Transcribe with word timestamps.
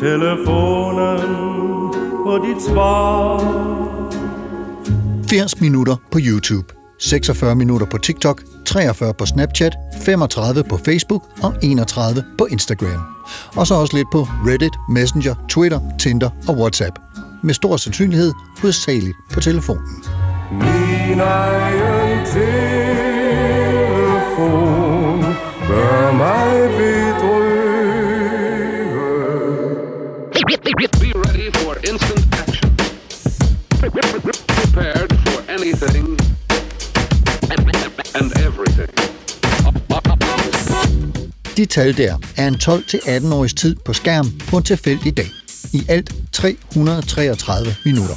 Telefonen 0.00 1.20
på 2.24 2.38
dit 2.46 2.62
svar. 2.62 3.38
80 5.30 5.60
minutter 5.60 5.96
på 6.12 6.18
YouTube, 6.22 6.74
46 6.98 7.54
minutter 7.54 7.86
på 7.86 7.98
TikTok, 7.98 8.42
43 8.66 9.14
på 9.14 9.26
Snapchat, 9.26 9.76
35 10.02 10.64
på 10.64 10.76
Facebook 10.84 11.24
og 11.42 11.54
31 11.62 12.24
på 12.38 12.46
Instagram. 12.50 13.00
Og 13.56 13.66
så 13.66 13.74
også 13.74 13.96
lidt 13.96 14.08
på 14.12 14.18
Reddit, 14.46 14.72
Messenger, 14.90 15.34
Twitter, 15.48 15.80
Tinder 15.98 16.30
og 16.48 16.54
WhatsApp. 16.56 16.98
Med 17.42 17.54
stor 17.54 17.76
sandsynlighed 17.76 18.32
hovedsageligt 18.60 19.16
på 19.32 19.40
telefonen. 19.40 20.04
Min 20.52 21.20
egen 21.20 22.26
telefon 22.26 22.48
gør 25.68 26.12
mig 26.12 26.37
anything 35.68 36.18
and 38.14 38.32
everything. 38.46 38.88
De 41.56 41.66
tal 41.66 41.96
der 41.96 42.18
er 42.36 42.48
en 42.48 42.54
12-18-årigs 42.54 43.54
tid 43.54 43.76
på 43.84 43.92
skærm 43.92 44.30
på 44.48 44.56
en 44.56 44.62
tilfældig 44.62 45.16
dag. 45.16 45.30
I 45.72 45.82
alt 45.88 46.14
333 46.32 47.74
minutter. 47.84 48.14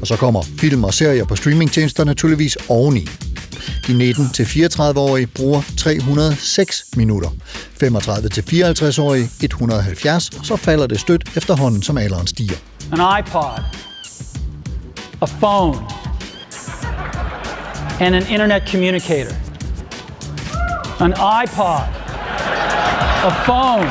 Og 0.00 0.06
så 0.06 0.16
kommer 0.16 0.42
film 0.58 0.84
og 0.84 0.94
serier 0.94 1.24
på 1.24 1.36
streamingtjenester 1.36 2.04
naturligvis 2.04 2.58
oveni. 2.68 3.08
De 3.86 4.12
19-34-årige 4.12 5.26
bruger 5.26 5.62
306 5.76 6.84
minutter. 6.96 7.30
35-54-årige 7.82 9.30
170, 9.42 10.30
og 10.38 10.46
så 10.46 10.56
falder 10.56 10.86
det 10.86 11.00
stødt 11.00 11.24
efterhånden, 11.36 11.82
som 11.82 11.98
alderen 11.98 12.26
stiger. 12.26 12.56
an 12.92 13.24
iPod, 13.24 13.60
a 15.22 15.26
phone, 15.26 16.01
and 18.02 18.16
an 18.16 18.26
internet 18.26 18.66
communicator. 18.66 19.30
An 20.98 21.12
iPod, 21.12 21.86
a 23.22 23.30
phone. 23.46 23.86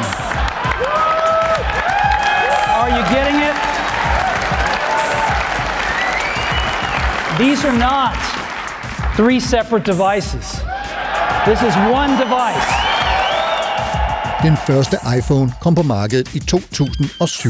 Are 2.75 2.89
you 2.89 3.03
getting 3.07 3.37
it? 3.39 3.55
These 7.39 7.63
are 7.63 7.71
not 7.77 8.17
three 9.15 9.39
separate 9.39 9.85
devices. 9.85 10.59
This 11.45 11.61
is 11.63 11.73
one 11.89 12.19
device. 12.19 12.80
Den 14.43 14.57
første 14.67 14.97
iPhone 15.17 15.53
kom 15.61 15.75
på 15.75 15.81
markedet 15.81 16.35
i 16.35 16.39
2007. 16.39 17.49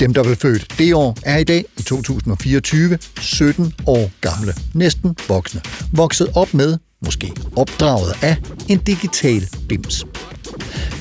Dem, 0.00 0.14
der 0.14 0.22
blev 0.22 0.36
født 0.36 0.78
det 0.78 0.94
år, 0.94 1.16
er 1.24 1.38
i 1.38 1.44
dag 1.44 1.64
i 1.78 1.82
2024 1.82 2.98
17 3.20 3.72
år 3.86 4.10
gamle. 4.20 4.54
Næsten 4.74 5.16
voksne. 5.28 5.60
Vokset 5.92 6.28
op 6.34 6.54
med, 6.54 6.78
måske 7.04 7.32
opdraget 7.56 8.14
af, 8.22 8.36
en 8.68 8.78
digital 8.78 9.48
bims. 9.68 10.04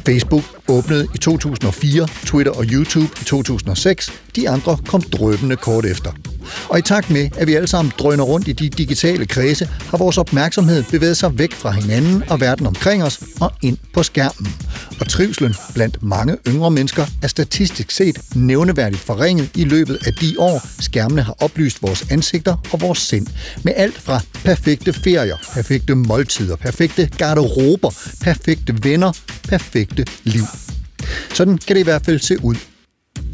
Facebook 0.06 0.44
åbnede 0.68 1.08
i 1.16 1.18
2004, 1.18 2.08
Twitter 2.26 2.52
og 2.52 2.64
YouTube 2.64 3.10
i 3.22 3.24
2006. 3.24 4.12
De 4.36 4.50
andre 4.50 4.78
kom 4.88 5.02
drøbende 5.02 5.56
kort 5.56 5.86
efter. 5.86 6.12
Og 6.70 6.80
i 6.80 6.82
takt 6.82 7.10
med, 7.10 7.30
at 7.38 7.48
vi 7.48 7.54
alle 7.54 7.68
sammen 7.68 7.94
drøner 8.00 8.24
rundt 8.24 8.48
i 8.48 8.52
de 8.52 8.70
digitale 8.70 9.26
kredse, 9.26 9.66
har 9.66 9.98
vores 9.98 10.18
opmærksomhed 10.18 10.84
bevæget 10.84 11.18
sig 11.18 11.40
væk 11.40 11.54
fra 11.54 11.72
hinanden 11.72 12.24
og 12.30 12.42
verden 12.42 12.68
omkring 12.68 13.04
os 13.04 13.20
og 13.40 13.54
ind 13.62 13.78
på 13.94 14.04
skærmen. 14.04 14.54
Og 15.00 15.08
trivselen 15.10 15.56
blandt 15.74 16.04
mange 16.04 16.38
yngre 16.48 16.72
mennesker 16.72 17.06
er 17.22 17.28
statistisk 17.28 17.92
set 17.92 18.20
nævneværdigt 18.36 19.02
forringet 19.02 19.50
i 19.56 19.64
løbet 19.64 20.00
af 20.06 20.14
de 20.14 20.36
år, 20.38 20.68
skærmene 20.80 21.22
har 21.22 21.36
oplyst 21.40 21.84
vores 21.84 22.06
ansigter 22.12 22.56
og 22.72 22.82
vores 22.82 23.00
sind. 23.00 23.28
Med 23.64 23.74
alt 23.76 24.02
fra 24.02 24.22
perfekte 24.44 24.94
ferier, 24.94 25.38
perfekte 25.54 25.96
måltider, 25.96 26.56
perfekte 26.56 27.10
garderober, 27.18 27.92
perfekte 28.22 28.84
venner, 28.84 29.12
perfekte 29.50 30.06
liv. 30.24 30.44
Sådan 31.34 31.58
kan 31.58 31.76
det 31.76 31.80
i 31.80 31.84
hvert 31.84 32.06
fald 32.06 32.20
se 32.20 32.44
ud. 32.44 32.56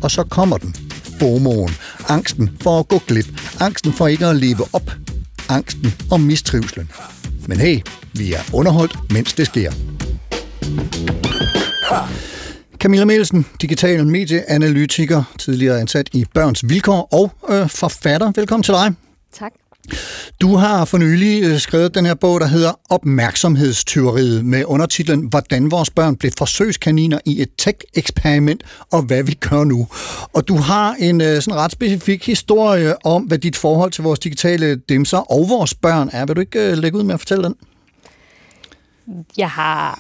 Og 0.02 0.12
så 0.12 0.23
kommer 0.23 0.57
den. 0.57 0.92
FOMO'en. 1.22 1.72
Angsten 2.09 2.57
for 2.62 2.79
at 2.79 2.88
gå 2.88 3.00
glip. 3.07 3.25
Angsten 3.59 3.94
for 3.94 4.07
ikke 4.07 4.25
at 4.25 4.35
leve 4.35 4.63
op. 4.74 4.91
Angsten 5.50 5.94
og 6.12 6.22
mistrivselen. 6.22 6.91
Men 7.47 7.59
hey, 7.59 7.79
vi 8.13 8.34
er 8.34 8.40
underholdt, 8.53 8.97
mens 9.13 9.34
det 9.34 9.46
sker. 9.46 9.72
Camilla 12.78 13.06
Mielsen, 13.06 13.46
digital 13.62 14.07
medieanalytiker, 14.07 15.23
tidligere 15.40 15.79
ansat 15.79 16.09
i 16.13 16.25
Børns 16.34 16.69
Vilkår 16.69 17.07
og 17.12 17.31
øh, 17.50 17.69
forfatter. 17.69 18.31
Velkommen 18.35 18.63
til 18.63 18.73
dig. 18.73 18.94
Tak. 19.34 19.52
Du 20.41 20.55
har 20.55 20.85
for 20.85 20.97
nylig 20.97 21.44
øh, 21.44 21.59
skrevet 21.59 21.95
den 21.95 22.05
her 22.05 22.13
bog, 22.13 22.41
der 22.41 22.47
hedder 22.47 22.79
Opmærksomhedstyveriet, 22.89 24.45
med 24.45 24.66
undertitlen 24.66 25.27
Hvordan 25.27 25.71
vores 25.71 25.89
børn 25.89 26.16
blev 26.16 26.31
forsøgskaniner 26.38 27.19
i 27.25 27.41
et 27.41 27.49
tech-eksperiment, 27.57 28.63
og 28.91 29.01
hvad 29.01 29.23
vi 29.23 29.33
gør 29.33 29.63
nu. 29.63 29.88
Og 30.33 30.47
du 30.47 30.55
har 30.55 30.95
en 30.99 31.22
øh, 31.22 31.41
sådan 31.41 31.59
ret 31.59 31.72
specifik 31.72 32.25
historie 32.25 33.05
om, 33.05 33.23
hvad 33.23 33.38
dit 33.38 33.55
forhold 33.55 33.91
til 33.91 34.03
vores 34.03 34.19
digitale 34.19 34.75
dimser 34.75 35.17
og 35.17 35.49
vores 35.49 35.73
børn 35.73 36.09
er. 36.13 36.25
Vil 36.25 36.35
du 36.35 36.41
ikke 36.41 36.72
øh, 36.72 36.77
lægge 36.77 36.97
ud 36.97 37.03
med 37.03 37.13
at 37.13 37.19
fortælle 37.19 37.43
den? 37.43 37.55
Jeg 39.38 39.49
har 39.49 39.99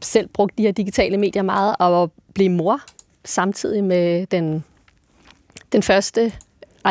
selv 0.00 0.28
brugt 0.28 0.58
de 0.58 0.62
her 0.62 0.72
digitale 0.72 1.16
medier 1.16 1.42
meget, 1.42 1.76
og 1.78 2.12
blev 2.34 2.50
mor 2.50 2.80
samtidig 3.24 3.84
med 3.84 4.26
den, 4.26 4.64
den 5.72 5.82
første 5.82 6.32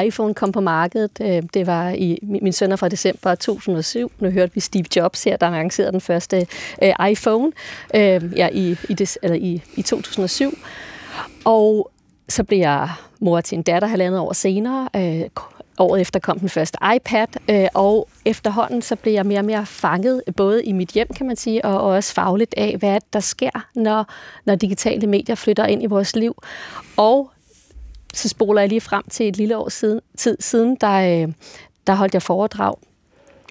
iPhone 0.05 0.33
kom 0.33 0.51
på 0.51 0.61
markedet. 0.61 1.11
Øh, 1.21 1.43
det 1.53 1.67
var 1.67 1.89
i 1.89 2.19
min 2.21 2.53
søn 2.53 2.77
fra 2.77 2.89
december 2.89 3.35
2007. 3.35 4.11
Nu 4.19 4.29
hørte 4.29 4.53
vi 4.53 4.59
Steve 4.59 4.85
Jobs 4.95 5.23
her, 5.23 5.37
der 5.37 5.49
lancerede 5.49 5.91
den 5.91 6.01
første 6.01 6.47
øh, 6.83 7.09
iPhone 7.09 7.51
øh, 7.95 8.21
ja, 8.35 8.49
i, 8.51 8.75
i, 8.89 8.93
des, 8.93 9.17
eller 9.23 9.37
i, 9.37 9.63
i 9.75 9.81
2007. 9.81 10.57
Og 11.45 11.91
så 12.29 12.43
blev 12.43 12.59
jeg 12.59 12.89
mor 13.19 13.41
til 13.41 13.57
en 13.57 13.61
datter 13.61 13.87
halvandet 13.87 14.19
år 14.19 14.33
senere. 14.33 14.89
Året 15.79 16.01
efter 16.01 16.19
kom 16.19 16.39
den 16.39 16.49
første 16.49 16.77
iPad, 16.95 17.27
og 17.73 18.07
efterhånden 18.25 18.81
så 18.81 18.95
blev 18.95 19.13
jeg 19.13 19.25
mere 19.25 19.39
og 19.39 19.45
mere 19.45 19.65
fanget, 19.65 20.21
både 20.37 20.63
i 20.63 20.71
mit 20.71 20.89
hjem, 20.89 21.07
kan 21.17 21.27
man 21.27 21.35
sige, 21.35 21.65
og 21.65 21.81
også 21.81 22.13
fagligt 22.13 22.53
af, 22.57 22.75
hvad 22.79 22.89
er 22.89 22.99
det, 22.99 23.13
der 23.13 23.19
sker, 23.19 23.67
når, 23.75 24.05
når 24.45 24.55
digitale 24.55 25.07
medier 25.07 25.35
flytter 25.35 25.65
ind 25.65 25.83
i 25.83 25.85
vores 25.85 26.15
liv. 26.15 26.35
Og 26.97 27.30
så 28.13 28.29
spoler 28.29 28.61
jeg 28.61 28.69
lige 28.69 28.81
frem 28.81 29.03
til 29.09 29.27
et 29.27 29.37
lille 29.37 29.57
år 29.57 29.69
siden, 29.69 30.01
tid 30.17 30.37
siden, 30.39 30.77
der, 30.81 31.23
øh, 31.23 31.33
der 31.87 31.93
holdt 31.95 32.13
jeg 32.13 32.21
foredrag 32.21 32.75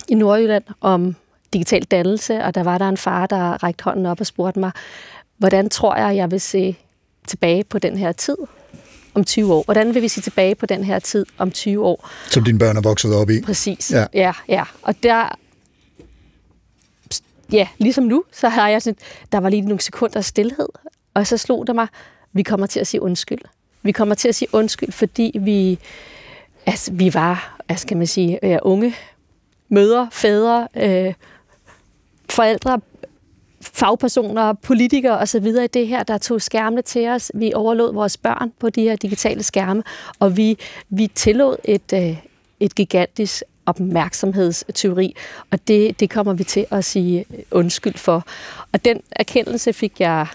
i 0.09 0.15
Nordjylland 0.15 0.65
om 0.81 1.16
digital 1.53 1.82
dannelse, 1.82 2.44
og 2.44 2.54
der 2.54 2.62
var 2.62 2.78
der 2.78 2.88
en 2.88 2.97
far, 2.97 3.26
der 3.26 3.62
rækte 3.62 3.84
hånden 3.84 4.07
op 4.07 4.21
og 4.21 4.27
spurgte 4.27 4.60
mig, 4.60 4.71
hvordan 5.39 5.71
tror 5.71 5.97
jeg, 5.97 6.16
jeg 6.16 6.30
vil 6.30 6.41
se 6.41 6.77
tilbage 7.27 7.65
på 7.65 7.78
den 7.78 7.97
her 7.97 8.12
tid 8.12 8.36
om 9.15 9.24
20 9.24 9.54
år? 9.54 9.62
Hvordan 9.65 9.95
vil 9.95 10.03
vi 10.03 10.09
se 10.09 10.21
tilbage 10.21 10.54
på 10.54 10.66
den 10.66 10.84
her 10.84 10.98
tid 10.98 11.27
om 11.39 11.51
20 11.51 11.84
år? 11.84 12.10
Som 12.27 12.45
dine 12.45 12.59
børn 12.59 12.77
er 12.77 12.80
vokset 12.80 13.15
op 13.15 13.30
i. 13.30 13.41
Præcis. 13.41 13.92
Ja. 13.92 14.06
ja, 14.15 14.33
ja. 14.48 14.65
Og 14.83 15.03
der, 15.03 15.39
ja, 17.53 17.68
ligesom 17.78 18.04
nu, 18.04 18.24
så 18.33 18.48
har 18.48 18.68
jeg 18.68 18.83
sådan, 18.83 18.98
der 19.33 19.41
var 19.41 19.48
lige 19.48 19.63
nogle 19.63 19.80
sekunder 19.80 20.21
stillhed, 20.21 20.68
og 21.15 21.27
så 21.27 21.36
slog 21.36 21.66
det 21.66 21.74
mig, 21.74 21.86
vi 22.33 22.42
kommer 22.42 22.66
til 22.66 22.80
at 22.80 22.86
sige 22.86 23.03
undskyld. 23.03 23.41
Vi 23.82 23.92
kommer 23.92 24.15
til 24.15 24.28
at 24.28 24.34
sige 24.34 24.48
undskyld, 24.53 24.92
fordi 24.92 25.32
vi, 25.41 25.78
altså, 26.66 26.92
vi 26.92 27.15
var, 27.15 27.60
altså, 27.68 27.82
skal 27.82 27.97
man 27.97 28.06
sige, 28.06 28.38
ja, 28.42 28.59
unge 28.62 28.94
mødre, 29.68 30.09
fædre, 30.12 30.68
øh, 30.77 31.15
forældre, 32.30 32.80
fagpersoner, 33.60 34.53
politikere 34.53 35.18
osv. 35.18 35.47
i 35.47 35.66
det 35.66 35.86
her, 35.86 36.03
der 36.03 36.18
tog 36.18 36.42
skærmene 36.42 36.82
til 36.82 37.09
os. 37.09 37.32
Vi 37.34 37.53
overlod 37.54 37.92
vores 37.92 38.16
børn 38.16 38.53
på 38.59 38.71
de 38.71 38.82
her 38.82 38.97
digitale 38.97 39.42
skærme, 39.42 39.82
og 40.18 40.36
vi, 40.36 40.59
vi 40.88 41.06
tillod 41.06 41.56
et, 41.65 41.92
øh, 41.94 42.16
et 42.60 42.74
gigantisk 42.74 43.42
opmærksomhedsteori, 43.66 45.16
og 45.50 45.68
det, 45.68 46.00
det 46.00 46.10
kommer 46.10 46.32
vi 46.32 46.44
til 46.44 46.66
at 46.71 46.84
sige 46.84 47.24
undskyld 47.50 47.97
for. 47.97 48.24
Og 48.72 48.84
den 48.84 49.00
erkendelse 49.10 49.72
fik 49.72 50.00
jeg 50.00 50.27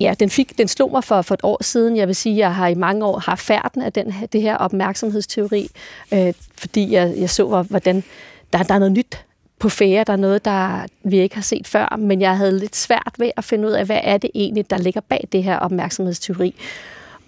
Ja, 0.00 0.14
den, 0.20 0.30
fik, 0.30 0.58
den 0.58 0.68
slog 0.68 0.90
mig 0.90 1.04
for, 1.04 1.22
for 1.22 1.34
et 1.34 1.40
år 1.42 1.62
siden. 1.62 1.96
Jeg 1.96 2.06
vil 2.06 2.16
sige, 2.16 2.32
at 2.32 2.38
jeg 2.38 2.54
har 2.54 2.68
i 2.68 2.74
mange 2.74 3.04
år 3.04 3.18
haft 3.18 3.40
færden 3.40 3.82
af 3.82 3.92
den, 3.92 4.14
det 4.32 4.42
her 4.42 4.56
opmærksomhedsteori, 4.56 5.68
øh, 6.12 6.32
fordi 6.54 6.92
jeg, 6.92 7.14
jeg 7.16 7.30
så, 7.30 7.62
hvordan 7.62 8.04
der, 8.52 8.62
der 8.62 8.74
er 8.74 8.78
noget 8.78 8.92
nyt 8.92 9.24
på 9.58 9.68
fære. 9.68 10.04
Der 10.04 10.12
er 10.12 10.16
noget, 10.16 10.44
der 10.44 10.86
vi 11.04 11.18
ikke 11.18 11.34
har 11.34 11.42
set 11.42 11.66
før, 11.66 11.96
men 11.98 12.20
jeg 12.20 12.36
havde 12.36 12.58
lidt 12.58 12.76
svært 12.76 13.14
ved 13.18 13.30
at 13.36 13.44
finde 13.44 13.68
ud 13.68 13.72
af, 13.72 13.86
hvad 13.86 14.00
er 14.02 14.18
det 14.18 14.30
egentlig, 14.34 14.70
der 14.70 14.78
ligger 14.78 15.00
bag 15.00 15.28
det 15.32 15.42
her 15.42 15.58
opmærksomhedsteori. 15.58 16.54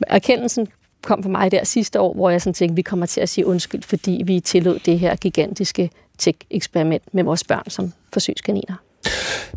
Erkendelsen 0.07 0.69
kom 1.03 1.23
for 1.23 1.31
mig 1.31 1.51
der 1.51 1.65
sidste 1.65 2.01
år, 2.01 2.15
hvor 2.15 2.31
jeg 2.31 2.43
sådan 2.43 2.55
tænkte, 2.55 2.77
vi 2.77 2.83
kommer 2.83 3.07
til 3.07 3.21
at 3.21 3.29
sige 3.29 3.47
undskyld, 3.47 3.83
fordi 3.83 4.23
vi 4.25 4.41
tillod 4.41 4.79
det 4.79 4.99
her 4.99 5.17
gigantiske 5.17 5.91
tech-eksperiment 6.19 7.03
med 7.13 7.25
vores 7.25 7.45
børn 7.45 7.71
som 7.71 7.93
forsøgskaniner. 8.13 8.75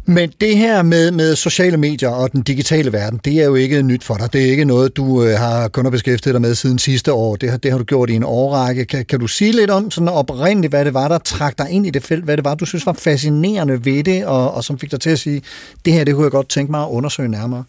Men 0.06 0.32
det 0.42 0.58
her 0.58 0.82
med, 0.82 1.12
med 1.12 1.36
sociale 1.36 1.78
medier 1.78 2.10
og 2.10 2.32
den 2.32 2.42
digitale 2.42 2.94
verden, 2.94 3.20
det 3.26 3.34
er 3.34 3.46
jo 3.46 3.56
ikke 3.56 3.82
nyt 3.82 4.04
for 4.04 4.16
dig. 4.16 4.34
Det 4.34 4.42
er 4.42 4.52
ikke 4.52 4.66
noget, 4.66 4.98
du 4.98 5.24
øh, 5.24 5.38
har 5.38 5.68
kun 5.68 5.86
har 5.86 5.90
beskæftiget 5.90 6.34
dig 6.34 6.42
med 6.42 6.56
siden 6.56 6.80
sidste 6.80 7.14
år. 7.14 7.36
Det 7.36 7.50
har, 7.50 7.58
det 7.58 7.72
har 7.72 7.78
du 7.78 7.84
gjort 7.84 8.10
i 8.10 8.14
en 8.14 8.24
årrække. 8.24 8.86
Kan, 8.86 9.06
kan 9.06 9.20
du 9.20 9.28
sige 9.28 9.52
lidt 9.52 9.70
om 9.70 9.92
sådan 9.92 10.08
oprindeligt, 10.08 10.72
hvad 10.72 10.86
det 10.86 10.94
var, 10.94 11.08
der 11.08 11.18
trak 11.18 11.58
dig 11.58 11.70
ind 11.70 11.88
i 11.88 11.90
det 11.90 12.04
felt? 12.04 12.24
Hvad 12.24 12.38
det 12.38 12.46
var, 12.46 12.56
du 12.56 12.66
synes 12.66 12.86
var 12.86 12.94
fascinerende 12.94 13.86
ved 13.86 14.04
det, 14.04 14.26
og, 14.26 14.54
og 14.54 14.64
som 14.64 14.80
fik 14.80 14.92
dig 14.92 15.00
til 15.00 15.10
at 15.10 15.20
sige, 15.20 15.42
det 15.86 15.94
her, 15.94 16.04
det 16.04 16.16
kunne 16.16 16.24
jeg 16.24 16.32
godt 16.32 16.50
tænke 16.50 16.72
mig 16.72 16.82
at 16.82 16.90
undersøge 16.90 17.30
nærmere? 17.30 17.64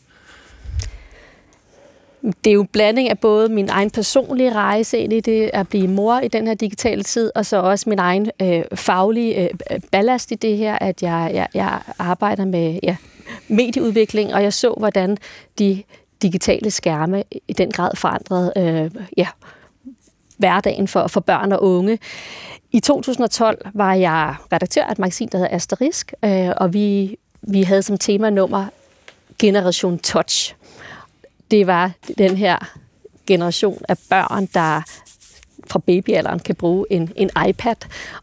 Det 2.23 2.51
er 2.51 2.55
jo 2.55 2.61
en 2.61 2.69
blanding 2.73 3.11
af 3.11 3.19
både 3.19 3.49
min 3.49 3.69
egen 3.69 3.91
personlige 3.91 4.53
rejse 4.53 4.99
ind 4.99 5.13
i 5.13 5.21
det 5.21 5.51
at 5.53 5.69
blive 5.69 5.89
mor 5.89 6.21
i 6.21 6.29
den 6.29 6.47
her 6.47 6.55
digitale 6.55 7.03
tid, 7.03 7.31
og 7.35 7.47
så 7.47 7.57
også 7.57 7.89
min 7.89 7.99
egen 7.99 8.31
øh, 8.43 8.63
faglige 8.75 9.43
øh, 9.43 9.81
ballast 9.91 10.31
i 10.31 10.35
det 10.35 10.57
her, 10.57 10.79
at 10.79 11.03
jeg, 11.03 11.31
jeg, 11.35 11.49
jeg 11.55 11.81
arbejder 11.99 12.45
med 12.45 12.79
ja, 12.83 12.97
medieudvikling, 13.49 14.35
og 14.35 14.43
jeg 14.43 14.53
så, 14.53 14.75
hvordan 14.79 15.17
de 15.59 15.83
digitale 16.23 16.71
skærme 16.71 17.25
i 17.49 17.53
den 17.53 17.71
grad 17.71 17.91
forandrede 17.97 18.53
øh, 18.57 18.91
ja, 19.17 19.27
hverdagen 20.37 20.89
for, 20.89 21.07
for 21.07 21.21
børn 21.21 21.53
og 21.53 21.63
unge. 21.63 21.99
I 22.73 22.81
2012 22.81 23.67
var 23.75 23.95
jeg 23.95 24.35
redaktør 24.53 24.83
af 24.85 24.93
et 24.93 24.99
magasin, 24.99 25.29
der 25.33 25.39
hedder 25.39 25.57
Asterisk, 25.57 26.13
øh, 26.25 26.51
og 26.57 26.75
vi, 26.75 27.17
vi 27.43 27.63
havde 27.63 27.83
som 27.83 27.99
tema 27.99 28.31
nummer 28.31 28.67
Generation 29.39 29.99
Touch 29.99 30.55
det 31.53 31.67
var 31.67 31.91
den 32.19 32.37
her 32.37 32.59
generation 33.27 33.83
af 33.89 33.97
børn, 34.11 34.49
der 34.55 34.83
fra 35.67 35.79
babyalderen 35.79 36.39
kan 36.39 36.55
bruge 36.55 36.87
en, 36.91 37.13
en 37.17 37.31
iPad, 37.49 37.77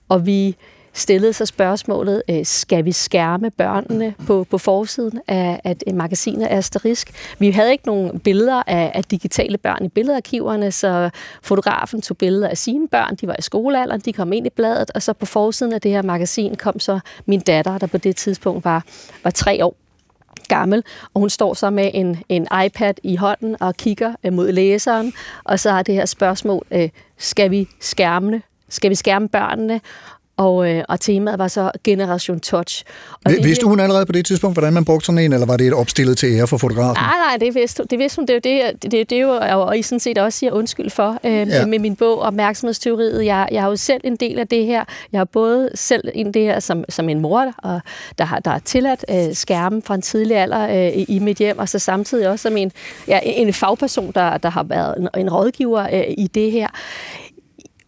og 0.10 0.26
vi 0.26 0.56
stillede 0.94 1.34
sig 1.34 1.48
spørgsmålet, 1.48 2.24
øh, 2.30 2.46
skal 2.46 2.86
vi 2.86 2.92
skærme 2.92 3.52
børnene 3.52 4.14
på, 4.28 4.46
på 4.50 4.58
forsiden 4.58 5.20
af, 5.28 5.62
af 5.64 5.76
øh, 5.88 5.96
magasinet 5.96 6.48
Asterisk? 6.50 7.36
Vi 7.40 7.52
havde 7.52 7.72
ikke 7.72 7.86
nogen 7.88 8.20
billeder 8.20 8.64
af, 8.68 8.92
af 8.96 9.04
digitale 9.04 9.58
børn 9.58 9.86
i 9.86 9.88
billedarkiverne, 9.88 10.72
så 10.72 11.10
fotografen 11.42 12.02
tog 12.02 12.18
billeder 12.18 12.48
af 12.48 12.58
sine 12.58 12.88
børn, 12.88 13.16
de 13.16 13.28
var 13.28 13.36
i 13.40 13.42
skolealderen, 13.42 14.02
de 14.02 14.14
kom 14.14 14.34
ind 14.34 14.48
i 14.48 14.50
bladet, 14.50 14.92
og 14.96 15.02
så 15.02 15.14
på 15.14 15.26
forsiden 15.26 15.74
af 15.74 15.82
det 15.82 15.92
her 15.92 16.02
magasin 16.02 16.56
kom 16.56 16.80
så 16.80 17.00
min 17.26 17.40
datter, 17.40 17.78
der 17.78 17.88
på 17.88 17.98
det 17.98 18.16
tidspunkt 18.16 18.66
var, 18.66 18.84
var 19.24 19.32
tre 19.32 19.66
år 19.66 19.89
gammel, 20.50 20.84
og 21.14 21.20
hun 21.20 21.30
står 21.30 21.54
så 21.54 21.70
med 21.70 21.92
en, 21.94 22.24
en 22.30 22.48
iPad 22.66 22.94
i 23.04 23.16
hånden 23.16 23.56
og 23.60 23.76
kigger 23.78 24.14
øh, 24.24 24.34
mod 24.34 24.52
læseren, 24.52 25.14
og 25.44 25.60
så 25.60 25.72
har 25.72 25.84
det 25.84 25.96
her 25.96 26.06
spørgsmål, 26.06 26.66
øh, 26.72 26.90
skal 27.18 27.52
vi 27.52 27.68
skærme 27.80 28.42
skal 28.70 28.90
vi 28.90 28.96
skærme 28.96 29.30
børnene? 29.30 29.82
Og, 30.40 30.70
øh, 30.70 30.84
og 30.90 31.00
temaet 31.00 31.40
var 31.40 31.48
så 31.48 31.72
Generation 31.84 32.40
Touch. 32.40 32.84
Og 33.26 33.32
det, 33.32 33.44
vidste 33.44 33.66
hun 33.66 33.80
allerede 33.80 34.06
på 34.06 34.12
det 34.12 34.26
tidspunkt, 34.26 34.56
hvordan 34.56 34.74
man 34.74 34.86
brugte 34.86 35.06
sådan 35.06 35.20
en, 35.20 35.34
eller 35.34 35.48
var 35.48 35.58
det 35.58 35.68
et 35.68 35.74
opstillet 35.74 36.18
til 36.18 36.34
ære 36.34 36.48
for 36.48 36.58
fotografen? 36.58 37.04
Nej, 37.04 37.18
nej, 37.28 37.38
det 37.38 37.56
vidste, 37.56 37.84
det 37.90 38.00
vidste 38.00 38.16
hun. 38.16 38.28
Det 38.28 38.46
er 38.46 38.62
jo 38.62 38.72
det, 38.72 38.92
det, 38.92 39.10
det 39.10 39.18
er 39.18 39.22
jo, 39.22 39.62
og 39.62 39.78
I 39.78 39.82
sådan 39.82 40.00
set 40.00 40.18
også 40.18 40.40
siger 40.40 40.52
undskyld 40.52 40.90
for 40.90 41.18
øh, 41.24 41.32
ja. 41.32 41.66
med 41.66 41.80
min 41.80 41.96
bog 41.96 42.20
Opmærksomhedsteoriet. 42.20 43.26
Jeg, 43.26 43.48
jeg 43.52 43.62
har 43.62 43.70
jo 43.70 43.76
selv 43.76 44.02
en 44.04 44.16
del 44.16 44.40
af 44.40 44.48
det 44.48 44.66
her. 44.66 44.84
Jeg 45.12 45.20
har 45.20 45.26
både 45.26 45.70
selv 45.76 46.04
en 46.14 46.34
det 46.34 46.42
her 46.42 46.60
som, 46.60 46.84
som 46.90 47.10
en 47.10 47.20
mor, 47.20 47.54
og 47.58 47.82
der 48.18 48.26
har 48.26 48.40
der 48.40 48.52
er 48.52 48.60
tilladt 48.60 49.06
øh, 49.10 49.36
skærmen 49.36 49.82
fra 49.82 49.96
en 49.96 50.02
tidlig 50.02 50.38
alder 50.38 50.88
øh, 50.88 51.06
i 51.08 51.20
mit 51.20 51.38
hjem, 51.38 51.60
og 51.60 51.70
så 51.70 51.80
samtidig 51.80 52.30
også 52.30 52.44
som 52.44 52.58
en, 52.58 52.72
ja, 53.08 53.20
en 53.24 53.54
fagperson, 53.54 54.12
der, 54.16 54.38
der 54.38 54.50
har 54.50 54.64
været 54.64 54.98
en, 54.98 55.08
en 55.18 55.30
rådgiver 55.30 55.88
øh, 55.94 56.04
i 56.18 56.28
det 56.28 56.52
her. 56.52 56.68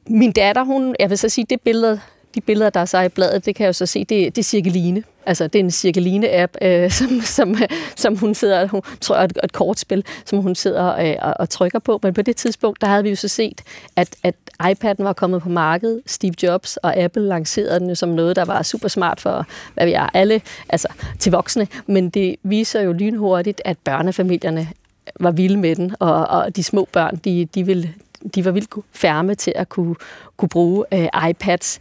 Min 0.08 0.32
datter, 0.32 0.64
hun, 0.64 0.96
jeg 1.00 1.10
vil 1.10 1.18
så 1.18 1.30
sige, 1.30 1.46
det 1.50 1.62
billede, 1.62 2.00
de 2.36 2.42
billeder, 2.42 2.70
der 2.70 2.80
er 2.80 2.86
så 2.86 3.02
i 3.02 3.10
bladet, 3.10 3.46
det 3.46 3.56
kan 3.56 3.64
jeg 3.64 3.68
jo 3.68 3.74
så 3.74 3.86
se, 3.86 4.00
det, 4.00 4.36
det 4.36 4.38
er 4.38 4.44
Cirkeline. 4.44 5.04
Altså, 5.26 5.48
det 5.48 5.60
er 5.60 5.64
en 5.64 5.70
Cirkeline-app, 5.70 6.66
øh, 6.66 6.92
som, 7.00 7.22
som, 7.22 7.56
som 7.96 8.18
hun 8.18 8.36
sidder, 8.36 8.68
hun, 8.68 8.82
tror 9.02 9.16
jeg, 9.16 9.26
et, 9.26 9.38
et 9.44 9.54
kortspil, 9.54 10.06
som 10.26 10.40
hun 10.40 10.56
sidder 10.56 10.96
øh, 10.96 11.16
og, 11.22 11.34
og 11.40 11.50
trykker 11.50 11.80
på. 11.80 12.00
Men 12.04 12.14
på 12.14 12.22
det 12.22 12.36
tidspunkt, 12.36 12.82
der 12.82 12.88
havde 12.88 13.04
vi 13.04 13.10
jo 13.10 13.16
så 13.16 13.28
set, 13.28 13.62
at, 13.96 14.16
at 14.24 14.36
iPad'en 14.64 15.04
var 15.04 15.14
kommet 15.14 15.42
på 15.42 15.50
markedet. 15.50 16.02
Steve 16.06 16.34
Jobs 16.44 16.78
og 16.78 16.98
Apple 16.98 17.28
lancerede 17.28 17.80
den 17.80 17.96
som 17.96 18.10
noget, 18.10 18.36
der 18.36 18.46
var 18.46 18.62
super 18.62 18.88
smart 18.88 19.22
for, 19.22 19.46
hvad 19.74 19.86
vi 19.86 19.94
er, 19.94 20.10
alle, 20.14 20.42
altså 20.70 20.88
til 21.20 21.32
voksne. 21.32 21.68
Men 21.88 22.10
det 22.10 22.36
viser 22.44 22.82
jo 22.82 22.92
lynhurtigt, 22.92 23.62
at 23.66 23.78
børnefamilierne 23.78 24.68
var 25.20 25.32
vilde 25.32 25.58
med 25.58 25.76
den, 25.76 25.96
og, 26.00 26.28
og 26.28 26.56
de 26.56 26.64
små 26.64 26.88
børn, 26.92 27.16
de, 27.16 27.46
de, 27.56 27.66
ville, 27.66 27.94
de 28.36 28.46
var 28.46 28.52
vildt 28.52 28.76
færme 28.94 29.36
til 29.36 29.54
at 29.56 29.70
kunne, 29.70 29.96
kunne 30.38 30.50
bruge 30.50 30.86
øh, 30.94 31.30
iPads. 31.30 31.80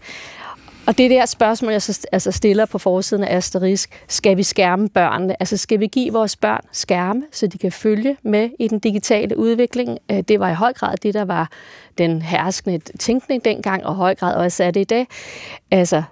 Og 0.90 0.98
det 0.98 1.10
der 1.10 1.26
spørgsmål, 1.26 1.72
jeg 1.72 1.82
så, 1.82 2.06
altså 2.12 2.30
stiller 2.30 2.66
på 2.66 2.78
forsiden 2.78 3.24
af 3.24 3.36
Asterisk, 3.36 4.04
skal 4.08 4.36
vi 4.36 4.42
skærme 4.42 4.88
børnene? 4.88 5.42
Altså 5.42 5.56
skal 5.56 5.80
vi 5.80 5.86
give 5.86 6.12
vores 6.12 6.36
børn 6.36 6.60
skærme, 6.72 7.22
så 7.32 7.46
de 7.46 7.58
kan 7.58 7.72
følge 7.72 8.16
med 8.22 8.50
i 8.58 8.68
den 8.68 8.78
digitale 8.78 9.38
udvikling? 9.38 9.98
Øh, 10.10 10.20
det 10.20 10.40
var 10.40 10.50
i 10.50 10.54
høj 10.54 10.72
grad 10.72 10.96
det, 10.96 11.14
der 11.14 11.24
var 11.24 11.50
den 11.98 12.22
herskende 12.22 12.78
tænkning 12.98 13.44
dengang, 13.44 13.86
og 13.86 13.94
i 13.94 13.96
høj 13.96 14.14
grad 14.14 14.34
også 14.34 14.64
er 14.64 14.70
det 14.70 14.80
i 14.80 14.84
dag. 14.84 15.06
Altså, 15.70 16.02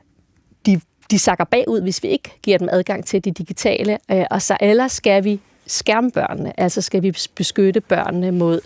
de, 0.66 0.80
de 1.10 1.18
sakker 1.18 1.44
bagud, 1.44 1.80
hvis 1.80 2.02
vi 2.02 2.08
ikke 2.08 2.38
giver 2.42 2.58
dem 2.58 2.68
adgang 2.72 3.04
til 3.04 3.24
det 3.24 3.38
digitale, 3.38 3.98
øh, 4.10 4.24
og 4.30 4.42
så 4.42 4.56
ellers 4.60 4.92
skal 4.92 5.24
vi 5.24 5.40
skærme 5.66 6.10
børnene, 6.10 6.60
altså 6.60 6.80
skal 6.80 7.02
vi 7.02 7.16
beskytte 7.34 7.80
børnene 7.80 8.32
mod 8.32 8.60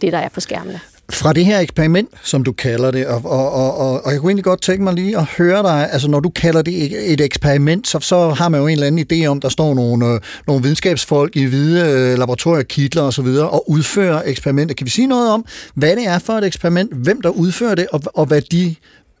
det, 0.00 0.12
der 0.12 0.18
er 0.18 0.28
på 0.28 0.40
skærmene. 0.40 0.80
Fra 1.12 1.32
det 1.32 1.44
her 1.44 1.58
eksperiment, 1.58 2.08
som 2.22 2.44
du 2.44 2.52
kalder 2.52 2.90
det, 2.90 3.06
og, 3.06 3.22
og, 3.24 3.52
og, 3.52 4.04
og 4.04 4.12
jeg 4.12 4.20
kunne 4.20 4.30
egentlig 4.30 4.44
godt 4.44 4.62
tænke 4.62 4.82
mig 4.82 4.94
lige 4.94 5.18
at 5.18 5.24
høre 5.24 5.62
dig, 5.62 5.92
altså 5.92 6.08
når 6.08 6.20
du 6.20 6.28
kalder 6.28 6.62
det 6.62 7.12
et 7.12 7.20
eksperiment, 7.20 7.88
så, 7.88 8.00
så 8.00 8.28
har 8.30 8.48
man 8.48 8.60
jo 8.60 8.66
en 8.66 8.72
eller 8.72 8.86
anden 8.86 9.06
idé 9.12 9.26
om, 9.26 9.40
der 9.40 9.48
står 9.48 9.74
nogle, 9.74 10.06
øh, 10.06 10.20
nogle 10.46 10.62
videnskabsfolk 10.62 11.36
i 11.36 11.44
hvide 11.44 11.80
øh, 11.80 12.18
laboratoriekitler 12.18 13.02
osv. 13.02 13.26
Og, 13.26 13.52
og 13.52 13.70
udfører 13.70 14.22
eksperimenter. 14.26 14.74
Kan 14.74 14.84
vi 14.84 14.90
sige 14.90 15.06
noget 15.06 15.30
om, 15.30 15.44
hvad 15.74 15.96
det 15.96 16.06
er 16.06 16.18
for 16.18 16.32
et 16.32 16.44
eksperiment, 16.44 16.92
hvem 16.94 17.20
der 17.22 17.28
udfører 17.28 17.74
det, 17.74 17.86
og, 17.92 18.00
og 18.14 18.26
hvad 18.26 18.40
de 18.40 18.74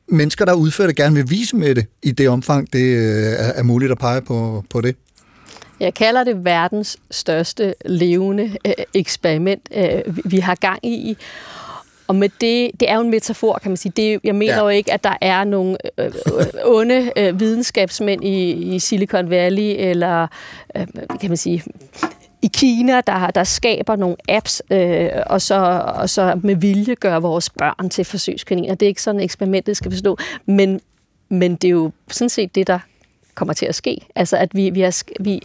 mennesker, 0.08 0.44
der 0.44 0.52
udfører 0.52 0.88
det, 0.88 0.96
gerne 0.96 1.14
vil 1.14 1.30
vise 1.30 1.56
med 1.56 1.74
det, 1.74 1.86
i 2.02 2.10
det 2.10 2.28
omfang, 2.28 2.72
det 2.72 2.84
øh, 2.84 3.32
er, 3.32 3.52
er 3.52 3.62
muligt 3.62 3.92
at 3.92 3.98
pege 3.98 4.20
på, 4.20 4.64
på 4.70 4.80
det? 4.80 4.96
Jeg 5.80 5.94
kalder 5.94 6.24
det 6.24 6.44
verdens 6.44 6.96
største 7.10 7.74
levende 7.84 8.56
øh, 8.66 8.72
eksperiment, 8.94 9.68
øh, 9.76 10.02
vi 10.24 10.38
har 10.38 10.54
gang 10.54 10.86
i. 10.86 11.16
Og 12.06 12.16
med 12.16 12.28
det, 12.28 12.70
det 12.80 12.90
er 12.90 12.94
jo 12.94 13.00
en 13.00 13.10
metafor, 13.10 13.58
kan 13.62 13.70
man 13.70 13.76
sige. 13.76 13.92
Det, 13.96 14.20
jeg 14.24 14.34
mener 14.34 14.54
ja. 14.54 14.62
jo 14.62 14.68
ikke, 14.68 14.92
at 14.92 15.04
der 15.04 15.16
er 15.20 15.44
nogle 15.44 15.76
øh, 15.98 16.06
øh, 16.06 16.46
onde 16.64 17.12
øh, 17.16 17.40
videnskabsmænd 17.40 18.24
i, 18.24 18.50
i 18.74 18.78
Silicon 18.78 19.30
Valley, 19.30 19.74
eller 19.78 20.26
øh, 20.76 20.86
kan 21.20 21.30
man 21.30 21.36
sige, 21.36 21.64
i 22.42 22.50
Kina, 22.54 23.00
der, 23.00 23.30
der 23.30 23.44
skaber 23.44 23.96
nogle 23.96 24.16
apps, 24.28 24.62
øh, 24.70 25.08
og, 25.26 25.42
så, 25.42 25.82
og 25.96 26.10
så 26.10 26.40
med 26.42 26.56
vilje 26.56 26.94
gør 26.94 27.16
vores 27.20 27.50
børn 27.50 27.90
til 27.90 28.04
forsøgskaniner. 28.04 28.74
Det 28.74 28.86
er 28.86 28.88
ikke 28.88 29.02
sådan, 29.02 29.20
eksperimentet 29.20 29.76
skal 29.76 29.90
forstå. 29.90 30.18
Men, 30.46 30.80
men 31.28 31.56
det 31.56 31.68
er 31.68 31.72
jo 31.72 31.90
sådan 32.10 32.28
set 32.28 32.54
det, 32.54 32.66
der 32.66 32.78
kommer 33.34 33.54
til 33.54 33.66
at 33.66 33.74
ske. 33.74 34.06
Altså, 34.14 34.36
at 34.36 34.54
vi, 34.54 34.70
vi, 34.70 34.80
har, 34.80 35.02
vi, 35.20 35.40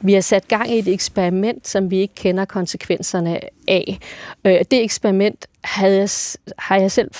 vi 0.00 0.14
har 0.14 0.20
sat 0.20 0.48
gang 0.48 0.70
i 0.70 0.78
et 0.78 0.88
eksperiment, 0.88 1.68
som 1.68 1.90
vi 1.90 1.98
ikke 1.98 2.14
kender 2.14 2.44
konsekvenserne 2.44 3.40
af. 3.68 3.98
Øh, 4.44 4.58
det 4.70 4.84
eksperiment 4.84 5.46
havde 5.64 5.96
jeg, 5.96 6.08
har 6.58 6.76
jeg 6.76 6.90
selv 6.90 7.10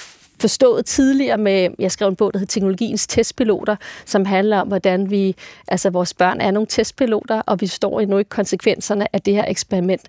forstået 0.41 0.87
tidligere 0.87 1.39
med, 1.39 1.69
jeg 1.79 1.93
skrev 1.93 2.09
en 2.09 2.17
bog, 2.17 2.33
der 2.33 2.39
hedder 2.39 2.51
Teknologiens 2.51 3.07
testpiloter, 3.07 3.77
som 4.07 4.25
handler 4.25 4.61
om, 4.61 4.69
hvordan 4.69 5.11
vi, 5.11 5.37
altså 5.69 5.91
vores 5.91 6.15
børn 6.15 6.41
er 6.41 6.51
nogle 6.51 6.67
testpiloter, 6.67 7.43
og 7.47 7.61
vi 7.61 7.67
står 7.67 8.01
endnu 8.01 8.19
ikke 8.19 8.29
konsekvenserne 8.29 9.07
af 9.15 9.21
det 9.21 9.35
her 9.35 9.45
eksperiment. 9.49 10.03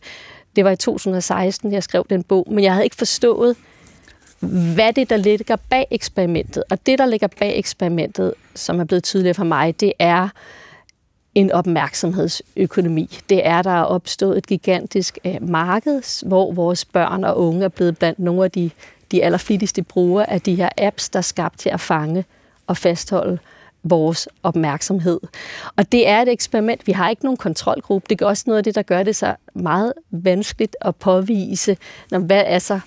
Det 0.56 0.66
var 0.66 0.72
i 0.72 0.76
2016, 0.76 1.72
jeg 1.72 1.84
skrev 1.84 2.06
den 2.10 2.24
bog, 2.24 2.48
men 2.52 2.64
jeg 2.64 2.74
havde 2.74 2.84
ikke 2.84 2.96
forstået, 2.96 3.56
hvad 4.76 4.94
det 4.94 5.10
der 5.10 5.18
ligger 5.18 5.56
bag 5.70 5.88
eksperimentet. 5.92 6.64
Og 6.70 6.86
det, 6.86 7.00
der 7.00 7.06
ligger 7.06 7.28
bag 7.40 7.58
eksperimentet, 7.58 8.34
som 8.56 8.80
er 8.80 8.84
blevet 8.84 9.04
tydeligt 9.04 9.36
for 9.36 9.44
mig, 9.44 9.80
det 9.80 9.94
er, 10.00 10.30
en 11.36 11.52
opmærksomhedsøkonomi. 11.52 13.20
Det 13.30 13.48
er, 13.48 13.62
der 13.62 13.72
er 13.72 13.84
opstået 13.84 14.38
et 14.38 14.48
gigantisk 14.48 15.20
øh, 15.26 15.50
marked, 15.50 16.26
hvor 16.28 16.52
vores 16.52 16.86
børn 16.86 17.24
og 17.24 17.40
unge 17.40 17.64
er 17.64 17.70
blevet 17.70 17.98
blandt 17.98 18.20
nogle 18.20 18.44
af 18.44 18.52
de 18.52 18.72
de 19.12 19.24
allerflittigste 19.24 19.84
brugere 19.84 20.30
af 20.30 20.42
de 20.42 20.56
her 20.56 20.70
apps, 20.78 21.10
der 21.10 21.20
er 21.20 21.22
skabt 21.22 21.60
til 21.60 21.70
at 21.70 21.80
fange 21.80 22.26
og 22.68 22.78
fastholde 22.78 23.40
vores 23.84 24.28
opmærksomhed. 24.44 25.20
Og 25.76 25.92
det 25.92 26.08
er 26.08 26.22
et 26.22 26.30
eksperiment. 26.30 26.88
Vi 26.88 26.92
har 26.92 27.10
ikke 27.10 27.24
nogen 27.24 27.38
kontrolgruppe. 27.38 28.06
Det 28.10 28.22
er 28.22 28.26
også 28.26 28.44
noget 28.48 28.58
af 28.58 28.64
det, 28.64 28.76
der 28.76 28.82
gør 28.82 29.04
det 29.04 29.16
så 29.16 29.36
meget 29.54 29.94
vanskeligt 30.12 30.76
at 30.82 30.96
påvise, 30.96 31.78
når, 32.12 32.20
hvad 32.20 32.44
er 32.46 32.60
så 32.60 32.80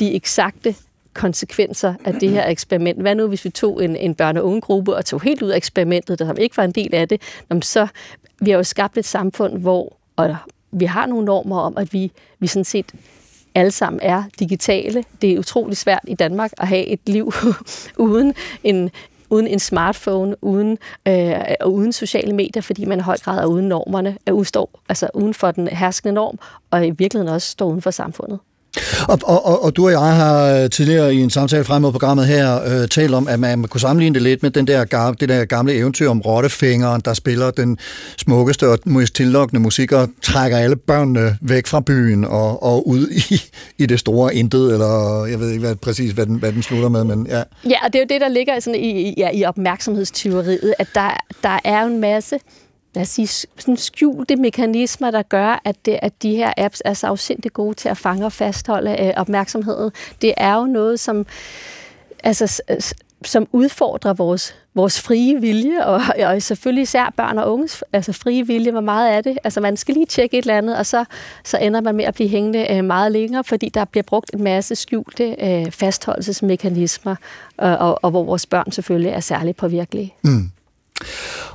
de 0.00 0.14
eksakte 0.14 0.74
konsekvenser 1.14 1.94
af 2.04 2.14
det 2.14 2.30
her 2.30 2.48
eksperiment. 2.48 3.00
Hvad 3.00 3.14
nu, 3.14 3.26
hvis 3.26 3.44
vi 3.44 3.50
tog 3.50 3.84
en, 3.84 3.96
en 3.96 4.16
børne- 4.22 4.38
og 4.38 4.44
ungegruppe 4.46 4.96
og 4.96 5.04
tog 5.04 5.22
helt 5.22 5.42
ud 5.42 5.48
af 5.48 5.56
eksperimentet, 5.56 6.18
der 6.18 6.34
ikke 6.34 6.56
var 6.56 6.64
en 6.64 6.72
del 6.72 6.94
af 6.94 7.08
det, 7.08 7.22
jamen 7.50 7.62
så 7.62 7.86
vi 8.40 8.50
har 8.50 8.56
jo 8.56 8.64
skabt 8.64 8.98
et 8.98 9.04
samfund, 9.04 9.58
hvor 9.58 9.96
og 10.16 10.36
vi 10.72 10.84
har 10.84 11.06
nogle 11.06 11.24
normer 11.24 11.60
om, 11.60 11.78
at 11.78 11.92
vi, 11.92 12.12
vi 12.38 12.46
sådan 12.46 12.64
set 12.64 12.92
alle 13.54 13.70
sammen 13.70 14.00
er 14.02 14.24
digitale. 14.38 15.04
Det 15.22 15.32
er 15.32 15.38
utrolig 15.38 15.76
svært 15.76 16.04
i 16.08 16.14
Danmark 16.14 16.50
at 16.58 16.68
have 16.68 16.86
et 16.86 17.00
liv 17.06 17.32
uden 17.96 18.34
en, 18.64 18.90
uden 19.30 19.46
en 19.46 19.58
smartphone, 19.58 20.44
uden, 20.44 20.78
øh, 21.08 21.34
og 21.60 21.72
uden 21.72 21.92
sociale 21.92 22.32
medier, 22.32 22.62
fordi 22.62 22.84
man 22.84 22.98
i 22.98 23.02
høj 23.02 23.16
grad 23.16 23.42
er 23.42 23.46
uden 23.46 23.68
normerne, 23.68 24.18
er 24.26 24.32
udstår, 24.32 24.80
altså 24.88 25.08
uden 25.14 25.34
for 25.34 25.50
den 25.50 25.68
herskende 25.68 26.14
norm, 26.14 26.38
og 26.70 26.86
i 26.86 26.90
virkeligheden 26.90 27.34
også 27.34 27.48
står 27.48 27.66
uden 27.66 27.82
for 27.82 27.90
samfundet. 27.90 28.38
Og, 29.08 29.18
og, 29.24 29.46
og, 29.46 29.64
og 29.64 29.76
du 29.76 29.84
og 29.86 29.92
jeg 29.92 30.00
har 30.00 30.62
øh, 30.62 30.70
tidligere 30.70 31.14
i 31.14 31.20
en 31.20 31.30
samtale 31.30 31.64
frem 31.64 31.82
mod 31.82 31.92
programmet 31.92 32.26
her 32.26 32.62
øh, 32.64 32.88
talt 32.88 33.14
om, 33.14 33.28
at 33.28 33.40
man 33.40 33.64
kunne 33.64 33.80
sammenligne 33.80 34.14
det 34.14 34.22
lidt 34.22 34.42
med 34.42 34.50
den 34.50 34.66
der, 34.66 34.84
gamle, 34.84 35.16
det 35.20 35.28
der 35.28 35.44
gamle 35.44 35.74
eventyr 35.74 36.08
om 36.08 36.20
rottefingeren, 36.20 37.02
der 37.04 37.14
spiller 37.14 37.50
den 37.50 37.78
smukkeste 38.18 38.68
og 38.68 38.78
mest 38.86 39.14
tillokkende 39.14 39.62
musik 39.62 39.92
og 39.92 40.08
trækker 40.22 40.58
alle 40.58 40.76
børnene 40.76 41.38
væk 41.40 41.66
fra 41.66 41.80
byen 41.80 42.24
og, 42.24 42.62
og 42.62 42.88
ud 42.88 43.08
i, 43.08 43.42
i 43.78 43.86
det 43.86 44.00
store 44.00 44.34
intet, 44.34 44.72
eller 44.72 45.24
jeg 45.30 45.40
ved 45.40 45.48
ikke 45.48 45.60
hvad, 45.60 45.74
præcis, 45.74 46.12
hvad 46.12 46.26
den, 46.26 46.36
hvad 46.36 46.52
den 46.52 46.62
slutter 46.62 46.88
med, 46.88 47.04
men 47.04 47.26
ja. 47.30 47.42
Ja, 47.70 47.84
og 47.84 47.92
det 47.92 47.94
er 47.94 48.02
jo 48.02 48.06
det, 48.08 48.20
der 48.20 48.28
ligger 48.28 48.60
sådan 48.60 48.80
i, 48.80 49.14
ja, 49.18 49.30
i 49.32 49.44
opmærksomhedstyveriet, 49.44 50.74
at 50.78 50.88
der, 50.94 51.10
der 51.42 51.58
er 51.64 51.84
en 51.84 52.00
masse 52.00 52.38
lad 52.94 53.02
os 53.02 53.08
sige, 53.08 53.26
sådan 53.58 53.76
skjulte 53.76 54.36
mekanismer, 54.36 55.10
der 55.10 55.22
gør, 55.22 55.60
at, 55.64 55.86
det, 55.86 55.98
at 56.02 56.22
de 56.22 56.36
her 56.36 56.52
apps 56.56 56.82
er 56.84 56.94
så 56.94 57.06
afsindigt 57.06 57.54
gode 57.54 57.74
til 57.74 57.88
at 57.88 57.96
fange 57.96 58.24
og 58.24 58.32
fastholde 58.32 58.96
øh, 59.00 59.12
opmærksomheden. 59.16 59.90
Det 60.22 60.34
er 60.36 60.54
jo 60.54 60.64
noget, 60.64 61.00
som, 61.00 61.26
altså, 62.24 62.62
som 63.24 63.48
udfordrer 63.52 64.12
vores, 64.12 64.54
vores 64.74 65.00
frie 65.00 65.40
vilje, 65.40 65.86
og, 65.86 66.00
og 66.26 66.42
selvfølgelig 66.42 66.82
især 66.82 67.12
børn 67.16 67.38
og 67.38 67.52
unges 67.52 67.84
altså 67.92 68.12
frie 68.12 68.46
vilje, 68.46 68.70
hvor 68.70 68.80
meget 68.80 69.12
er 69.12 69.20
det? 69.20 69.38
Altså 69.44 69.60
man 69.60 69.76
skal 69.76 69.94
lige 69.94 70.06
tjekke 70.06 70.38
et 70.38 70.42
eller 70.42 70.58
andet, 70.58 70.76
og 70.76 70.86
så, 70.86 71.04
så 71.44 71.58
ender 71.58 71.80
man 71.80 71.94
med 71.94 72.04
at 72.04 72.14
blive 72.14 72.28
hængende 72.28 72.66
øh, 72.70 72.84
meget 72.84 73.12
længere, 73.12 73.44
fordi 73.44 73.68
der 73.68 73.84
bliver 73.84 74.02
brugt 74.02 74.30
en 74.34 74.42
masse 74.42 74.74
skjulte 74.74 75.36
øh, 75.40 75.70
fastholdelsesmekanismer, 75.70 77.16
og, 77.56 77.76
og, 77.76 78.04
og 78.04 78.10
hvor 78.10 78.24
vores 78.24 78.46
børn 78.46 78.72
selvfølgelig 78.72 79.10
er 79.10 79.20
særligt 79.20 79.56
påvirkelige. 79.56 80.14
Mm. 80.24 80.50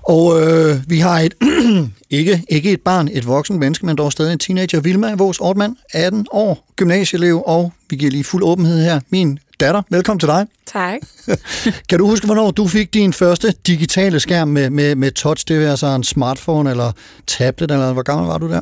Og 0.02 0.42
øh, 0.42 0.76
vi 0.88 1.00
har 1.00 1.20
et, 1.20 1.34
ikke, 2.10 2.44
ikke 2.50 2.72
et 2.72 2.82
barn, 2.82 3.10
et 3.12 3.28
voksen 3.28 3.60
menneske, 3.60 3.86
men 3.86 3.96
dog 3.96 4.12
stadig 4.12 4.34
en 4.34 4.40
teenager. 4.40 4.80
Vilma, 4.80 5.16
vores 5.16 5.40
Ortmann, 5.40 5.78
18 5.94 6.26
år, 6.32 6.68
gymnasieelev, 6.76 7.44
og 7.46 7.74
vi 7.90 7.96
giver 7.96 8.12
lige 8.12 8.24
fuld 8.24 8.44
åbenhed 8.44 8.84
her. 8.84 9.00
Min 9.10 9.40
datter, 9.60 9.82
velkommen 9.90 10.20
til 10.20 10.30
dig. 10.30 10.48
Tak. 10.66 11.00
kan 11.90 12.00
du 12.00 12.08
huske, 12.08 12.26
hvornår 12.26 12.52
du 12.52 12.68
fik 12.68 12.94
din 12.94 13.14
første 13.14 13.54
digitale 13.68 14.20
skærm 14.20 14.48
med, 14.48 14.70
med, 14.70 14.96
med 14.96 15.12
touch? 15.12 15.46
Det 15.48 15.66
er 15.66 15.70
altså 15.70 15.88
en 15.88 16.04
smartphone 16.04 16.70
eller 16.70 16.92
tablet, 17.28 17.72
eller 17.72 17.94
hvor 17.94 18.04
gammel 18.04 18.28
var 18.28 18.38
du 18.38 18.50
der? 18.50 18.62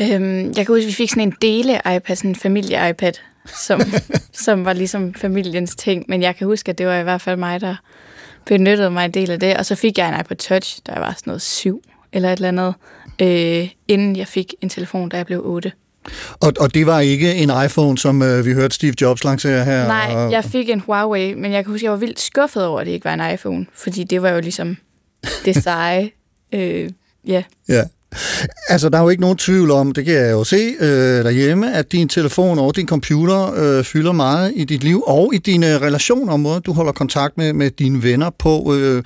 Øhm, 0.00 0.46
jeg 0.46 0.54
kan 0.54 0.66
huske, 0.66 0.82
at 0.82 0.88
vi 0.88 0.92
fik 0.92 1.10
sådan 1.10 1.22
en 1.22 1.34
dele-iPad, 1.42 2.16
sådan 2.16 2.30
en 2.30 2.36
familie-iPad, 2.36 3.12
som, 3.66 3.80
som 4.44 4.64
var 4.64 4.72
ligesom 4.72 5.14
familiens 5.14 5.76
ting. 5.76 6.04
Men 6.08 6.22
jeg 6.22 6.36
kan 6.36 6.46
huske, 6.46 6.70
at 6.70 6.78
det 6.78 6.86
var 6.86 6.96
i 6.96 7.02
hvert 7.02 7.20
fald 7.20 7.36
mig, 7.36 7.60
der 7.60 7.76
benyttede 8.46 8.90
mig 8.90 9.04
en 9.04 9.10
del 9.10 9.30
af 9.30 9.40
det. 9.40 9.56
Og 9.56 9.66
så 9.66 9.74
fik 9.74 9.98
jeg 9.98 10.08
en 10.08 10.20
iPod 10.20 10.36
Touch, 10.36 10.80
der 10.86 10.98
var 10.98 11.12
sådan 11.12 11.22
noget 11.30 11.42
syv 11.42 11.82
eller 12.12 12.32
et 12.32 12.36
eller 12.36 12.48
andet, 12.48 12.74
øh, 13.22 13.68
inden 13.88 14.16
jeg 14.16 14.26
fik 14.26 14.54
en 14.60 14.68
telefon, 14.68 15.08
da 15.08 15.16
jeg 15.16 15.26
blev 15.26 15.42
8. 15.44 15.72
Og, 16.40 16.52
og 16.60 16.74
det 16.74 16.86
var 16.86 17.00
ikke 17.00 17.34
en 17.34 17.50
iPhone, 17.64 17.98
som 17.98 18.22
øh, 18.22 18.46
vi 18.46 18.52
hørte 18.52 18.74
Steve 18.74 18.94
Jobs 19.00 19.24
lancere 19.24 19.64
her? 19.64 19.86
Nej, 19.86 20.14
og... 20.14 20.32
jeg 20.32 20.44
fik 20.44 20.68
en 20.68 20.80
Huawei, 20.80 21.34
men 21.34 21.52
jeg 21.52 21.64
kan 21.64 21.70
huske, 21.72 21.80
at 21.80 21.82
jeg 21.82 21.90
var 21.92 21.96
vildt 21.98 22.20
skuffet 22.20 22.64
over, 22.66 22.80
at 22.80 22.86
det 22.86 22.92
ikke 22.92 23.04
var 23.04 23.14
en 23.14 23.34
iPhone, 23.34 23.66
fordi 23.74 24.04
det 24.04 24.22
var 24.22 24.30
jo 24.30 24.40
ligesom 24.40 24.76
det 25.44 25.56
seje. 25.64 26.10
øh, 26.52 26.90
ja. 27.26 27.42
Ja. 27.68 27.82
Altså, 28.68 28.88
der 28.88 28.98
er 28.98 29.02
jo 29.02 29.08
ikke 29.08 29.20
nogen 29.20 29.36
tvivl 29.36 29.70
om, 29.70 29.92
det 29.92 30.04
kan 30.04 30.14
jeg 30.14 30.32
jo 30.32 30.44
se 30.44 30.74
øh, 30.80 31.24
derhjemme, 31.24 31.74
at 31.74 31.92
din 31.92 32.08
telefon 32.08 32.58
og 32.58 32.76
din 32.76 32.88
computer 32.88 33.54
øh, 33.56 33.84
fylder 33.84 34.12
meget 34.12 34.52
i 34.56 34.64
dit 34.64 34.84
liv 34.84 35.02
og 35.06 35.34
i 35.34 35.38
dine 35.38 35.78
relationer, 35.78 36.32
og 36.32 36.40
måde 36.40 36.60
du 36.60 36.72
holder 36.72 36.92
kontakt 36.92 37.38
med, 37.38 37.52
med 37.52 37.70
dine 37.70 38.02
venner 38.02 38.30
på. 38.30 38.74
Øh, 38.74 39.02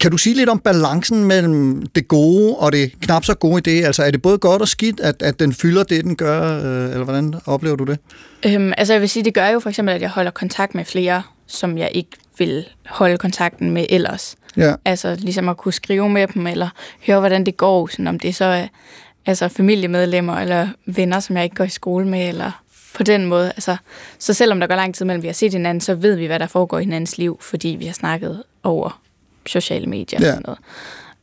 kan 0.00 0.10
du 0.10 0.18
sige 0.18 0.36
lidt 0.36 0.48
om 0.48 0.58
balancen 0.58 1.24
mellem 1.24 1.86
det 1.94 2.08
gode 2.08 2.56
og 2.56 2.72
det 2.72 2.92
knap 3.00 3.24
så 3.24 3.34
gode 3.34 3.58
i 3.58 3.60
det? 3.60 3.84
Altså, 3.84 4.02
er 4.02 4.10
det 4.10 4.22
både 4.22 4.38
godt 4.38 4.62
og 4.62 4.68
skidt, 4.68 5.00
at, 5.00 5.22
at 5.22 5.40
den 5.40 5.52
fylder 5.52 5.82
det, 5.82 6.04
den 6.04 6.16
gør, 6.16 6.56
øh, 6.64 6.90
eller 6.90 7.04
hvordan 7.04 7.34
oplever 7.46 7.76
du 7.76 7.84
det? 7.84 7.98
Øhm, 8.46 8.72
altså, 8.76 8.92
jeg 8.92 9.00
vil 9.00 9.08
sige, 9.08 9.24
det 9.24 9.34
gør 9.34 9.48
jo 9.48 9.60
for 9.60 9.68
eksempel, 9.68 9.94
at 9.94 10.02
jeg 10.02 10.10
holder 10.10 10.30
kontakt 10.30 10.74
med 10.74 10.84
flere, 10.84 11.22
som 11.48 11.78
jeg 11.78 11.90
ikke 11.94 12.10
vil 12.38 12.68
holde 12.86 13.18
kontakten 13.18 13.70
med 13.70 13.86
ellers. 13.90 14.36
Ja. 14.56 14.74
Altså 14.84 15.16
ligesom 15.18 15.48
at 15.48 15.56
kunne 15.56 15.72
skrive 15.72 16.08
med 16.08 16.26
dem, 16.26 16.46
eller 16.46 16.68
høre, 17.06 17.20
hvordan 17.20 17.46
det 17.46 17.56
går, 17.56 17.86
sådan 17.86 18.06
om 18.06 18.20
det 18.20 18.34
så 18.34 18.44
er 18.44 18.66
altså 19.26 19.48
familiemedlemmer 19.48 20.34
eller 20.36 20.68
venner, 20.86 21.20
som 21.20 21.36
jeg 21.36 21.44
ikke 21.44 21.56
går 21.56 21.64
i 21.64 21.68
skole 21.68 22.08
med, 22.08 22.28
eller 22.28 22.62
på 22.94 23.02
den 23.02 23.24
måde. 23.26 23.46
Altså, 23.48 23.76
så 24.18 24.34
selvom 24.34 24.60
der 24.60 24.66
går 24.66 24.74
lang 24.76 24.94
tid 24.94 25.04
mellem, 25.06 25.22
vi 25.22 25.28
har 25.28 25.34
set 25.34 25.52
hinanden, 25.52 25.80
så 25.80 25.94
ved 25.94 26.16
vi, 26.16 26.26
hvad 26.26 26.38
der 26.38 26.46
foregår 26.46 26.78
i 26.78 26.82
hinandens 26.84 27.18
liv, 27.18 27.38
fordi 27.40 27.68
vi 27.68 27.86
har 27.86 27.92
snakket 27.92 28.42
over 28.62 29.00
sociale 29.46 29.86
medier 29.86 30.20
Ja. 30.22 30.26
og 30.26 30.32
sådan 30.32 30.42
noget. 30.46 30.58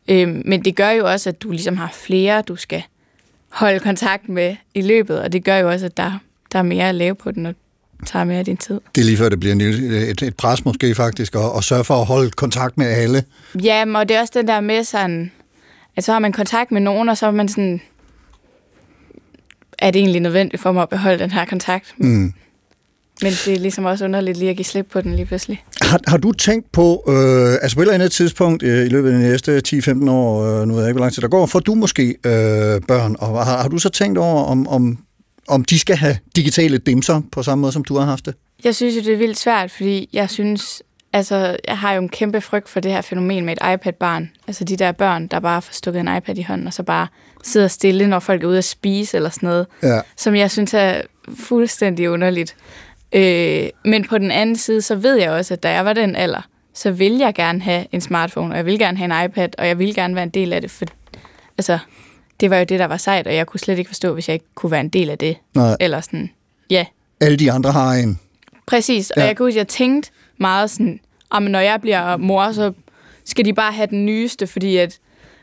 Øhm, 0.07 0.41
men 0.45 0.65
det 0.65 0.75
gør 0.75 0.89
jo 0.89 1.07
også, 1.11 1.29
at 1.29 1.41
du 1.43 1.51
ligesom 1.51 1.77
har 1.77 1.89
flere, 1.93 2.41
du 2.41 2.55
skal 2.55 2.83
holde 3.49 3.79
kontakt 3.79 4.29
med 4.29 4.55
i 4.73 4.81
løbet, 4.81 5.19
og 5.19 5.33
det 5.33 5.43
gør 5.43 5.57
jo 5.57 5.69
også, 5.69 5.85
at 5.85 5.97
der, 5.97 6.19
der 6.51 6.59
er 6.59 6.63
mere 6.63 6.89
at 6.89 6.95
lave 6.95 7.15
på 7.15 7.31
den, 7.31 7.45
og 7.45 7.55
tager 8.05 8.25
mere 8.25 8.37
af 8.37 8.45
din 8.45 8.57
tid. 8.57 8.81
Det 8.95 9.01
er 9.01 9.05
lige 9.05 9.17
før, 9.17 9.29
det 9.29 9.39
bliver 9.39 9.53
en 9.53 9.61
et, 9.61 10.21
et 10.21 10.35
pres 10.35 10.65
måske 10.65 10.95
faktisk, 10.95 11.35
og, 11.35 11.51
og 11.51 11.63
sørge 11.63 11.83
for 11.83 11.93
at 11.93 12.05
holde 12.05 12.31
kontakt 12.31 12.77
med 12.77 12.85
alle. 12.85 13.23
Ja, 13.63 13.85
og 13.95 14.09
det 14.09 14.17
er 14.17 14.21
også 14.21 14.33
den 14.35 14.47
der 14.47 14.59
med 14.59 14.83
sådan, 14.83 15.31
at 15.95 16.03
så 16.03 16.11
har 16.11 16.19
man 16.19 16.31
kontakt 16.31 16.71
med 16.71 16.81
nogen, 16.81 17.09
og 17.09 17.17
så 17.17 17.27
er 17.27 17.31
man 17.31 17.47
sådan, 17.47 17.81
er 19.79 19.91
det 19.91 19.99
egentlig 19.99 20.21
nødvendigt 20.21 20.61
for 20.61 20.71
mig 20.71 20.83
at 20.83 20.89
beholde 20.89 21.19
den 21.19 21.31
her 21.31 21.45
kontakt? 21.45 21.93
Mm. 21.97 22.33
Men 23.21 23.31
det 23.31 23.47
er 23.47 23.59
ligesom 23.59 23.85
også 23.85 24.05
underligt 24.05 24.37
lige 24.37 24.49
at 24.49 24.55
give 24.55 24.65
slip 24.65 24.87
på 24.91 25.01
den 25.01 25.15
lige 25.15 25.25
pludselig. 25.25 25.63
Har, 25.81 25.99
har 26.07 26.17
du 26.17 26.31
tænkt 26.31 26.71
på, 26.71 27.03
øh, 27.07 27.53
altså 27.61 27.75
på 27.75 27.81
et 27.81 27.83
eller 27.83 27.93
andet 27.93 28.11
tidspunkt 28.11 28.63
øh, 28.63 28.85
i 28.85 28.89
løbet 28.89 29.11
af 29.11 29.17
de 29.17 29.21
næste 29.21 29.61
10-15 29.67 30.09
år, 30.09 30.43
øh, 30.43 30.67
nu 30.67 30.73
ved 30.73 30.81
jeg 30.81 30.89
ikke, 30.89 30.97
hvor 30.97 31.05
lang 31.05 31.13
tid 31.13 31.21
der 31.21 31.27
går, 31.27 31.45
får 31.45 31.59
du 31.59 31.75
måske 31.75 32.07
øh, 32.07 32.81
børn, 32.87 33.15
og 33.19 33.45
har, 33.45 33.61
har 33.61 33.67
du 33.67 33.77
så 33.77 33.89
tænkt 33.89 34.17
over, 34.17 34.43
om, 34.43 34.67
om, 34.67 34.97
om 35.47 35.63
de 35.63 35.79
skal 35.79 35.95
have 35.95 36.17
digitale 36.35 36.77
dimser 36.77 37.21
på 37.31 37.43
samme 37.43 37.61
måde, 37.61 37.71
som 37.71 37.83
du 37.83 37.97
har 37.97 38.05
haft 38.05 38.25
det? 38.25 38.35
Jeg 38.63 38.75
synes 38.75 38.95
jo, 38.95 39.01
det 39.01 39.13
er 39.13 39.17
vildt 39.17 39.37
svært, 39.37 39.71
fordi 39.71 40.09
jeg 40.13 40.29
synes, 40.29 40.83
altså, 41.13 41.57
jeg 41.67 41.77
har 41.77 41.93
jo 41.93 42.01
en 42.01 42.09
kæmpe 42.09 42.41
frygt 42.41 42.69
for 42.69 42.79
det 42.79 42.91
her 42.91 43.01
fænomen 43.01 43.45
med 43.45 43.53
et 43.53 43.73
iPad-barn. 43.73 44.31
Altså 44.47 44.63
de 44.63 44.77
der 44.77 44.91
børn, 44.91 45.27
der 45.27 45.39
bare 45.39 45.61
får 45.61 45.73
stukket 45.73 45.99
en 45.99 46.17
iPad 46.17 46.37
i 46.37 46.41
hånden, 46.41 46.67
og 46.67 46.73
så 46.73 46.83
bare 46.83 47.07
sidder 47.43 47.67
stille, 47.67 48.07
når 48.07 48.19
folk 48.19 48.43
er 48.43 48.47
ude 48.47 48.57
at 48.57 48.63
spise 48.63 49.17
eller 49.17 49.29
sådan 49.29 49.47
noget. 49.47 49.67
Ja. 49.83 50.01
Som 50.17 50.35
jeg 50.35 50.51
synes 50.51 50.73
er 50.73 51.01
fuldstændig 51.35 52.09
underligt. 52.09 52.55
Øh, 53.13 53.69
men 53.85 54.05
på 54.07 54.17
den 54.17 54.31
anden 54.31 54.55
side, 54.55 54.81
så 54.81 54.95
ved 54.95 55.15
jeg 55.15 55.31
også, 55.31 55.53
at 55.53 55.63
da 55.63 55.71
jeg 55.71 55.85
var 55.85 55.93
den 55.93 56.15
alder, 56.15 56.41
så 56.73 56.91
vil 56.91 57.17
jeg 57.17 57.33
gerne 57.33 57.61
have 57.61 57.85
en 57.91 58.01
smartphone, 58.01 58.53
og 58.53 58.57
jeg 58.57 58.65
vil 58.65 58.79
gerne 58.79 58.97
have 58.97 59.19
en 59.19 59.25
iPad, 59.25 59.49
og 59.57 59.67
jeg 59.67 59.79
vil 59.79 59.95
gerne 59.95 60.15
være 60.15 60.23
en 60.23 60.29
del 60.29 60.53
af 60.53 60.61
det, 60.61 60.71
for 60.71 60.85
altså, 61.57 61.79
det 62.39 62.49
var 62.49 62.57
jo 62.57 62.63
det, 62.63 62.79
der 62.79 62.85
var 62.85 62.97
sejt, 62.97 63.27
og 63.27 63.35
jeg 63.35 63.47
kunne 63.47 63.59
slet 63.59 63.77
ikke 63.79 63.89
forstå, 63.89 64.13
hvis 64.13 64.27
jeg 64.29 64.33
ikke 64.33 64.45
kunne 64.55 64.71
være 64.71 64.81
en 64.81 64.89
del 64.89 65.09
af 65.09 65.17
det. 65.17 65.37
Nej. 65.55 65.77
Eller 65.79 66.01
sådan, 66.01 66.29
ja, 66.69 66.85
Alle 67.21 67.37
de 67.37 67.51
andre 67.51 67.71
har 67.71 67.93
en. 67.93 68.19
Præcis, 68.67 69.11
og 69.11 69.17
Ja. 69.21 69.25
jeg 69.25 69.37
kan 69.37 69.45
huske, 69.45 69.57
jeg 69.57 69.67
tænkte 69.67 70.11
meget 70.37 70.69
sådan, 70.69 70.99
at 71.35 71.41
når 71.43 71.59
jeg 71.59 71.81
bliver 71.81 72.17
mor, 72.17 72.51
så 72.51 72.71
skal 73.25 73.45
de 73.45 73.53
bare 73.53 73.71
have 73.71 73.87
den 73.87 74.05
nyeste, 74.05 74.47
fordi 74.47 74.77
at 74.77 74.97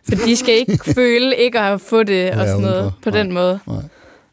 for 0.09 0.15
de 0.27 0.37
skal 0.37 0.55
ikke 0.55 0.79
føle 0.95 1.37
ikke 1.37 1.59
at 1.59 1.65
have 1.65 1.79
fået 1.79 2.07
det 2.07 2.31
og 2.31 2.47
sådan 2.47 2.61
noget 2.63 2.93
på 3.03 3.11
den 3.11 3.33
måde. 3.33 3.59
Nej. 3.67 3.77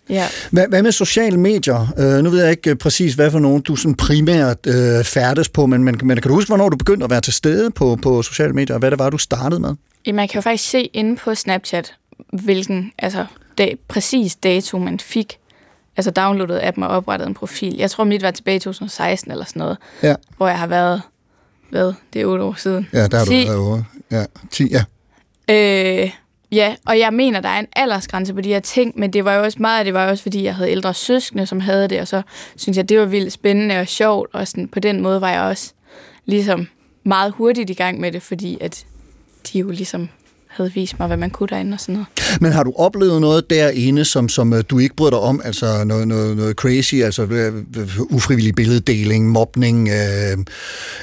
Ja. 0.09 0.27
Hvad, 0.51 0.67
hvad 0.67 0.83
med 0.83 0.91
sociale 0.91 1.37
medier? 1.39 1.93
Øh, 1.97 2.23
nu 2.23 2.29
ved 2.29 2.41
jeg 2.41 2.51
ikke 2.51 2.69
øh, 2.69 2.75
præcis, 2.75 3.13
hvad 3.13 3.31
for 3.31 3.39
nogen 3.39 3.61
du 3.61 3.75
sådan 3.75 3.95
primært 3.95 4.57
øh, 4.67 5.03
færdes 5.03 5.49
på, 5.49 5.65
men, 5.65 5.83
men, 5.83 5.99
men 6.03 6.17
kan 6.17 6.29
du 6.29 6.33
huske, 6.35 6.47
hvornår 6.49 6.69
du 6.69 6.77
begyndte 6.77 7.03
at 7.03 7.09
være 7.09 7.21
til 7.21 7.33
stede 7.33 7.71
på, 7.71 7.95
på 8.01 8.21
sociale 8.21 8.53
medier, 8.53 8.73
og 8.75 8.79
hvad 8.79 8.91
det 8.91 8.99
var, 8.99 9.09
du 9.09 9.17
startede 9.17 9.61
med? 9.61 9.75
Jamen, 10.05 10.15
man 10.15 10.27
kan 10.27 10.37
jo 10.37 10.41
faktisk 10.41 10.69
se 10.69 10.83
inde 10.85 11.15
på 11.15 11.35
Snapchat, 11.35 11.93
hvilken 12.33 12.91
altså, 12.97 13.25
dag, 13.57 13.77
præcis 13.87 14.35
dato 14.35 14.77
man 14.77 14.99
fik 14.99 15.37
altså 15.97 16.11
downloadet 16.11 16.59
appen 16.63 16.83
og 16.83 16.89
oprettet 16.89 17.27
en 17.27 17.33
profil. 17.33 17.75
Jeg 17.77 17.91
tror, 17.91 18.03
mit 18.03 18.21
var 18.21 18.31
tilbage 18.31 18.55
i 18.55 18.59
2016 18.59 19.31
eller 19.31 19.45
sådan 19.45 19.59
noget, 19.59 19.77
Ja, 20.03 20.15
hvor 20.37 20.47
jeg 20.47 20.59
har 20.59 20.67
været, 20.67 21.01
hvad, 21.69 21.93
det 22.13 22.21
er 22.21 22.25
otte 22.25 22.43
år 22.43 22.53
siden. 22.57 22.87
ja 22.93 23.07
der 23.07 23.17
har 23.17 23.25
du 23.25 23.31
10. 23.31 23.45
været 23.47 23.57
over. 23.57 23.83
Ja, 24.11 24.25
10, 24.51 24.67
ja. 24.71 24.83
Øh, 25.49 26.11
Ja, 26.51 26.75
og 26.85 26.99
jeg 26.99 27.13
mener, 27.13 27.39
der 27.39 27.49
er 27.49 27.59
en 27.59 27.67
aldersgrænse 27.75 28.33
på 28.33 28.41
de 28.41 28.49
her 28.49 28.59
ting, 28.59 28.99
men 28.99 29.13
det 29.13 29.25
var 29.25 29.33
jo 29.35 29.43
også 29.43 29.57
meget 29.61 29.85
det 29.85 29.93
var 29.93 30.03
jo 30.03 30.09
også, 30.09 30.23
fordi 30.23 30.43
jeg 30.43 30.55
havde 30.55 30.71
ældre 30.71 30.93
søskende, 30.93 31.45
som 31.45 31.59
havde 31.59 31.87
det, 31.87 32.01
og 32.01 32.07
så 32.07 32.21
synes 32.55 32.77
jeg, 32.77 32.89
det 32.89 32.99
var 32.99 33.05
vildt 33.05 33.33
spændende 33.33 33.79
og 33.79 33.87
sjovt, 33.87 34.29
og 34.33 34.47
sådan, 34.47 34.67
på 34.67 34.79
den 34.79 35.01
måde 35.01 35.21
var 35.21 35.31
jeg 35.31 35.41
også 35.41 35.73
ligesom 36.25 36.67
meget 37.03 37.31
hurtigt 37.31 37.69
i 37.69 37.73
gang 37.73 37.99
med 37.99 38.11
det, 38.11 38.21
fordi 38.21 38.57
at 38.61 38.85
de 39.53 39.59
jo 39.59 39.69
ligesom 39.69 40.09
havde 40.63 40.73
vist 40.73 40.99
mig, 40.99 41.07
hvad 41.07 41.17
man 41.17 41.29
kunne 41.29 41.47
derinde 41.47 41.73
og 41.73 41.79
sådan 41.79 41.93
noget. 41.93 42.07
Men 42.41 42.51
har 42.51 42.63
du 42.63 42.73
oplevet 42.75 43.21
noget 43.21 43.49
derinde, 43.49 44.05
som, 44.05 44.29
som 44.29 44.53
øh, 44.53 44.63
du 44.69 44.79
ikke 44.79 44.95
bryder 44.95 45.11
dig 45.11 45.19
om? 45.19 45.41
Altså 45.43 45.83
noget, 45.83 46.07
noget, 46.07 46.37
noget 46.37 46.55
crazy, 46.55 46.95
altså 46.95 47.23
øh, 47.23 47.55
øh, 47.77 48.01
ufrivillig 48.09 48.55
billeddeling, 48.55 49.29
mobning, 49.29 49.89
øh, 49.89 50.37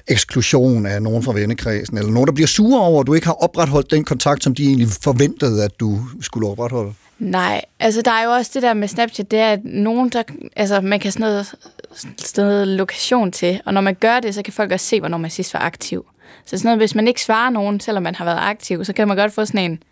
eksklusion 0.08 0.86
af 0.86 1.02
nogen 1.02 1.22
fra 1.22 1.32
vennekredsen, 1.32 1.98
eller 1.98 2.12
nogen, 2.12 2.26
der 2.26 2.32
bliver 2.32 2.48
sure 2.48 2.80
over, 2.80 3.00
at 3.00 3.06
du 3.06 3.14
ikke 3.14 3.26
har 3.26 3.42
opretholdt 3.44 3.90
den 3.90 4.04
kontakt, 4.04 4.44
som 4.44 4.54
de 4.54 4.66
egentlig 4.66 4.88
forventede, 4.88 5.64
at 5.64 5.80
du 5.80 6.00
skulle 6.20 6.48
opretholde? 6.48 6.92
Nej, 7.18 7.64
altså 7.80 8.02
der 8.02 8.10
er 8.10 8.24
jo 8.24 8.30
også 8.30 8.50
det 8.54 8.62
der 8.62 8.74
med 8.74 8.88
Snapchat, 8.88 9.30
det 9.30 9.38
er, 9.38 9.52
at 9.52 9.60
nogen, 9.64 10.08
der, 10.08 10.22
altså 10.56 10.80
man 10.80 11.00
kan 11.00 11.12
sådan 11.12 11.24
noget, 11.24 11.54
sådan 12.18 12.50
noget 12.50 12.68
lokation 12.68 13.32
til, 13.32 13.60
og 13.64 13.74
når 13.74 13.80
man 13.80 13.94
gør 13.94 14.20
det, 14.20 14.34
så 14.34 14.42
kan 14.42 14.52
folk 14.52 14.72
også 14.72 14.86
se, 14.86 15.00
hvornår 15.00 15.18
man 15.18 15.30
sidst 15.30 15.54
var 15.54 15.60
aktiv. 15.60 16.06
Så 16.46 16.58
sådan 16.58 16.66
noget, 16.66 16.78
hvis 16.78 16.94
man 16.94 17.08
ikke 17.08 17.22
svarer 17.22 17.50
nogen, 17.50 17.80
selvom 17.80 18.02
man 18.02 18.14
har 18.14 18.24
været 18.24 18.38
aktiv, 18.40 18.84
så 18.84 18.92
kan 18.92 19.08
man 19.08 19.16
godt 19.16 19.32
få 19.32 19.44
sådan 19.44 19.70
en, 19.70 19.82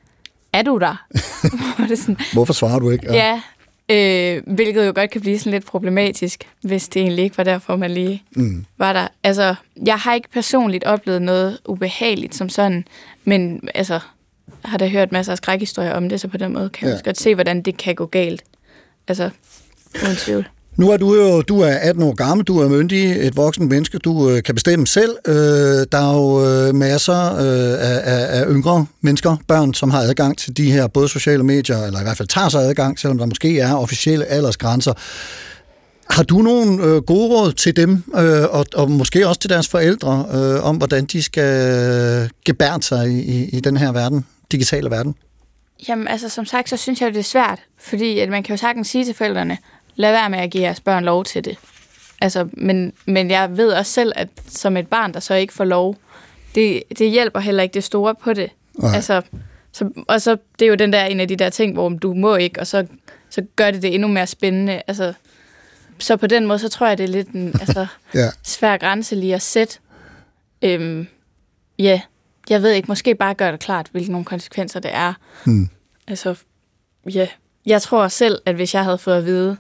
er 0.53 0.63
du 0.63 0.79
der? 0.79 1.07
Hvor 1.77 1.87
det 1.87 1.99
sådan, 1.99 2.17
Hvorfor 2.33 2.53
svarer 2.53 2.79
du 2.79 2.91
ikke? 2.91 3.13
ja, 3.13 3.41
øh, 3.89 4.43
hvilket 4.47 4.87
jo 4.87 4.93
godt 4.95 5.11
kan 5.11 5.21
blive 5.21 5.39
sådan 5.39 5.53
lidt 5.53 5.67
problematisk, 5.67 6.49
hvis 6.63 6.89
det 6.89 7.03
egentlig 7.03 7.25
ikke 7.25 7.39
var 7.39 7.45
derfor, 7.45 7.77
man 7.77 7.91
lige 7.91 8.23
Mm. 8.37 8.65
var 8.79 8.93
der. 8.93 9.09
Altså, 9.23 9.55
jeg 9.87 9.97
har 9.99 10.15
ikke 10.15 10.29
personligt 10.31 10.85
oplevet 10.85 11.23
noget 11.23 11.59
ubehageligt 11.67 12.35
som 12.35 12.49
sådan, 12.49 12.85
men 13.25 13.69
altså, 13.75 13.93
jeg 14.63 14.71
har 14.71 14.79
da 14.79 14.89
hørt 14.89 15.13
masser 15.13 15.33
af 15.33 15.37
skrækhistorier 15.39 15.93
om 15.95 16.09
det, 16.09 16.21
så 16.21 16.29
på 16.29 16.37
den 16.37 16.53
måde 16.53 16.69
kan 16.71 16.87
jeg 16.87 16.91
Ja. 16.91 16.95
også 16.95 17.05
godt 17.05 17.19
se, 17.21 17.35
hvordan 17.35 17.63
det 17.63 17.77
kan 17.77 17.95
gå 17.95 18.07
galt. 18.07 18.45
Altså, 19.09 19.31
uden 20.05 20.17
tvivl. 20.17 20.49
Nu 20.77 20.91
er 20.91 20.97
du 20.97 21.15
jo 21.15 21.43
du 21.43 21.61
er 21.61 21.75
18 21.75 22.03
år 22.03 22.15
gammel, 22.15 22.47
du 22.47 22.59
er 22.59 22.69
myndig, 22.69 23.27
et 23.27 23.37
voksen 23.37 23.69
menneske, 23.69 23.99
du 23.99 24.31
øh, 24.31 24.43
kan 24.43 24.55
bestemme 24.55 24.87
selv. 24.87 25.17
Øh, 25.29 25.35
der 25.93 25.99
er 25.99 26.15
jo 26.15 26.47
øh, 26.47 26.75
masser 26.75 27.35
øh, 27.35 27.73
af, 27.81 28.01
af, 28.05 28.41
af 28.41 28.45
yngre 28.49 28.87
mennesker, 29.01 29.37
børn, 29.49 29.75
som 29.75 29.91
har 29.91 30.01
adgang 30.01 30.39
til 30.39 30.57
de 30.57 30.73
her 30.73 30.87
både 30.87 31.09
sociale 31.09 31.43
medier, 31.43 31.85
eller 31.85 32.01
i 32.01 32.03
hvert 32.03 32.17
fald 32.17 32.29
tager 32.29 32.49
sig 32.49 32.63
adgang, 32.63 32.99
selvom 32.99 33.19
der 33.19 33.27
måske 33.27 33.61
er 33.61 33.75
officielle 33.75 34.25
aldersgrænser. 34.25 34.93
Har 36.11 36.23
du 36.23 36.39
nogle 36.39 36.85
øh, 36.85 37.03
gode 37.03 37.29
råd 37.35 37.53
til 37.53 37.77
dem, 37.77 38.03
øh, 38.17 38.43
og, 38.51 38.67
og 38.75 38.91
måske 38.91 39.29
også 39.29 39.41
til 39.41 39.51
deres 39.51 39.69
forældre, 39.69 40.27
øh, 40.35 40.65
om 40.65 40.77
hvordan 40.77 41.05
de 41.05 41.23
skal 41.23 42.31
gebære 42.45 42.83
sig 42.83 43.11
i, 43.11 43.21
i, 43.21 43.49
i 43.49 43.61
den 43.61 43.77
her 43.77 43.93
verden, 43.93 44.27
digitale 44.53 44.91
verden? 44.91 45.15
Jamen, 45.89 46.09
altså, 46.09 46.29
som 46.29 46.45
sagt, 46.45 46.69
så 46.69 46.77
synes 46.77 47.01
jeg, 47.01 47.13
det 47.13 47.19
er 47.19 47.25
svært, 47.25 47.61
fordi 47.81 48.19
at 48.19 48.29
man 48.29 48.43
kan 48.43 48.53
jo 48.53 48.57
sagtens 48.57 48.89
sige 48.89 49.05
til 49.05 49.15
forældrene, 49.15 49.59
lad 49.97 50.13
være 50.13 50.31
med 50.31 50.39
at 50.39 50.51
give 50.51 50.63
jeres 50.63 50.81
børn 50.81 51.05
lov 51.05 51.25
til 51.25 51.45
det. 51.45 51.59
Altså, 52.21 52.49
men, 52.53 52.93
men 53.07 53.31
jeg 53.31 53.57
ved 53.57 53.73
også 53.73 53.93
selv, 53.93 54.13
at 54.17 54.29
som 54.49 54.77
et 54.77 54.89
barn, 54.89 55.15
der 55.15 55.21
så 55.21 55.35
ikke 55.35 55.53
får 55.53 55.65
lov, 55.65 55.97
det, 56.55 56.83
det 56.99 57.11
hjælper 57.11 57.41
heller 57.41 57.63
ikke 57.63 57.75
det 57.75 57.85
store 57.85 58.15
på 58.15 58.33
det. 58.33 58.51
Nej. 58.79 58.95
Altså, 58.95 59.23
så, 59.73 59.91
og 60.09 60.23
så, 60.23 60.37
det 60.59 60.65
er 60.65 60.69
jo 60.69 60.75
den 60.75 60.93
der 60.93 61.05
en 61.05 61.21
af 61.21 61.29
de 61.29 61.37
der 61.37 61.51
ting, 61.51 61.73
hvor 61.73 61.89
du 61.89 62.15
må 62.15 62.37
ikke, 62.37 62.61
og 62.61 62.67
så, 62.67 62.87
så 63.31 63.43
gør 63.57 63.71
det 63.71 63.83
det 63.83 63.95
endnu 63.95 64.09
mere 64.09 64.27
spændende. 64.27 64.83
Altså, 64.87 65.13
så 65.99 66.17
på 66.17 66.27
den 66.27 66.47
måde, 66.47 66.59
så 66.59 66.69
tror 66.69 66.87
jeg, 66.87 66.99
det 66.99 67.05
er 67.05 67.09
lidt 67.09 67.29
en 67.29 67.55
altså, 67.61 67.87
Ja. 68.15 68.29
svær 68.43 68.77
grænse 68.77 69.15
lige 69.15 69.35
at 69.35 69.43
sætte. 69.43 69.79
Øhm, 70.63 71.07
ja, 71.79 72.01
jeg 72.51 72.63
ved 72.63 72.71
ikke, 72.73 72.87
måske 72.89 73.15
bare 73.15 73.35
gøre 73.35 73.53
det 73.53 73.61
klart, 73.61 73.89
hvilke 73.93 74.11
nogle 74.13 74.25
konsekvenser 74.25 74.81
det 74.81 74.91
er. 74.95 75.13
Hmm. 75.47 75.69
Altså, 76.09 76.35
ja. 77.15 77.29
Jeg 77.67 77.83
tror 77.83 78.09
selv, 78.09 78.39
at 78.47 78.55
hvis 78.55 78.75
jeg 78.75 78.85
havde 78.85 78.99
fået 78.99 79.17
at 79.17 79.25
vide, 79.25 79.57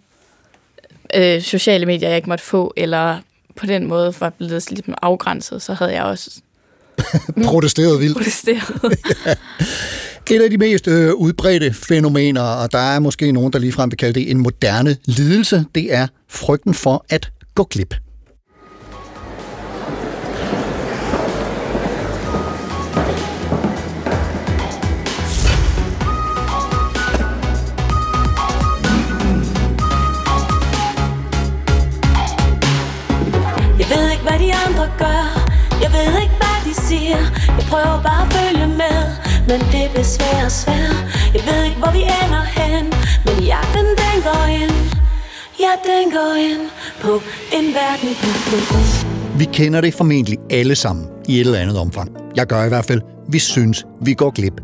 øh, 1.15 1.43
sociale 1.43 1.87
medier, 1.87 2.09
jeg 2.09 2.17
ikke 2.17 2.29
måtte 2.29 2.45
få, 2.45 2.73
eller 2.77 3.19
på 3.57 3.67
den 3.67 3.87
måde 3.87 4.15
var 4.21 4.31
blevet 4.31 4.71
lidt 4.71 4.87
afgrænset, 5.03 5.63
så 5.63 5.75
havde 5.75 5.93
jeg 5.93 6.03
også 6.05 6.31
Protesteret 7.45 8.01
vildt. 8.01 8.17
protesteret. 8.17 8.63
Et 10.31 10.43
af 10.43 10.51
de 10.51 10.59
mest 10.59 10.89
øh, 10.89 11.15
udbredte 11.15 11.73
fænomener, 11.73 12.43
og 12.43 12.73
der 12.73 12.79
er 12.79 12.99
måske 13.01 13.33
nogen, 13.33 13.53
der 13.53 13.59
ligefrem 13.59 13.91
vil 13.91 13.97
kalde 13.97 14.21
det 14.21 14.31
en 14.31 14.39
moderne 14.39 14.97
lidelse, 15.05 15.65
det 15.75 15.95
er 15.95 16.07
frygten 16.29 16.75
for 16.75 17.05
at 17.09 17.31
gå 17.55 17.65
glip. 17.65 17.95
Gør 34.99 35.23
Jeg 35.83 35.91
ved 35.97 36.11
ikke, 36.23 36.37
hvad 36.43 36.59
de 36.67 36.75
siger 36.89 37.21
Jeg 37.59 37.65
prøver 37.73 37.97
bare 38.09 38.23
at 38.27 38.33
følge 38.37 38.67
med 38.83 39.01
Men 39.49 39.61
det 39.73 39.85
bliver 39.93 40.09
svært 40.17 40.45
og 40.45 40.53
svært 40.63 40.99
Jeg 41.37 41.43
ved 41.49 41.61
ikke, 41.69 41.79
hvor 41.83 41.93
vi 41.99 42.03
ender 42.23 42.45
hen 42.59 42.85
Men 43.27 43.37
jagten, 43.53 43.87
den 44.03 44.17
går 44.29 44.45
ind 44.63 44.77
Ja, 45.65 45.73
den 45.91 46.05
går 46.17 46.35
ind 46.51 46.65
På 47.01 47.13
en 47.57 47.67
verden 47.79 48.11
på 48.21 48.27
flugt 48.47 49.07
Vi 49.39 49.45
kender 49.45 49.81
det 49.81 49.95
formentlig 49.95 50.39
alle 50.51 50.75
sammen 50.75 51.07
i 51.29 51.35
et 51.41 51.47
eller 51.47 51.59
andet 51.59 51.79
omfang. 51.79 52.11
Jeg 52.37 52.47
gør 52.47 52.65
i 52.65 52.69
hvert 52.69 52.85
fald. 52.85 53.01
Vi 53.29 53.39
synes, 53.39 53.87
vi 54.03 54.15
går 54.15 54.31
glip. 54.31 54.61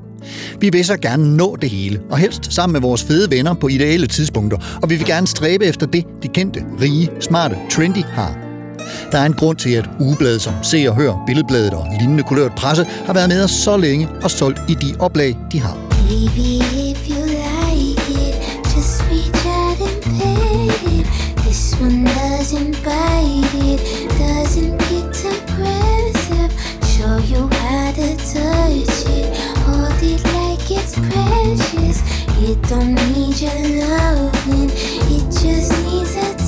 Vi 0.61 0.71
vil 0.73 0.85
så 0.85 0.97
gerne 0.97 1.37
nå 1.37 1.57
det 1.57 1.71
hele, 1.71 2.01
og 2.11 2.19
helst 2.19 2.53
sammen 2.53 2.73
med 2.73 2.81
vores 2.81 3.05
fede 3.05 3.31
venner 3.31 3.55
på 3.55 3.69
ideelle 3.69 4.07
tidspunkter, 4.07 4.79
og 4.83 4.91
vi 4.91 4.97
vil 4.97 5.07
gerne 5.07 5.27
stræbe 5.27 5.65
efter 5.65 5.87
det, 5.87 6.05
de 6.23 6.29
kendte, 6.29 6.65
rige, 6.81 7.11
smarte, 7.21 7.57
trendy 7.71 8.05
har. 8.05 8.50
Der 9.13 9.19
er 9.19 9.27
en 9.27 9.33
grund 9.33 9.57
til, 9.57 9.71
at 9.71 9.91
ugebladet 10.01 10.43
som 10.43 10.55
Se 10.63 10.85
og 10.89 10.95
Hør, 10.97 11.13
Billedbladet 11.27 11.73
og 11.73 11.87
lignende 12.01 12.23
kulørt 12.23 12.55
presse 12.55 12.87
har 13.07 13.13
været 13.13 13.29
med 13.29 13.45
os 13.45 13.51
så 13.51 13.77
længe 13.77 14.09
og 14.23 14.31
solgt 14.31 14.61
i 14.69 14.75
de 14.75 14.95
oplag, 14.99 15.37
de 15.53 15.61
har. 15.61 15.77
Baby, 16.09 16.61
if 16.91 17.09
you 17.11 17.21
like 17.25 18.11
it, 18.11 18.35
just 18.75 19.03
reach 19.11 19.47
out 19.47 19.81
and 19.81 20.11
it. 20.99 21.07
This 21.37 21.75
one 21.81 22.05
doesn't 22.05 22.73
bite 22.83 23.55
it, 23.71 23.81
doesn't 24.19 24.77
get 24.89 25.25
aggressive. 25.35 26.51
Show 26.93 27.17
you 27.33 27.49
how 27.49 27.93
to 27.93 28.09
touch 28.35 29.07
it, 29.19 29.29
hold 29.67 30.03
it 30.03 30.21
like 30.37 30.71
it's 30.79 30.95
precious. 31.09 32.03
It 32.43 32.59
don't 32.69 32.95
need 33.15 33.41
your 33.41 33.61
loving, 33.85 34.71
it 35.15 35.25
just 35.43 35.73
needs 35.85 36.17
a 36.17 36.40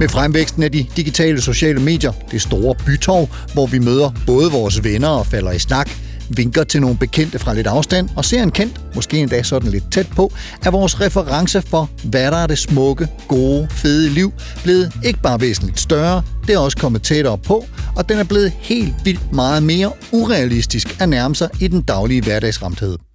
med 0.00 0.08
fremvæksten 0.08 0.62
af 0.62 0.72
de 0.72 0.86
digitale 0.96 1.40
sociale 1.40 1.80
medier, 1.80 2.12
det 2.30 2.42
store 2.42 2.74
bytorv, 2.86 3.28
hvor 3.52 3.66
vi 3.66 3.78
møder 3.78 4.10
både 4.26 4.50
vores 4.50 4.84
venner 4.84 5.08
og 5.08 5.26
falder 5.26 5.52
i 5.52 5.58
snak, 5.58 5.90
vinker 6.30 6.64
til 6.64 6.80
nogle 6.80 6.96
bekendte 6.96 7.38
fra 7.38 7.54
lidt 7.54 7.66
afstand 7.66 8.08
og 8.16 8.24
ser 8.24 8.42
en 8.42 8.50
kendt, 8.50 8.80
måske 8.94 9.18
endda 9.18 9.42
sådan 9.42 9.70
lidt 9.70 9.92
tæt 9.92 10.08
på, 10.16 10.32
er 10.64 10.70
vores 10.70 11.00
reference 11.00 11.62
for, 11.62 11.90
hvad 12.04 12.30
der 12.30 12.36
er 12.36 12.46
det 12.46 12.58
smukke, 12.58 13.08
gode, 13.28 13.68
fede 13.70 14.08
liv, 14.08 14.32
blevet 14.62 14.92
ikke 15.04 15.22
bare 15.22 15.40
væsentligt 15.40 15.80
større, 15.80 16.22
det 16.46 16.54
er 16.54 16.58
også 16.58 16.76
kommet 16.76 17.02
tættere 17.02 17.38
på, 17.38 17.64
og 17.96 18.08
den 18.08 18.18
er 18.18 18.24
blevet 18.24 18.52
helt 18.58 18.94
vildt 19.04 19.32
meget 19.32 19.62
mere 19.62 19.92
urealistisk 20.12 21.00
at 21.00 21.08
nærme 21.08 21.34
sig 21.34 21.48
i 21.60 21.68
den 21.68 21.82
daglige 21.82 22.22
hverdagsramthed. 22.22 23.07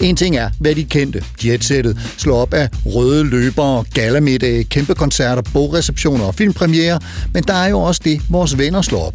En 0.00 0.16
ting 0.16 0.36
er, 0.36 0.50
hvad 0.60 0.74
de 0.74 0.84
kendte, 0.84 1.24
jetsættet, 1.44 1.98
slår 2.18 2.36
op 2.36 2.54
af 2.54 2.68
røde 2.86 3.24
løbere, 3.24 3.84
galamiddage, 3.94 4.64
kæmpe 4.64 4.94
koncerter, 4.94 5.42
bogreceptioner 5.52 6.24
og 6.24 6.34
filmpremiere, 6.34 7.00
men 7.34 7.42
der 7.42 7.54
er 7.54 7.68
jo 7.68 7.80
også 7.80 8.00
det, 8.04 8.20
vores 8.28 8.58
venner 8.58 8.82
slår 8.82 9.06
op. 9.06 9.14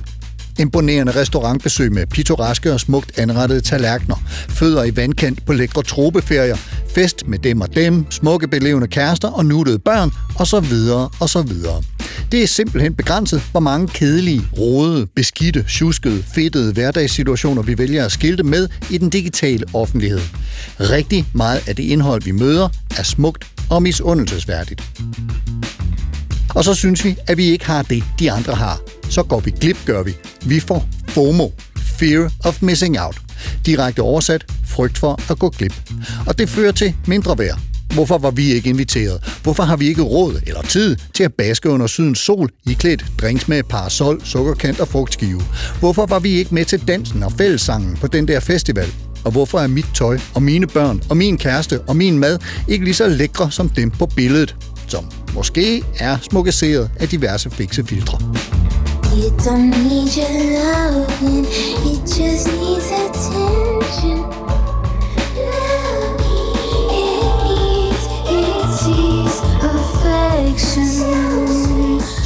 Imponerende 0.60 1.16
restaurantbesøg 1.16 1.92
med 1.92 2.08
pittoreske 2.08 2.74
og 2.74 2.80
smukt 2.80 3.20
anrettede 3.20 3.62
tallerkener, 3.62 4.16
fødder 4.50 4.84
i 4.84 4.96
vandkant 4.96 5.46
på 5.46 5.54
lækre 5.54 5.84
tropeferier, 5.84 6.58
fest 6.96 7.28
med 7.28 7.40
dem 7.40 7.62
og 7.62 7.76
dem, 7.76 8.12
smukke 8.12 8.48
belevende 8.48 8.88
kærester 8.88 9.28
og 9.28 9.46
nuttede 9.46 9.80
børn, 9.80 10.12
og 10.36 10.48
så 10.48 10.60
videre 10.60 11.10
og 11.20 11.30
så 11.30 11.42
videre. 11.42 11.84
Det 12.32 12.44
er 12.44 12.48
simpelthen 12.48 12.94
begrænset, 12.94 13.42
hvor 13.52 13.60
mange 13.60 13.88
kedelige, 13.88 14.42
rodede, 14.58 15.08
beskidte, 15.16 15.66
tjuskede, 15.70 16.24
fedtede 16.36 16.74
hverdagssituationer 16.74 17.62
vi 17.62 17.78
vælger 17.78 18.06
at 18.06 18.12
skilte 18.12 18.44
med 18.44 18.70
i 18.90 18.98
den 18.98 19.10
digitale 19.10 19.66
offentlighed. 19.74 20.22
Rigtig 20.80 21.26
meget 21.34 21.68
af 21.68 21.76
det 21.76 21.84
indhold, 21.84 22.22
vi 22.22 22.32
møder, 22.32 22.70
er 22.98 23.04
smukt 23.04 23.48
og 23.70 23.84
misundelsesværdigt. 23.84 24.84
Og 26.56 26.64
så 26.64 26.74
synes 26.74 27.06
vi, 27.06 27.16
at 27.28 27.38
vi 27.38 27.46
ikke 27.46 27.66
har 27.66 27.82
det, 27.82 28.04
de 28.20 28.32
andre 28.32 28.54
har. 28.54 28.80
Så 29.10 29.24
går 29.24 29.40
vi 29.40 29.52
glip, 29.52 29.78
gør 29.86 30.04
vi. 30.04 30.16
Vi 30.46 30.60
får 30.60 30.88
FOMO. 31.08 31.50
Fear 32.00 32.32
of 32.46 32.62
missing 32.62 33.00
out. 33.00 33.22
Direkte 33.66 34.00
oversat, 34.00 34.46
frygt 34.66 34.98
for 34.98 35.32
at 35.32 35.40
gå 35.40 35.50
glip. 35.50 35.74
Og 36.28 36.38
det 36.38 36.50
fører 36.50 36.72
til 36.72 36.96
mindre 37.08 37.38
værd. 37.38 37.67
Hvorfor 37.94 38.18
var 38.18 38.32
vi 38.32 38.52
ikke 38.52 38.70
inviteret? 38.70 39.40
Hvorfor 39.44 39.64
har 39.64 39.78
vi 39.78 39.88
ikke 39.88 40.02
råd 40.02 40.42
eller 40.48 40.62
tid 40.62 40.96
til 41.14 41.24
at 41.24 41.34
baske 41.34 41.70
under 41.70 41.88
sydens 41.88 42.20
sol, 42.20 42.50
iklædt 42.66 43.06
drinks 43.22 43.48
med 43.48 43.64
parasol, 43.64 44.22
sukkerkant 44.26 44.80
og 44.80 44.88
frugtskive? 44.88 45.42
Hvorfor 45.80 46.06
var 46.06 46.20
vi 46.20 46.30
ikke 46.30 46.56
med 46.56 46.66
til 46.66 46.88
dansen 46.88 47.24
og 47.24 47.32
fællessangen 47.32 47.98
på 47.98 48.08
den 48.08 48.28
der 48.28 48.40
festival? 48.40 48.94
Og 49.26 49.32
hvorfor 49.32 49.60
er 49.60 49.68
mit 49.68 49.86
tøj 49.94 50.20
og 50.36 50.44
mine 50.44 50.68
børn 50.68 51.02
og 51.10 51.18
min 51.18 51.38
kæreste 51.38 51.80
og 51.82 51.96
min 51.96 52.20
mad 52.20 52.40
ikke 52.68 52.86
lige 52.86 52.96
så 52.96 53.08
lækre 53.08 53.52
som 53.52 53.70
dem 53.70 53.92
på 53.92 54.06
billedet? 54.06 54.56
Som 54.88 55.06
måske 55.34 55.84
er 56.00 56.18
smukkeseret 56.32 56.90
af 57.00 57.08
diverse 57.08 57.50
fikse 57.50 57.86
filtre. 57.86 58.20
It 59.18 59.34
don't 59.48 59.74
need 59.90 60.10
your 60.18 60.34
loving, 60.58 61.46
it 61.92 62.02
just 62.20 62.48
needs 62.48 62.92
attention. 62.92 64.37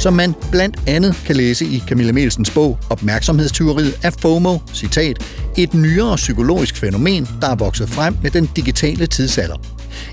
Som 0.00 0.14
man 0.14 0.34
blandt 0.50 0.76
andet 0.86 1.22
kan 1.26 1.36
læse 1.36 1.64
i 1.64 1.82
Camilla 1.88 2.12
Melsens 2.12 2.50
bog 2.50 2.78
Opmærksomhedstyveriet 2.90 3.94
af 4.02 4.12
FOMO, 4.12 4.58
citat, 4.74 5.18
et 5.58 5.74
nyere 5.74 6.16
psykologisk 6.16 6.76
fænomen, 6.76 7.28
der 7.40 7.48
er 7.48 7.54
vokset 7.54 7.88
frem 7.88 8.16
med 8.22 8.30
den 8.30 8.50
digitale 8.56 9.06
tidsalder. 9.06 9.56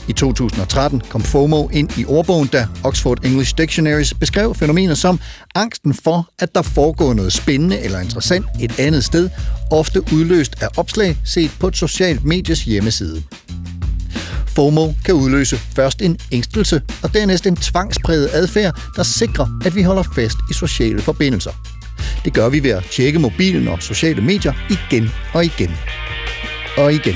I 0.08 0.14
2013 0.14 1.02
kom 1.10 1.22
FOMO 1.22 1.70
ind 1.74 1.98
i 1.98 2.06
ordbogen, 2.06 2.48
da 2.48 2.68
Oxford 2.84 3.26
English 3.26 3.58
Dictionaries 3.58 4.14
beskrev 4.14 4.56
fænomenet 4.56 4.98
som 4.98 5.20
angsten 5.56 5.94
for, 5.94 6.30
at 6.40 6.56
der 6.56 6.62
foregår 6.62 7.14
noget 7.14 7.34
spændende 7.34 7.80
eller 7.80 8.00
interessant 8.00 8.46
et 8.62 8.80
andet 8.80 9.04
sted, 9.04 9.30
ofte 9.72 10.02
udløst 10.14 10.64
af 10.64 10.68
opslag 10.78 11.18
set 11.26 11.52
på 11.60 11.68
et 11.68 11.78
socialt 11.78 12.26
medies 12.26 12.64
hjemmeside. 12.64 13.24
FOMO 14.56 14.94
kan 15.06 15.14
udløse 15.16 15.58
først 15.58 16.02
en 16.02 16.18
ængstelse 16.32 16.82
og 17.04 17.14
dernæst 17.14 17.48
en 17.48 17.56
tvangspræget 17.56 18.30
adfærd, 18.34 18.82
der 18.96 19.04
sikrer, 19.04 19.60
at 19.66 19.76
vi 19.76 19.82
holder 19.84 20.04
fast 20.16 20.38
i 20.52 20.54
sociale 20.54 21.02
forbindelser. 21.02 21.52
Det 22.26 22.34
gør 22.34 22.50
vi 22.50 22.64
ved 22.64 22.72
at 22.72 22.84
tjekke 22.92 23.20
mobilen 23.20 23.68
og 23.68 23.84
sociale 23.84 24.22
medier 24.22 24.54
igen 24.70 25.12
og 25.34 25.46
igen. 25.46 25.72
Og 26.78 26.94
igen. 26.94 27.16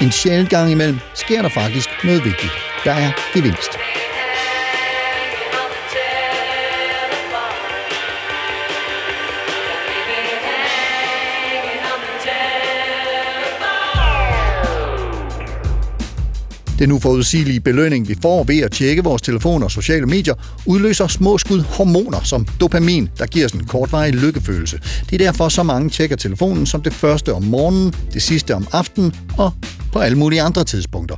En 0.00 0.12
sjældent 0.12 0.50
gang 0.50 0.70
imellem 0.70 0.98
sker 1.14 1.42
der 1.42 1.48
faktisk 1.48 1.88
noget 2.04 2.24
vigtigt. 2.24 2.52
Der 2.84 2.92
er 2.92 3.12
gevinst. 3.34 3.70
Den 16.78 16.92
uforudsigelige 16.92 17.60
belønning, 17.60 18.08
vi 18.08 18.16
får 18.22 18.44
ved 18.44 18.58
at 18.58 18.72
tjekke 18.72 19.04
vores 19.04 19.22
telefoner 19.22 19.64
og 19.64 19.70
sociale 19.70 20.06
medier, 20.06 20.34
udløser 20.66 21.06
små 21.06 21.38
skud 21.38 21.60
hormoner 21.60 22.20
som 22.24 22.46
dopamin, 22.60 23.08
der 23.18 23.26
giver 23.26 23.46
os 23.46 23.52
en 23.52 23.64
kortvarig 23.64 24.14
lykkefølelse. 24.14 24.78
Det 25.10 25.20
er 25.20 25.24
derfor, 25.24 25.48
så 25.48 25.62
mange 25.62 25.90
tjekker 25.90 26.16
telefonen 26.16 26.66
som 26.66 26.82
det 26.82 26.92
første 26.92 27.34
om 27.34 27.42
morgenen, 27.42 27.94
det 28.12 28.22
sidste 28.22 28.54
om 28.54 28.66
aftenen 28.72 29.14
og 29.38 29.52
på 29.92 29.98
alle 29.98 30.18
mulige 30.18 30.42
andre 30.42 30.64
tidspunkter. 30.64 31.16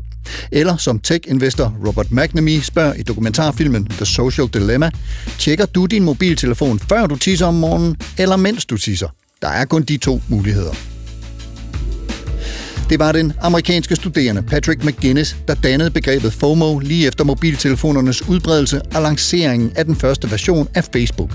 Eller 0.52 0.76
som 0.76 0.98
tech-investor 0.98 1.76
Robert 1.86 2.12
McNamee 2.12 2.62
spørger 2.62 2.94
i 2.94 3.02
dokumentarfilmen 3.02 3.84
The 3.84 4.06
Social 4.06 4.46
Dilemma, 4.46 4.90
tjekker 5.38 5.66
du 5.66 5.86
din 5.86 6.04
mobiltelefon 6.04 6.78
før 6.78 7.06
du 7.06 7.16
tisser 7.16 7.46
om 7.46 7.54
morgenen, 7.54 7.96
eller 8.18 8.36
mens 8.36 8.66
du 8.66 8.76
tisser? 8.76 9.08
Der 9.42 9.48
er 9.48 9.64
kun 9.64 9.82
de 9.82 9.96
to 9.96 10.22
muligheder. 10.28 10.97
Det 12.88 12.98
var 12.98 13.12
den 13.12 13.32
amerikanske 13.40 13.96
studerende 13.96 14.42
Patrick 14.42 14.84
McGinnis, 14.84 15.36
der 15.48 15.54
dannede 15.54 15.90
begrebet 15.90 16.32
FOMO 16.32 16.78
lige 16.78 17.06
efter 17.06 17.24
mobiltelefonernes 17.24 18.28
udbredelse 18.28 18.80
og 18.94 19.02
lanceringen 19.02 19.72
af 19.76 19.84
den 19.84 19.96
første 19.96 20.30
version 20.30 20.68
af 20.74 20.84
Facebook. 20.92 21.30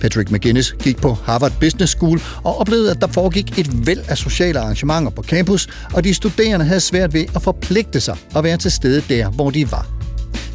Patrick 0.00 0.30
McGinnis 0.30 0.74
gik 0.82 0.96
på 0.96 1.14
Harvard 1.24 1.52
Business 1.60 1.92
School 1.92 2.20
og 2.44 2.60
oplevede, 2.60 2.90
at 2.90 3.00
der 3.00 3.06
foregik 3.06 3.58
et 3.58 3.86
væld 3.86 4.00
af 4.08 4.18
sociale 4.18 4.58
arrangementer 4.58 5.10
på 5.10 5.22
campus, 5.22 5.68
og 5.94 6.04
de 6.04 6.14
studerende 6.14 6.66
havde 6.66 6.80
svært 6.80 7.14
ved 7.14 7.24
at 7.34 7.42
forpligte 7.42 8.00
sig 8.00 8.16
og 8.34 8.44
være 8.44 8.56
til 8.56 8.70
stede 8.70 9.02
der, 9.08 9.30
hvor 9.30 9.50
de 9.50 9.72
var. 9.72 9.86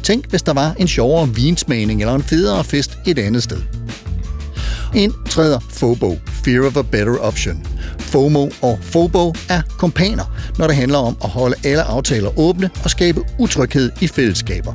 Tænk, 0.02 0.30
hvis 0.30 0.42
der 0.42 0.52
var 0.52 0.74
en 0.78 0.88
sjovere 0.88 1.28
vinsmagning 1.34 2.00
eller 2.00 2.14
en 2.14 2.22
federe 2.22 2.64
fest 2.64 2.98
et 3.06 3.18
andet 3.18 3.42
sted 3.42 3.58
indtræder 4.94 5.58
FOBO, 5.70 6.16
Fear 6.26 6.66
of 6.66 6.76
a 6.76 6.82
Better 6.82 7.18
Option. 7.18 7.66
FOMO 7.98 8.48
og 8.62 8.78
FOBO 8.82 9.32
er 9.48 9.62
kompaner, 9.78 10.24
når 10.58 10.66
det 10.66 10.76
handler 10.76 10.98
om 10.98 11.16
at 11.24 11.30
holde 11.30 11.56
alle 11.64 11.82
aftaler 11.82 12.38
åbne 12.38 12.70
og 12.84 12.90
skabe 12.90 13.20
utryghed 13.38 13.92
i 14.00 14.06
fællesskaber. 14.06 14.74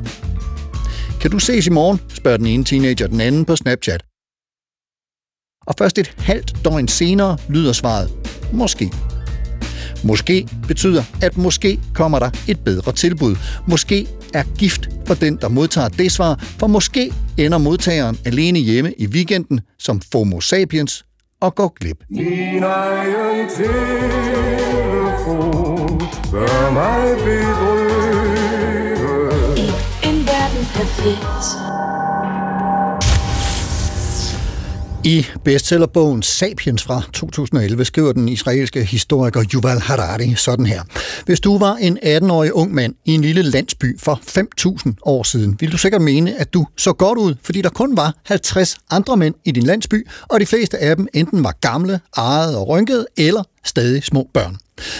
Kan 1.20 1.30
du 1.30 1.38
ses 1.38 1.66
i 1.66 1.70
morgen, 1.70 2.00
spørger 2.14 2.36
den 2.36 2.46
ene 2.46 2.64
teenager 2.64 3.06
den 3.06 3.20
anden 3.20 3.44
på 3.44 3.56
Snapchat. 3.56 4.02
Og 5.66 5.74
først 5.78 5.98
et 5.98 6.14
halvt 6.18 6.64
døgn 6.64 6.88
senere 6.88 7.38
lyder 7.48 7.72
svaret, 7.72 8.10
måske. 8.52 8.92
Måske 10.04 10.48
betyder, 10.68 11.04
at 11.22 11.36
måske 11.36 11.80
kommer 11.94 12.18
der 12.18 12.30
et 12.48 12.60
bedre 12.64 12.92
tilbud. 12.92 13.36
Måske 13.68 14.06
er 14.34 14.42
gift 14.58 14.88
for 15.06 15.14
den, 15.14 15.36
der 15.36 15.48
modtager 15.48 15.88
det 15.88 16.12
svar, 16.12 16.38
for 16.58 16.66
måske 16.66 17.12
ender 17.36 17.58
modtageren 17.58 18.18
alene 18.24 18.58
hjemme 18.58 18.94
i 18.98 19.06
weekenden 19.06 19.60
som 19.78 20.00
FOMO 20.12 20.40
sapiens 20.40 21.04
og 21.40 21.54
går 21.54 21.76
glip. 21.80 22.04
Min 22.10 22.62
egen 22.62 23.48
telefon 23.56 24.00
gør 26.32 26.72
mig 26.72 27.16
bedrøvet. 27.24 27.90
En 30.04 30.26
verden 30.26 30.64
perfekt. 30.74 31.99
I 35.04 35.26
bestsellerbogen 35.44 36.22
Sapiens 36.22 36.82
fra 36.82 37.02
2011 37.12 37.84
skriver 37.84 38.12
den 38.12 38.28
israelske 38.28 38.84
historiker 38.84 39.44
Yuval 39.54 39.78
Harari 39.80 40.34
sådan 40.34 40.66
her. 40.66 40.82
Hvis 41.24 41.40
du 41.40 41.58
var 41.58 41.74
en 41.74 41.98
18-årig 41.98 42.52
ung 42.52 42.74
mand 42.74 42.94
i 43.04 43.14
en 43.14 43.22
lille 43.22 43.42
landsby 43.42 43.98
for 43.98 44.20
5.000 44.86 44.92
år 45.02 45.22
siden, 45.22 45.56
ville 45.60 45.72
du 45.72 45.78
sikkert 45.78 46.02
mene, 46.02 46.40
at 46.40 46.54
du 46.54 46.66
så 46.76 46.92
godt 46.92 47.18
ud, 47.18 47.34
fordi 47.42 47.62
der 47.62 47.68
kun 47.68 47.96
var 47.96 48.14
50 48.24 48.76
andre 48.90 49.16
mænd 49.16 49.34
i 49.44 49.50
din 49.50 49.62
landsby, 49.62 50.06
og 50.28 50.40
de 50.40 50.46
fleste 50.46 50.78
af 50.78 50.96
dem 50.96 51.06
enten 51.14 51.44
var 51.44 51.54
gamle, 51.60 52.00
ejede 52.16 52.58
og 52.58 52.68
rynkede, 52.68 53.06
eller 53.16 53.42
stadig 53.64 54.04
små 54.04 54.30
børn. 54.34 54.56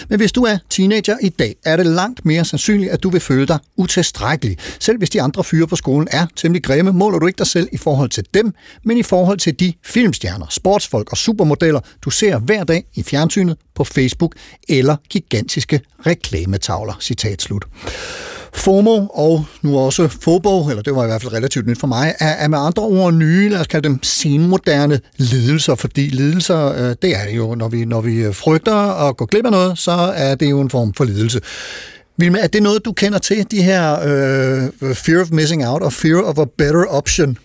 Men 0.09 0.19
hvis 0.19 0.33
du 0.33 0.43
er 0.43 0.59
teenager 0.71 1.17
i 1.23 1.29
dag, 1.29 1.57
er 1.65 1.77
det 1.77 1.87
langt 1.87 2.25
mere 2.25 2.45
sandsynligt, 2.45 2.91
at 2.91 3.03
du 3.03 3.11
vil 3.11 3.21
føle 3.21 3.47
dig 3.47 3.59
utilstrækkelig. 3.77 4.59
Selv 4.81 4.99
hvis 4.99 5.11
de 5.11 5.23
andre 5.23 5.45
fyre 5.45 5.67
på 5.67 5.77
skolen 5.77 6.09
er 6.11 6.27
temmelig 6.37 6.63
grimme, 6.63 6.93
måler 6.93 7.19
du 7.19 7.27
ikke 7.27 7.39
dig 7.39 7.47
selv 7.47 7.69
i 7.73 7.77
forhold 7.77 8.11
til 8.11 8.25
dem, 8.35 8.55
men 8.85 8.97
i 8.97 9.03
forhold 9.03 9.39
til 9.39 9.61
de 9.61 9.73
filmstjerner, 9.85 10.47
sportsfolk 10.51 11.11
og 11.11 11.17
supermodeller, 11.17 11.81
du 12.05 12.11
ser 12.11 12.39
hver 12.39 12.65
dag 12.65 12.85
i 12.95 13.03
fjernsynet, 13.03 13.57
på 13.75 13.85
Facebook 13.85 14.35
eller 14.69 14.97
gigantiske 15.09 15.81
reklametavler. 16.07 16.97
Citat 17.01 17.43
slut. 17.43 17.65
FOMO 18.53 19.07
og 19.07 19.45
nu 19.63 19.79
også 19.79 20.09
FOBO, 20.09 20.69
eller 20.69 20.83
det 20.83 20.95
var 20.95 21.05
i 21.05 21.07
hvert 21.07 21.23
fald 21.23 21.33
relativt 21.33 21.67
nyt 21.67 21.79
for 21.79 21.87
mig, 21.87 22.15
er, 22.21 22.29
er 22.29 22.49
med 22.49 22.59
andre 22.59 22.83
ord 22.83 23.15
nye, 23.15 23.49
lad 23.49 23.61
os 23.61 23.67
kalde 23.67 23.89
dem 23.89 24.03
senmoderne 24.03 25.01
lidelser, 25.17 25.75
fordi 25.75 26.01
lidelser, 26.01 26.73
øh, 26.73 26.97
det 27.03 27.17
er 27.17 27.25
det 27.25 27.37
jo, 27.37 27.55
når 27.55 27.69
vi, 27.69 27.85
når 27.85 28.01
vi 28.01 28.15
øh, 28.15 28.35
frygter 28.35 28.75
og 28.75 29.17
går 29.17 29.27
glip 29.27 29.45
af 29.45 29.51
noget, 29.51 29.79
så 29.79 29.93
er 30.17 30.35
det 30.35 30.51
jo 30.51 30.61
en 30.61 30.71
form 30.71 30.95
for 30.95 31.05
lidelse. 31.05 31.41
Vilma, 32.17 32.39
er 32.39 32.47
det 32.47 32.63
noget, 32.63 32.85
du 32.85 32.93
kender 32.93 33.19
til, 33.19 33.51
de 33.51 33.63
her 33.63 33.93
øh, 33.93 34.95
fear 34.95 35.21
of 35.21 35.31
missing 35.31 35.67
out 35.67 35.83
og 35.83 35.93
fear 35.93 36.23
of 36.23 36.39
a 36.39 36.45
better 36.59 36.85
option? 36.89 37.39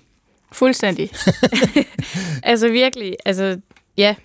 Fuldstændig. 0.51 1.09
altså 2.43 2.69
virkelig, 2.69 3.15
altså 3.25 3.57
ja, 3.97 4.15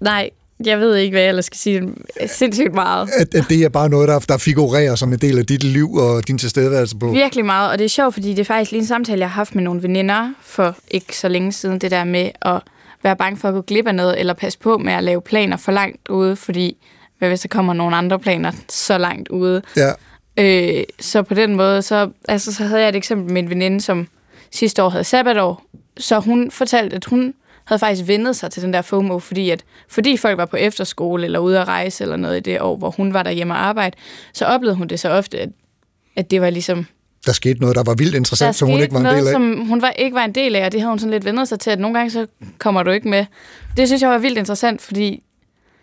nej, 0.00 0.30
jeg 0.64 0.80
ved 0.80 0.96
ikke, 0.96 1.14
hvad 1.14 1.20
jeg 1.20 1.28
ellers 1.28 1.44
skal 1.44 1.58
sige. 1.58 1.82
Sindssygt 2.26 2.74
meget. 2.74 3.08
At, 3.12 3.34
at 3.34 3.44
det 3.48 3.64
er 3.64 3.68
bare 3.68 3.88
noget, 3.88 4.08
der, 4.08 4.18
der 4.18 4.38
figurerer 4.38 4.94
som 4.94 5.12
en 5.12 5.18
del 5.18 5.38
af 5.38 5.46
dit 5.46 5.64
liv 5.64 5.94
og 5.94 6.28
din 6.28 6.38
tilstedeværelse 6.38 6.96
på? 6.96 7.10
Virkelig 7.10 7.44
meget, 7.44 7.70
og 7.70 7.78
det 7.78 7.84
er 7.84 7.88
sjovt, 7.88 8.14
fordi 8.14 8.30
det 8.30 8.38
er 8.38 8.44
faktisk 8.44 8.70
lige 8.70 8.80
en 8.80 8.86
samtale, 8.86 9.20
jeg 9.20 9.28
har 9.28 9.34
haft 9.34 9.54
med 9.54 9.62
nogle 9.62 9.82
veninder 9.82 10.32
for 10.42 10.76
ikke 10.90 11.16
så 11.16 11.28
længe 11.28 11.52
siden, 11.52 11.78
det 11.78 11.90
der 11.90 12.04
med 12.04 12.30
at 12.42 12.60
være 13.02 13.16
bange 13.16 13.36
for 13.36 13.48
at 13.48 13.54
gå 13.54 13.60
glip 13.60 13.86
af 13.86 13.94
noget, 13.94 14.20
eller 14.20 14.34
passe 14.34 14.58
på 14.58 14.78
med 14.78 14.92
at 14.92 15.04
lave 15.04 15.20
planer 15.20 15.56
for 15.56 15.72
langt 15.72 16.08
ude, 16.08 16.36
fordi 16.36 16.76
hvad 17.18 17.28
hvis 17.28 17.40
der 17.40 17.48
kommer 17.48 17.72
nogle 17.72 17.96
andre 17.96 18.18
planer 18.18 18.52
så 18.68 18.98
langt 18.98 19.28
ude. 19.28 19.62
Ja. 19.76 19.92
Øh, 20.38 20.84
så 21.00 21.22
på 21.22 21.34
den 21.34 21.56
måde, 21.56 21.82
så, 21.82 22.10
altså, 22.28 22.54
så 22.54 22.64
havde 22.64 22.80
jeg 22.80 22.88
et 22.88 22.96
eksempel 22.96 23.32
med 23.32 23.42
en 23.42 23.50
veninde, 23.50 23.80
som 23.80 24.08
sidste 24.50 24.82
år 24.82 24.88
havde 24.88 25.04
sabbatår, 25.04 25.64
så 25.96 26.18
hun 26.18 26.50
fortalte, 26.50 26.96
at 26.96 27.04
hun 27.04 27.34
havde 27.66 27.78
faktisk 27.78 28.08
vendet 28.08 28.36
sig 28.36 28.50
til 28.50 28.62
den 28.62 28.72
der 28.72 28.82
FOMO, 28.82 29.18
fordi, 29.18 29.50
at, 29.50 29.64
fordi 29.88 30.16
folk 30.16 30.38
var 30.38 30.46
på 30.46 30.56
efterskole 30.56 31.24
eller 31.24 31.38
ude 31.38 31.60
at 31.60 31.68
rejse 31.68 32.04
eller 32.04 32.16
noget 32.16 32.36
i 32.36 32.40
det 32.40 32.60
år, 32.60 32.76
hvor 32.76 32.90
hun 32.90 33.14
var 33.14 33.22
derhjemme 33.22 33.54
og 33.54 33.66
arbejde, 33.66 33.96
så 34.32 34.44
oplevede 34.44 34.76
hun 34.76 34.86
det 34.88 35.00
så 35.00 35.08
ofte, 35.10 35.40
at, 35.40 35.48
at 36.16 36.30
det 36.30 36.40
var 36.40 36.50
ligesom... 36.50 36.86
Der 37.26 37.32
skete 37.32 37.60
noget, 37.60 37.76
der 37.76 37.82
var 37.82 37.94
vildt 37.94 38.14
interessant, 38.14 38.46
Der 38.46 38.52
som 38.52 38.68
hun 38.68 38.80
ikke 38.80 38.92
var 38.92 38.98
en 38.98 39.02
noget, 39.02 39.18
del 39.18 39.26
af. 39.26 39.32
som 39.32 39.60
hun 39.68 39.82
var, 39.82 39.90
ikke 39.90 40.14
var 40.14 40.24
en 40.24 40.34
del 40.34 40.56
af, 40.56 40.64
og 40.66 40.72
det 40.72 40.80
havde 40.80 40.90
hun 40.90 40.98
sådan 40.98 41.10
lidt 41.10 41.24
vendet 41.24 41.48
sig 41.48 41.60
til, 41.60 41.70
at 41.70 41.80
nogle 41.80 41.98
gange 41.98 42.10
så 42.10 42.26
kommer 42.58 42.82
du 42.82 42.90
ikke 42.90 43.08
med. 43.08 43.24
Det 43.76 43.88
synes 43.88 44.02
jeg 44.02 44.10
var 44.10 44.18
vildt 44.18 44.38
interessant, 44.38 44.82
fordi 44.82 45.22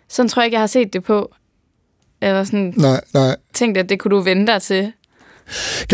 sådan 0.08 0.28
tror 0.28 0.42
jeg 0.42 0.46
ikke, 0.46 0.54
jeg 0.54 0.60
har 0.62 0.66
set 0.66 0.92
det 0.92 1.02
på. 1.04 1.34
Eller 2.20 2.44
sådan 2.44 2.74
Nej, 2.76 3.00
nej. 3.14 3.36
tænkt, 3.54 3.78
at 3.78 3.88
det 3.88 3.98
kunne 4.00 4.16
du 4.16 4.20
vende 4.20 4.46
dig 4.46 4.62
til. 4.62 4.92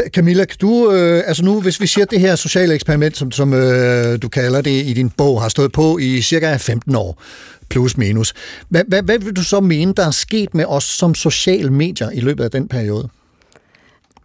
Camilla, 0.09 0.45
kan 0.45 0.57
du, 0.61 0.93
øh, 0.93 1.23
altså 1.27 1.45
nu, 1.45 1.61
hvis 1.61 1.81
vi 1.81 1.87
siger, 1.87 2.05
at 2.05 2.11
det 2.11 2.21
her 2.21 2.37
sociale 2.37 2.75
eksperiment, 2.75 3.17
som, 3.17 3.33
som 3.33 3.55
øh, 3.55 4.23
du 4.23 4.29
kalder 4.29 4.61
det 4.61 4.87
i 4.87 4.93
din 4.93 5.11
bog, 5.11 5.43
har 5.43 5.49
stået 5.49 5.73
på 5.73 5.99
i 5.99 6.21
cirka 6.21 6.57
15 6.57 6.95
år, 6.95 7.23
plus 7.69 7.97
minus. 7.97 8.35
Hvad, 8.69 8.85
hvad, 8.89 9.03
hvad 9.03 9.19
vil 9.19 9.37
du 9.37 9.45
så 9.45 9.61
mene, 9.61 9.95
der 9.95 10.07
er 10.07 10.11
sket 10.11 10.55
med 10.55 10.65
os 10.69 10.85
som 10.85 11.15
sociale 11.15 11.71
medier 11.71 12.11
i 12.11 12.21
løbet 12.21 12.45
af 12.45 12.51
den 12.51 12.69
periode? 12.69 13.09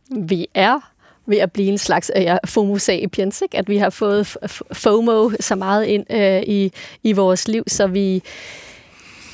vi 0.10 0.48
er 0.54 0.92
ved 1.26 1.38
at 1.38 1.52
blive 1.52 1.68
en 1.68 1.78
slags 1.78 2.12
øh, 2.16 2.24
ja, 2.24 2.38
FOMO 2.46 2.78
sapiens, 2.78 3.42
ikke? 3.42 3.58
at 3.58 3.70
vi 3.70 3.78
har 3.78 3.90
fået 3.90 4.38
FOMO 4.74 5.32
så 5.40 5.56
meget 5.56 5.86
ind 5.86 6.06
øh, 6.12 6.42
i, 6.42 6.72
i 7.04 7.14
vores 7.14 7.48
liv, 7.48 7.64
så 7.68 7.88
vi, 7.88 8.24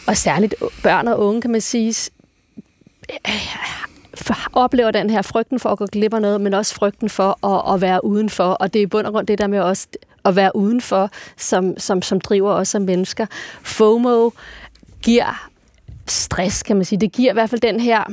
og 0.08 0.18
særligt 0.18 0.56
børn 0.84 1.08
og 1.08 1.20
unge, 1.20 1.42
kan 1.42 1.52
man 1.52 1.62
sige, 1.62 2.12
oplever 4.54 4.92
den 4.92 5.10
her 5.10 5.22
frygten 5.22 5.60
for 5.60 5.70
at 5.70 5.78
gå 5.78 5.86
glip 5.86 6.14
af 6.14 6.22
noget, 6.22 6.42
men 6.42 6.54
også 6.54 6.76
frygten 6.76 7.10
for 7.10 7.48
at, 7.48 7.76
at 7.76 7.82
være 7.82 8.06
udenfor, 8.06 8.44
og 8.44 8.74
det 8.74 8.80
er 8.80 8.84
i 8.84 8.88
bund 8.88 9.08
og 9.08 9.14
grund 9.14 9.28
det 9.28 9.38
der 9.38 9.48
med 9.48 9.60
også 9.60 9.88
at 10.26 10.36
være 10.36 10.56
udenfor, 10.56 11.10
som, 11.38 11.78
som, 11.78 12.02
som 12.02 12.22
driver 12.22 12.52
os 12.52 12.68
som 12.68 12.82
mennesker. 12.82 13.26
FOMO 13.64 14.30
giver 15.02 15.50
stress, 16.08 16.64
kan 16.64 16.76
man 16.76 16.86
sige. 16.86 17.00
Det 17.00 17.12
giver 17.12 17.32
i 17.32 17.34
hvert 17.34 17.50
fald 17.50 17.62
den 17.62 17.80
her 17.80 18.04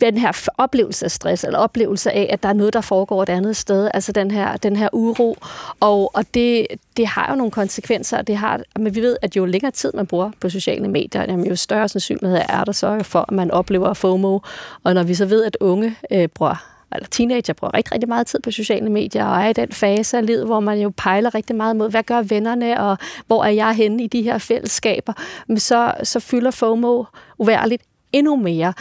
den 0.00 0.18
her 0.18 0.48
oplevelse 0.58 1.04
af 1.04 1.10
stress, 1.10 1.44
eller 1.44 1.58
oplevelse 1.58 2.12
af, 2.12 2.28
at 2.32 2.42
der 2.42 2.48
er 2.48 2.52
noget, 2.52 2.72
der 2.72 2.80
foregår 2.80 3.22
et 3.22 3.28
andet 3.28 3.56
sted, 3.56 3.90
altså 3.94 4.12
den 4.12 4.30
her, 4.30 4.56
den 4.56 4.76
her 4.76 4.88
uro, 4.92 5.36
og, 5.80 6.10
og 6.14 6.24
det, 6.34 6.66
det 6.96 7.06
har 7.06 7.30
jo 7.30 7.36
nogle 7.36 7.50
konsekvenser, 7.50 8.22
det 8.22 8.36
har, 8.36 8.60
men 8.78 8.94
vi 8.94 9.00
ved, 9.00 9.16
at 9.22 9.36
jo 9.36 9.44
længere 9.44 9.70
tid 9.70 9.92
man 9.94 10.06
bruger 10.06 10.30
på 10.40 10.48
sociale 10.48 10.88
medier, 10.88 11.24
jamen, 11.28 11.46
jo 11.46 11.56
større 11.56 11.88
sandsynlighed 11.88 12.40
er 12.48 12.64
der 12.64 12.72
så 12.72 13.02
for, 13.02 13.20
at 13.28 13.30
man 13.30 13.50
oplever 13.50 13.94
FOMO, 13.94 14.38
og 14.84 14.94
når 14.94 15.02
vi 15.02 15.14
så 15.14 15.26
ved, 15.26 15.44
at 15.44 15.56
unge 15.60 15.96
øh, 16.12 16.28
bruger 16.28 16.76
eller 16.94 17.08
teenager 17.08 17.52
bruger 17.52 17.74
rigtig, 17.74 17.92
rigtig 17.92 18.08
meget 18.08 18.26
tid 18.26 18.40
på 18.40 18.50
sociale 18.50 18.90
medier, 18.90 19.26
og 19.26 19.42
er 19.42 19.48
i 19.48 19.52
den 19.52 19.72
fase 19.72 20.16
af 20.16 20.26
livet, 20.26 20.44
hvor 20.44 20.60
man 20.60 20.78
jo 20.78 20.92
pejler 20.96 21.34
rigtig 21.34 21.56
meget 21.56 21.76
mod, 21.76 21.90
hvad 21.90 22.02
gør 22.02 22.22
vennerne, 22.22 22.80
og 22.80 22.98
hvor 23.26 23.44
er 23.44 23.50
jeg 23.50 23.74
henne 23.74 24.04
i 24.04 24.06
de 24.06 24.22
her 24.22 24.38
fællesskaber, 24.38 25.12
men 25.46 25.60
så, 25.60 25.94
så 26.02 26.20
fylder 26.20 26.50
FOMO 26.50 27.04
uværligt 27.38 27.82
endnu 28.16 28.36
mere. 28.36 28.72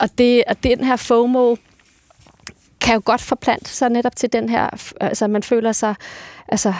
Og, 0.00 0.08
det, 0.18 0.44
og 0.48 0.56
den 0.62 0.84
her 0.84 0.96
FOMO 0.96 1.56
kan 2.80 2.94
jo 2.94 3.02
godt 3.04 3.20
forplante 3.20 3.70
sig 3.70 3.90
netop 3.90 4.16
til 4.16 4.32
den 4.32 4.48
her, 4.48 4.92
altså 5.00 5.26
man 5.26 5.42
føler 5.42 5.72
sig 5.72 5.94
altså, 6.48 6.72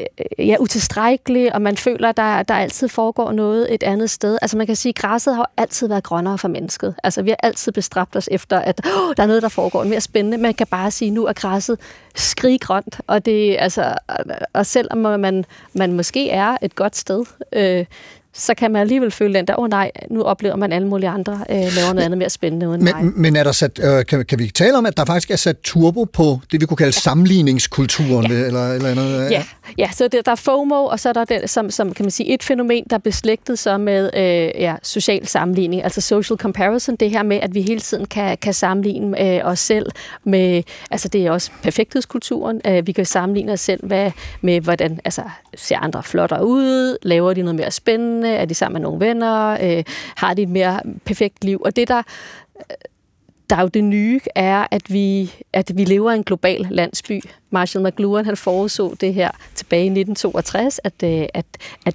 øh, 0.00 0.48
ja, 0.48 0.56
utilstrækkelig, 0.60 1.54
og 1.54 1.62
man 1.62 1.76
føler, 1.76 2.12
der, 2.12 2.42
der 2.42 2.54
altid 2.54 2.88
foregår 2.88 3.32
noget 3.32 3.74
et 3.74 3.82
andet 3.82 4.10
sted. 4.10 4.38
Altså 4.42 4.56
man 4.56 4.66
kan 4.66 4.76
sige, 4.76 4.90
at 4.90 4.96
græsset 4.96 5.36
har 5.36 5.50
altid 5.56 5.88
været 5.88 6.04
grønnere 6.04 6.38
for 6.38 6.48
mennesket. 6.48 6.94
Altså 7.04 7.22
vi 7.22 7.30
har 7.30 7.36
altid 7.42 7.72
bestræbt 7.72 8.16
os 8.16 8.28
efter, 8.32 8.58
at 8.58 8.80
oh, 8.84 9.14
der 9.16 9.22
er 9.22 9.26
noget, 9.26 9.42
der 9.42 9.48
foregår 9.48 9.84
mere 9.84 10.00
spændende. 10.00 10.38
Man 10.38 10.54
kan 10.54 10.66
bare 10.66 10.90
sige, 10.90 11.08
at 11.08 11.12
nu 11.12 11.26
er 11.26 11.32
græsset 11.32 11.80
skriggrønt, 12.14 13.00
og, 13.06 13.24
det, 13.24 13.56
altså, 13.58 13.94
og 14.52 14.66
selvom 14.66 15.20
man, 15.20 15.44
man 15.72 15.92
måske 15.92 16.30
er 16.30 16.56
et 16.62 16.74
godt 16.74 16.96
sted, 16.96 17.24
øh, 17.52 17.84
så 18.38 18.54
kan 18.54 18.72
man 18.72 18.80
alligevel 18.80 19.10
føle 19.10 19.34
den 19.34 19.46
der, 19.46 19.58
åh 19.58 19.62
oh, 19.62 19.70
nej, 19.70 19.90
nu 20.10 20.22
oplever 20.22 20.56
man 20.56 20.72
alle 20.72 20.88
mulige 20.88 21.08
andre 21.10 21.44
øh, 21.50 21.56
laver 21.56 21.92
noget 21.92 22.04
andet 22.04 22.18
mere 22.18 22.30
spændende 22.30 22.74
end 22.74 22.82
mig. 22.82 23.04
Men, 23.04 23.12
men 23.16 23.36
er 23.36 23.44
der 23.44 23.52
sat, 23.52 23.80
øh, 23.82 24.06
kan, 24.06 24.24
kan 24.24 24.38
vi 24.38 24.50
tale 24.50 24.78
om, 24.78 24.86
at 24.86 24.96
der 24.96 25.04
faktisk 25.04 25.30
er 25.30 25.36
sat 25.36 25.56
turbo 25.64 26.04
på 26.04 26.40
det, 26.52 26.60
vi 26.60 26.66
kunne 26.66 26.76
kalde 26.76 26.92
sammenligningskulturen? 26.92 28.30
Ja. 28.30 28.38
Eller, 28.38 28.72
eller 28.72 28.94
noget? 28.94 29.30
Ja, 29.30 29.44
ja 29.78 29.90
så 29.92 30.08
det, 30.08 30.26
der 30.26 30.32
er 30.32 30.36
FOMO, 30.36 30.84
og 30.84 31.00
så 31.00 31.08
er 31.08 31.12
der 31.12 31.24
det, 31.24 31.50
som, 31.50 31.70
som 31.70 31.94
kan 31.94 32.04
man 32.04 32.10
sige, 32.10 32.34
et 32.34 32.42
fænomen, 32.42 32.84
der 32.90 32.96
er 32.96 33.00
beslægtet 33.00 33.58
så 33.58 33.78
med 33.78 34.10
øh, 34.16 34.62
ja, 34.62 34.74
social 34.82 35.26
sammenligning, 35.26 35.84
altså 35.84 36.00
social 36.00 36.38
comparison, 36.38 36.96
det 36.96 37.10
her 37.10 37.22
med, 37.22 37.36
at 37.36 37.54
vi 37.54 37.62
hele 37.62 37.80
tiden 37.80 38.06
kan, 38.06 38.36
kan 38.36 38.54
sammenligne 38.54 39.36
øh, 39.36 39.40
os 39.44 39.58
selv 39.58 39.86
med, 40.24 40.62
altså 40.90 41.08
det 41.08 41.26
er 41.26 41.30
også 41.30 41.50
perfekthedskulturen, 41.62 42.60
øh, 42.66 42.86
vi 42.86 42.92
kan 42.92 43.04
sammenligne 43.04 43.52
os 43.52 43.60
selv 43.60 43.86
hvad, 43.86 44.10
med, 44.40 44.60
hvordan 44.60 45.00
altså, 45.04 45.22
ser 45.56 45.78
andre 45.78 46.02
flottere 46.02 46.46
ud, 46.46 46.96
laver 47.02 47.34
de 47.34 47.42
noget 47.42 47.54
mere 47.54 47.70
spændende, 47.70 48.27
er 48.36 48.44
de 48.44 48.54
sammen 48.54 48.82
med 48.82 48.90
nogle 48.90 49.06
venner, 49.06 49.58
øh, 49.62 49.84
har 50.16 50.34
de 50.34 50.42
et 50.42 50.48
mere 50.48 50.80
perfekt 51.04 51.44
liv, 51.44 51.60
og 51.64 51.76
det 51.76 51.88
der 51.88 52.02
der 53.50 53.56
er 53.56 53.62
jo 53.62 53.68
det 53.68 53.84
nye, 53.84 54.20
er, 54.34 54.66
at 54.70 54.92
vi, 54.92 55.34
at 55.52 55.70
vi 55.74 55.84
lever 55.84 56.12
i 56.12 56.16
en 56.16 56.24
global 56.24 56.66
landsby. 56.70 57.20
Marshall 57.50 57.86
McLuhan 57.86 58.24
han 58.24 58.36
forudså 58.36 58.94
det 59.00 59.14
her 59.14 59.30
tilbage 59.54 59.84
i 59.84 60.00
1962, 60.00 60.80
at, 60.84 61.02
øh, 61.04 61.26
at, 61.34 61.46
at 61.86 61.94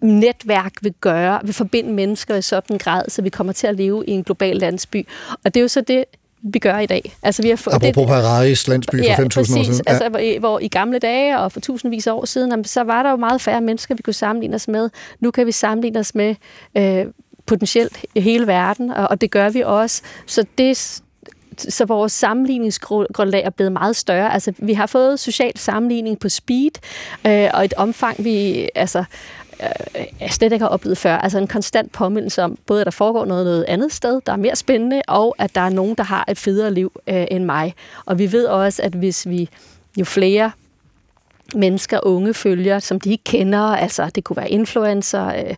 netværk 0.00 0.72
vil 0.82 0.94
gøre, 1.00 1.40
vil 1.44 1.54
forbinde 1.54 1.92
mennesker 1.92 2.36
i 2.36 2.42
sådan 2.42 2.74
en 2.74 2.78
grad, 2.78 3.04
så 3.08 3.22
vi 3.22 3.28
kommer 3.28 3.52
til 3.52 3.66
at 3.66 3.76
leve 3.76 4.04
i 4.06 4.10
en 4.10 4.22
global 4.22 4.56
landsby. 4.56 5.06
Og 5.44 5.54
det 5.54 5.56
er 5.56 5.62
jo 5.62 5.68
så 5.68 5.80
det, 5.80 6.04
vi 6.52 6.58
gør 6.58 6.78
i 6.78 6.86
dag. 6.86 7.12
Altså, 7.22 7.42
vi 7.42 7.48
har 7.48 7.56
fået, 7.56 7.74
Apropos 7.74 8.10
Harari's 8.10 8.70
landsby 8.70 8.96
for 8.96 9.04
ja, 9.04 9.14
5.000 9.16 9.22
år 9.40 9.44
siden. 9.64 9.80
Altså, 9.86 10.08
hvor, 10.08 10.18
i- 10.18 10.36
hvor 10.36 10.58
i 10.58 10.68
gamle 10.68 10.98
dage 10.98 11.38
og 11.38 11.52
for 11.52 11.60
tusindvis 11.60 12.06
af 12.06 12.12
år 12.12 12.24
siden, 12.24 12.50
jamen, 12.50 12.64
så 12.64 12.82
var 12.82 13.02
der 13.02 13.10
jo 13.10 13.16
meget 13.16 13.40
færre 13.40 13.60
mennesker, 13.60 13.94
vi 13.94 14.02
kunne 14.02 14.14
sammenligne 14.14 14.54
os 14.54 14.68
med. 14.68 14.90
Nu 15.20 15.30
kan 15.30 15.46
vi 15.46 15.52
sammenligne 15.52 15.98
os 15.98 16.14
med 16.14 16.34
øh, 16.76 17.04
potentielt 17.46 18.04
hele 18.16 18.46
verden, 18.46 18.90
og, 18.90 19.08
og 19.08 19.20
det 19.20 19.30
gør 19.30 19.48
vi 19.50 19.62
også. 19.66 20.02
Så 20.26 20.44
det 20.58 21.00
så 21.58 21.84
vores 21.84 22.12
sammenligningsgrundlag 22.12 23.42
er 23.44 23.50
blevet 23.50 23.72
meget 23.72 23.96
større. 23.96 24.32
Altså, 24.34 24.52
vi 24.58 24.72
har 24.72 24.86
fået 24.86 25.20
social 25.20 25.52
sammenligning 25.58 26.18
på 26.18 26.28
speed, 26.28 26.70
øh, 27.26 27.48
og 27.54 27.64
et 27.64 27.74
omfang, 27.74 28.24
vi 28.24 28.68
altså, 28.74 29.04
jeg 30.20 30.30
slet 30.30 30.52
ikke 30.52 30.62
har 30.62 30.70
oplevet 30.70 30.98
før. 30.98 31.16
Altså 31.16 31.38
en 31.38 31.46
konstant 31.46 31.92
påmindelse 31.92 32.42
om, 32.42 32.58
både 32.66 32.80
at 32.80 32.84
der 32.84 32.90
foregår 32.90 33.24
noget, 33.24 33.44
noget 33.44 33.64
andet 33.68 33.92
sted, 33.92 34.20
der 34.26 34.32
er 34.32 34.36
mere 34.36 34.56
spændende, 34.56 35.02
og 35.08 35.34
at 35.38 35.54
der 35.54 35.60
er 35.60 35.68
nogen, 35.68 35.94
der 35.94 36.02
har 36.02 36.24
et 36.28 36.38
federe 36.38 36.74
liv 36.74 36.92
øh, 37.06 37.26
end 37.30 37.44
mig. 37.44 37.74
Og 38.06 38.18
vi 38.18 38.32
ved 38.32 38.46
også, 38.46 38.82
at 38.82 38.92
hvis 38.92 39.28
vi 39.28 39.48
jo 39.98 40.04
flere 40.04 40.50
mennesker, 41.54 42.00
unge 42.02 42.34
følger, 42.34 42.78
som 42.78 43.00
de 43.00 43.10
ikke 43.10 43.24
kender, 43.24 43.60
altså 43.60 44.10
det 44.14 44.24
kunne 44.24 44.36
være 44.36 44.50
influencer, 44.50 45.26
øh, 45.26 45.54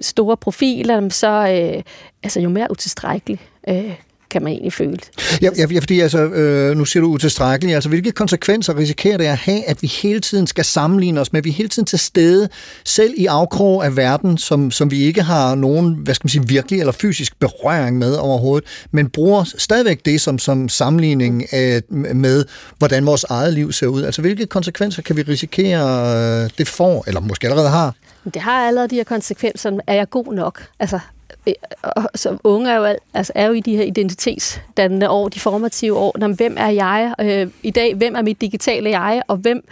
store 0.00 0.36
profiler, 0.36 1.08
så 1.08 1.28
øh, 1.28 1.82
altså, 2.22 2.40
jo 2.40 2.48
mere 2.48 2.66
utilstrækkelig 2.70 3.40
øh, 3.68 3.94
kan 4.30 4.42
man 4.42 4.52
egentlig 4.52 4.72
føle. 4.72 4.98
Ja, 5.42 5.48
ja, 5.58 5.66
ja, 5.70 5.78
fordi 5.78 6.00
altså, 6.00 6.18
øh, 6.18 6.76
nu 6.76 6.84
siger 6.84 7.00
du 7.00 7.08
utilstrækkeligt. 7.08 7.74
Altså, 7.74 7.88
hvilke 7.88 8.12
konsekvenser 8.12 8.76
risikerer 8.76 9.16
det 9.16 9.24
at 9.24 9.36
have, 9.36 9.68
at 9.68 9.82
vi 9.82 9.86
hele 9.86 10.20
tiden 10.20 10.46
skal 10.46 10.64
sammenligne 10.64 11.20
os 11.20 11.32
med, 11.32 11.40
at 11.40 11.44
vi 11.44 11.50
hele 11.50 11.68
tiden 11.68 11.86
til 11.86 11.98
stede, 11.98 12.48
selv 12.84 13.14
i 13.16 13.26
afkrog 13.26 13.84
af 13.84 13.96
verden, 13.96 14.38
som, 14.38 14.70
som 14.70 14.90
vi 14.90 15.02
ikke 15.02 15.22
har 15.22 15.54
nogen, 15.54 15.94
hvad 15.94 16.14
skal 16.14 16.24
man 16.24 16.30
sige, 16.30 16.48
virkelig 16.48 16.80
eller 16.80 16.92
fysisk 16.92 17.38
berøring 17.38 17.98
med 17.98 18.14
overhovedet, 18.14 18.68
men 18.90 19.08
bruger 19.08 19.44
stadigvæk 19.58 20.04
det 20.04 20.20
som, 20.20 20.38
som 20.38 20.68
sammenligning 20.68 21.52
af, 21.52 21.82
med, 22.14 22.44
hvordan 22.78 23.06
vores 23.06 23.24
eget 23.24 23.54
liv 23.54 23.72
ser 23.72 23.86
ud. 23.86 24.02
Altså, 24.02 24.20
hvilke 24.20 24.46
konsekvenser 24.46 25.02
kan 25.02 25.16
vi 25.16 25.22
risikere, 25.22 26.44
øh, 26.44 26.50
det 26.58 26.68
får, 26.68 27.04
eller 27.06 27.20
måske 27.20 27.46
allerede 27.46 27.68
har? 27.68 27.94
Det 28.24 28.42
har 28.42 28.66
allerede 28.66 28.88
de 28.88 28.94
her 28.94 29.04
konsekvenser. 29.04 29.70
Er 29.86 29.94
jeg 29.94 30.10
god 30.10 30.34
nok? 30.34 30.66
Altså, 30.80 30.96
øh, 30.96 31.19
Øh, 31.48 31.54
og 31.82 32.08
som 32.14 32.40
unge 32.44 32.70
er 32.70 32.76
jo, 32.76 32.96
altså, 33.14 33.32
er 33.34 33.46
jo 33.46 33.52
i 33.52 33.60
de 33.60 33.76
her 33.76 33.84
identitetsdannende 33.84 35.10
år, 35.10 35.28
de 35.28 35.40
formative 35.40 35.96
år. 35.96 36.16
jamen, 36.20 36.36
hvem 36.36 36.56
er 36.58 36.68
jeg 36.68 37.14
øh, 37.20 37.48
i 37.62 37.70
dag? 37.70 37.94
Hvem 37.94 38.14
er 38.14 38.22
mit 38.22 38.40
digitale 38.40 38.90
jeg? 38.90 39.22
Og 39.28 39.36
hvem, 39.36 39.68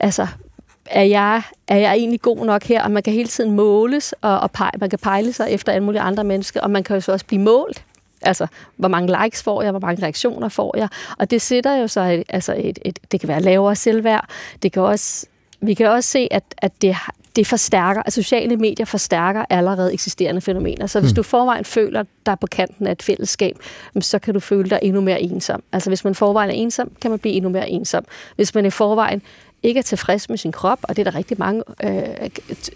altså, 0.00 0.26
er 0.86 1.02
jeg, 1.02 1.42
er 1.68 1.76
jeg 1.76 1.94
egentlig 1.94 2.20
god 2.22 2.46
nok 2.46 2.64
her? 2.64 2.84
Og 2.84 2.90
man 2.90 3.02
kan 3.02 3.12
hele 3.12 3.28
tiden 3.28 3.50
måles, 3.50 4.14
og, 4.20 4.40
og 4.40 4.50
pege, 4.50 4.70
man 4.80 4.90
kan 4.90 4.98
pejle 4.98 5.32
sig 5.32 5.50
efter 5.50 5.72
alle 5.72 5.84
mulige 5.84 6.00
andre 6.00 6.24
mennesker, 6.24 6.60
og 6.60 6.70
man 6.70 6.82
kan 6.82 6.96
jo 6.96 7.00
så 7.00 7.12
også 7.12 7.26
blive 7.26 7.42
målt. 7.42 7.84
Altså, 8.22 8.46
hvor 8.76 8.88
mange 8.88 9.22
likes 9.22 9.42
får 9.42 9.62
jeg, 9.62 9.70
hvor 9.70 9.80
mange 9.80 10.02
reaktioner 10.02 10.48
får 10.48 10.76
jeg. 10.76 10.88
Og 11.18 11.30
det 11.30 11.42
sætter 11.42 11.76
jo 11.76 11.88
så, 11.88 12.00
et, 12.00 12.22
altså 12.28 12.54
et, 12.58 12.78
et, 12.84 12.98
det 13.12 13.20
kan 13.20 13.28
være 13.28 13.42
lavere 13.42 13.76
selvværd. 13.76 14.28
Det 14.62 14.72
kan 14.72 14.82
også, 14.82 15.26
vi 15.60 15.74
kan 15.74 15.86
også 15.86 16.10
se, 16.10 16.28
at, 16.30 16.42
at 16.58 16.82
det, 16.82 16.96
det 17.36 17.46
forstærker, 17.46 18.02
at 18.06 18.12
sociale 18.12 18.56
medier 18.56 18.86
forstærker 18.86 19.44
allerede 19.50 19.92
eksisterende 19.92 20.40
fænomener. 20.40 20.86
Så 20.86 21.00
hvis 21.00 21.12
Mm. 21.12 21.16
du 21.16 21.22
forvejen 21.22 21.64
føler 21.64 22.04
dig 22.26 22.38
på 22.40 22.46
kanten 22.46 22.86
af 22.86 22.92
et 22.92 23.02
fællesskab, 23.02 23.56
så 24.00 24.18
kan 24.18 24.34
du 24.34 24.40
føle 24.40 24.70
dig 24.70 24.78
endnu 24.82 25.00
mere 25.00 25.20
ensom. 25.22 25.62
Altså 25.72 25.90
hvis 25.90 26.04
man 26.04 26.14
forvejen 26.14 26.50
er 26.50 26.54
ensom, 26.54 26.92
kan 27.02 27.10
man 27.10 27.18
blive 27.20 27.34
endnu 27.34 27.50
mere 27.50 27.68
ensom. 27.70 28.04
Hvis 28.36 28.54
man 28.54 28.66
i 28.66 28.70
forvejen 28.70 29.22
ikke 29.62 29.78
er 29.78 29.82
tilfreds 29.82 30.28
med 30.28 30.38
sin 30.38 30.52
krop, 30.52 30.78
og 30.82 30.96
det 30.96 31.06
er 31.06 31.10
der 31.10 31.18
rigtig 31.18 31.38
mange 31.38 31.62
øh, 31.84 32.30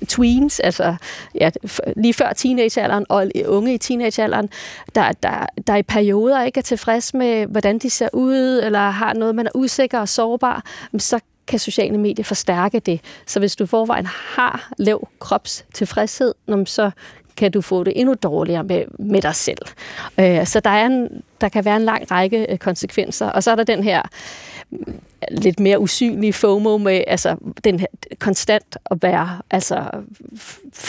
tweens, 0.09 0.61
altså 0.61 0.95
ja, 1.35 1.51
lige 1.97 2.15
før 2.15 2.33
teenagealderen 2.33 3.07
og 3.09 3.31
unge 3.47 3.75
i 3.75 3.79
teenagealderen, 3.79 4.49
der, 4.95 5.13
der, 5.13 5.47
der 5.67 5.77
i 5.77 5.83
perioder 5.83 6.43
ikke 6.43 6.59
er 6.59 6.63
tilfreds 6.63 7.15
med, 7.15 7.47
hvordan 7.47 7.79
de 7.79 7.91
ser 7.91 8.09
ud, 8.13 8.61
eller 8.63 8.91
har 8.91 9.13
noget, 9.15 9.35
man 9.35 9.47
er 9.47 9.51
usikker 9.55 9.99
og 9.99 10.09
sårbar, 10.09 10.65
så 10.99 11.21
kan 11.47 11.59
sociale 11.59 11.99
medier 11.99 12.25
forstærke 12.25 12.81
det. 12.81 13.01
Så 13.27 13.39
hvis 13.39 13.57
du 13.57 13.67
forvejen 13.67 14.07
har 14.07 14.73
lav 14.79 15.09
kropstilfredshed, 15.19 16.35
så 16.67 16.91
kan 17.37 17.53
du 17.53 17.61
få 17.61 17.85
det 17.85 17.93
endnu 18.01 18.15
dårligere 18.23 18.65
med, 18.65 18.85
med 18.99 19.23
dig 19.23 19.35
selv. 19.35 19.59
Øh, 20.21 20.47
så 20.47 20.61
der, 20.61 20.71
er 20.71 20.87
en, 20.87 21.23
der 21.41 21.49
kan 21.49 21.65
være 21.65 21.77
en 21.77 21.83
lang 21.83 22.11
række 22.11 22.47
øh, 22.53 22.59
konsekvenser. 22.59 23.31
Og 23.31 23.43
så 23.43 23.51
er 23.51 23.55
der 23.55 23.65
den 23.65 23.85
her 23.85 24.03
lidt 25.31 25.61
mere 25.61 25.81
usynlige 25.81 26.33
FOMO 26.33 26.79
med 26.79 27.05
altså, 27.07 27.37
den 27.65 27.81
her, 27.81 27.87
konstant 28.19 28.77
at 28.91 28.99
være, 29.03 29.29
altså, 29.51 29.85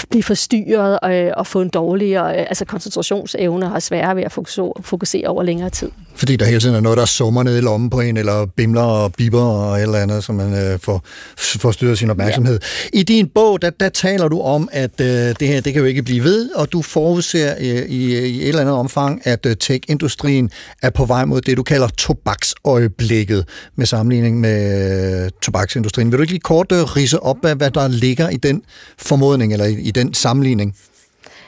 blive 0.10 0.24
forstyrret 0.24 1.00
og, 1.00 1.38
og 1.38 1.48
få 1.48 1.62
en 1.62 1.69
dårligere 1.69 2.34
altså, 2.36 2.65
koncentrationsevne 2.65 3.65
og 3.65 3.72
have 3.72 3.82
sværere 3.82 4.15
ved 4.15 4.24
at 4.24 4.32
fokusere, 4.32 4.74
fokusere 4.82 5.28
over 5.28 5.43
længere 5.43 5.69
tid. 5.69 5.89
Fordi 6.15 6.36
der 6.36 6.46
hele 6.46 6.60
tiden 6.60 6.76
er 6.76 6.80
noget, 6.80 6.98
der 6.98 7.06
summer 7.06 7.43
ned 7.43 7.58
i 7.58 7.62
lommen 7.62 7.89
på 7.89 8.00
en, 8.00 8.17
eller 8.17 8.46
bimler 8.46 8.82
og 8.82 9.13
biber 9.13 9.41
og 9.41 9.78
et 9.78 9.82
eller 9.82 9.98
andet, 9.98 10.24
så 10.24 10.32
man 10.32 10.54
øh, 10.54 10.80
får, 10.80 11.72
styret 11.72 11.98
sin 11.98 12.10
opmærksomhed. 12.10 12.60
Ja. 12.93 13.00
I 13.00 13.04
din 13.04 13.28
bog, 13.28 13.62
der, 13.62 13.69
der 13.69 13.89
taler 13.89 14.28
du 14.28 14.41
om, 14.41 14.69
at 14.72 15.02
øh, 15.02 15.08
det 15.08 15.48
her 15.48 15.62
det 15.62 15.74
kan 15.74 15.80
jo 15.80 15.86
ikke 15.86 16.04
blive 16.04 16.24
ved, 16.24 16.50
og 16.52 16.72
du 16.72 16.82
forudser 16.82 17.54
øh, 17.60 17.65
i, 17.65 18.17
i 18.17 18.41
et 18.41 18.48
eller 18.48 18.62
andet 18.62 18.76
omfang, 18.76 19.22
at 19.28 19.46
øh, 19.46 19.56
tech-industrien 19.56 20.50
er 20.82 20.89
på 20.89 21.06
vej 21.06 21.26
mod 21.26 21.41
det, 21.41 21.58
du 21.58 21.63
kalder 21.63 21.88
tobaksøjeblikket, 21.88 23.46
med 23.76 23.86
sammenligning 23.86 24.22
med 24.31 25.31
tobaksindustrien. 25.41 26.12
Vil 26.12 26.17
du 26.17 26.21
ikke 26.21 26.33
lige 26.33 26.41
kort 26.41 26.71
øh, 26.71 26.83
rise 26.83 27.23
op, 27.23 27.38
hvad, 27.41 27.55
hvad 27.55 27.71
der 27.71 27.88
ligger 27.88 28.29
i 28.29 28.38
den 28.38 28.63
formodning, 28.97 29.53
eller 29.53 29.65
i, 29.65 29.73
i 29.73 29.91
den 29.91 30.13
sammenligning? 30.13 30.75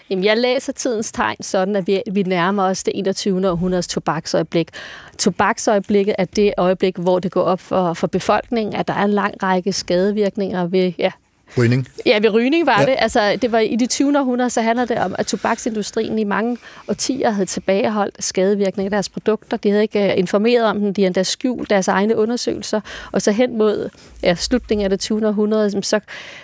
Jamen, 0.09 0.23
jeg 0.23 0.37
læser 0.37 0.73
tidens 0.73 1.11
tegn 1.11 1.37
sådan, 1.41 1.75
at 1.75 1.87
vi, 1.87 2.01
vi 2.11 2.23
nærmer 2.23 2.63
os 2.63 2.83
det 2.83 2.91
21. 2.95 3.49
århundredes 3.49 3.87
tobaksøjeblik. 3.87 4.69
Tobaksøjeblikket 5.17 6.15
er 6.17 6.25
det 6.25 6.53
øjeblik, 6.57 6.97
hvor 6.97 7.19
det 7.19 7.31
går 7.31 7.41
op 7.41 7.59
for, 7.59 7.93
for 7.93 8.07
befolkningen, 8.07 8.75
at 8.75 8.87
der 8.87 8.93
er 8.93 9.03
en 9.03 9.11
lang 9.13 9.43
række 9.43 9.73
skadevirkninger 9.73 10.67
ved 10.67 10.93
ja, 10.97 11.11
Rygning? 11.57 11.87
Ja, 12.05 12.19
ved 12.21 12.29
rygning 12.33 12.65
var 12.65 12.79
ja. 12.79 12.85
det. 12.85 12.95
Altså, 12.97 13.37
det 13.41 13.51
var 13.51 13.59
i 13.59 13.75
det 13.75 13.89
20. 13.89 14.19
århundrede, 14.19 14.49
så 14.49 14.61
handler 14.61 14.85
det 14.85 14.97
om, 14.97 15.15
at 15.17 15.27
tobaksindustrien 15.27 16.19
i 16.19 16.23
mange 16.23 16.57
årtier 16.87 17.29
havde 17.29 17.45
tilbageholdt 17.45 18.23
skadevirkninger 18.23 18.87
af 18.87 18.91
deres 18.91 19.09
produkter. 19.09 19.57
De 19.57 19.69
havde 19.69 19.81
ikke 19.81 19.99
uh, 20.13 20.19
informeret 20.19 20.65
om 20.65 20.79
dem, 20.79 20.93
de 20.93 21.01
havde 21.01 21.07
endda 21.07 21.23
skjult 21.23 21.69
deres 21.69 21.87
egne 21.87 22.15
undersøgelser. 22.15 22.81
Og 23.11 23.21
så 23.21 23.31
hen 23.31 23.57
mod 23.57 23.89
ja, 24.23 24.35
slutningen 24.35 24.83
af 24.83 24.89
det 24.89 24.99
20. 24.99 25.27
århundrede, 25.27 25.83
så, 25.83 25.99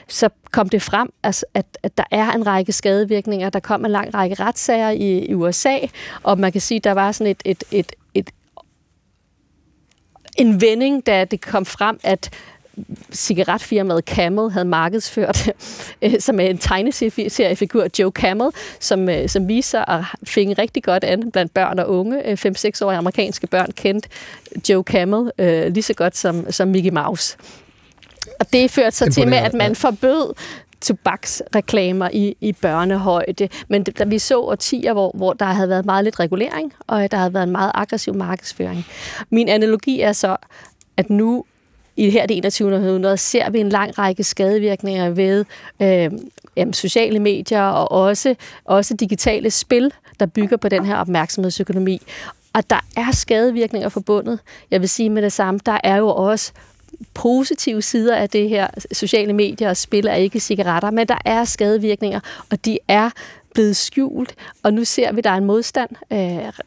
så 0.07 0.29
kom 0.51 0.69
det 0.69 0.81
frem, 0.81 1.13
altså, 1.23 1.45
at, 1.53 1.65
at 1.83 1.97
der 1.97 2.03
er 2.11 2.31
en 2.31 2.47
række 2.47 2.71
skadevirkninger. 2.71 3.49
Der 3.49 3.59
kom 3.59 3.85
en 3.85 3.91
lang 3.91 4.13
række 4.13 4.35
retssager 4.35 4.89
i, 4.89 5.25
i 5.25 5.33
USA, 5.33 5.77
og 6.23 6.39
man 6.39 6.51
kan 6.51 6.61
sige, 6.61 6.77
at 6.77 6.83
der 6.83 6.91
var 6.91 7.11
sådan 7.11 7.31
et, 7.31 7.41
et, 7.45 7.63
et, 7.71 7.91
et 8.13 8.29
en 10.37 10.61
vending, 10.61 11.05
da 11.05 11.25
det 11.25 11.41
kom 11.41 11.65
frem, 11.65 11.99
at 12.03 12.29
cigaretfirmaet 13.11 14.03
Camel 14.05 14.51
havde 14.51 14.65
markedsført, 14.65 15.49
øh, 16.01 16.19
som 16.19 16.39
er 16.39 16.43
en 16.43 16.57
tegneseriefigur, 16.57 17.87
Joe 17.99 18.11
Camel, 18.11 18.49
som, 18.79 19.09
øh, 19.09 19.29
som 19.29 19.47
viser 19.47 19.89
at 19.89 20.03
finde 20.23 20.53
rigtig 20.53 20.83
godt 20.83 21.03
an 21.03 21.31
blandt 21.31 21.53
børn 21.53 21.79
og 21.79 21.89
unge. 21.89 22.33
5-6-årige 22.33 22.97
amerikanske 22.97 23.47
børn 23.47 23.71
kendte 23.71 24.09
Joe 24.69 24.83
Camel 24.83 25.31
øh, 25.37 25.67
lige 25.67 25.83
så 25.83 25.93
godt 25.93 26.17
som, 26.17 26.51
som 26.51 26.67
Mickey 26.67 26.91
Mouse. 26.91 27.37
Og 28.39 28.53
det 28.53 28.71
førte 28.71 28.95
sig 28.95 29.13
til 29.13 29.27
med, 29.27 29.37
at 29.37 29.53
man 29.53 29.75
forbød 29.75 30.33
tobaksreklamer 30.81 32.09
i, 32.13 32.35
i 32.41 32.53
børnehøjde. 32.53 33.49
Men 33.67 33.83
da 33.83 34.03
vi 34.03 34.19
så 34.19 34.39
årtier, 34.39 34.93
hvor, 34.93 35.11
hvor 35.15 35.33
der 35.33 35.45
havde 35.45 35.69
været 35.69 35.85
meget 35.85 36.03
lidt 36.03 36.19
regulering, 36.19 36.73
og 36.87 37.11
der 37.11 37.17
havde 37.17 37.33
været 37.33 37.43
en 37.43 37.51
meget 37.51 37.71
aggressiv 37.73 38.15
markedsføring. 38.15 38.85
Min 39.29 39.49
analogi 39.49 40.01
er 40.01 40.11
så, 40.13 40.37
at 40.97 41.09
nu 41.09 41.45
i 41.95 42.05
det 42.05 42.11
her 42.11 42.25
det 42.25 42.37
21. 42.37 42.75
århundrede 42.75 43.17
ser 43.17 43.49
vi 43.49 43.59
en 43.59 43.69
lang 43.69 43.97
række 43.97 44.23
skadevirkninger 44.23 45.09
ved 45.09 45.45
øh, 45.81 46.11
jamen, 46.55 46.73
sociale 46.73 47.19
medier 47.19 47.63
og 47.63 47.91
også, 47.91 48.35
også 48.65 48.93
digitale 48.93 49.51
spil, 49.51 49.93
der 50.19 50.25
bygger 50.25 50.57
på 50.57 50.69
den 50.69 50.85
her 50.85 50.95
opmærksomhedsøkonomi. 50.95 52.01
Og 52.53 52.69
der 52.69 52.79
er 52.95 53.11
skadevirkninger 53.11 53.89
forbundet. 53.89 54.39
Jeg 54.71 54.81
vil 54.81 54.89
sige 54.89 55.09
med 55.09 55.21
det 55.21 55.33
samme, 55.33 55.59
der 55.65 55.77
er 55.83 55.97
jo 55.97 56.07
også 56.07 56.51
positive 57.13 57.81
sider 57.81 58.15
af 58.15 58.29
det 58.29 58.49
her. 58.49 58.67
Sociale 58.91 59.33
medier 59.33 59.69
og 59.69 59.77
spil 59.77 60.07
er 60.07 60.13
ikke 60.15 60.39
cigaretter, 60.39 60.91
men 60.91 61.07
der 61.07 61.17
er 61.25 61.43
skadevirkninger, 61.45 62.19
og 62.51 62.65
de 62.65 62.77
er 62.87 63.09
blevet 63.53 63.75
skjult, 63.75 64.35
og 64.63 64.73
nu 64.73 64.83
ser 64.83 65.11
vi, 65.11 65.17
at 65.17 65.23
der 65.23 65.29
er 65.29 65.37
en 65.37 65.45
modstand 65.45 65.89
øh, 66.11 66.17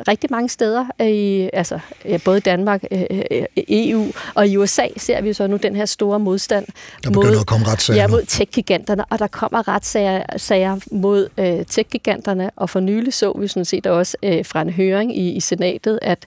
rigtig 0.08 0.30
mange 0.30 0.48
steder, 0.48 0.86
øh, 1.00 1.08
i, 1.08 1.50
altså 1.52 1.78
ja, 2.04 2.18
både 2.24 2.40
Danmark, 2.40 2.84
øh, 2.90 3.04
øh 3.30 3.44
EU 3.56 4.04
og 4.34 4.48
i 4.48 4.56
USA 4.56 4.86
ser 4.96 5.20
vi 5.20 5.32
så 5.32 5.46
nu 5.46 5.56
den 5.56 5.76
her 5.76 5.84
store 5.84 6.18
modstand 6.18 6.66
der 7.04 7.10
mod, 7.10 7.36
at 7.40 7.46
komme 7.46 7.66
retssager 7.66 8.00
ja, 8.00 8.08
mod 8.08 8.22
tech-giganterne, 8.22 9.04
og 9.04 9.18
der 9.18 9.26
kommer 9.26 9.68
retssager 9.68 10.22
sager 10.36 10.76
mod 10.90 11.28
øh, 11.38 11.66
tech-giganterne, 11.66 12.50
og 12.56 12.70
for 12.70 12.80
nylig 12.80 13.12
så 13.12 13.32
vi 13.32 13.48
sådan 13.48 13.64
set 13.64 13.86
også 13.86 14.16
øh, 14.22 14.44
fra 14.44 14.62
en 14.62 14.70
høring 14.70 15.16
i, 15.16 15.32
i 15.32 15.40
senatet, 15.40 15.98
at, 16.02 16.26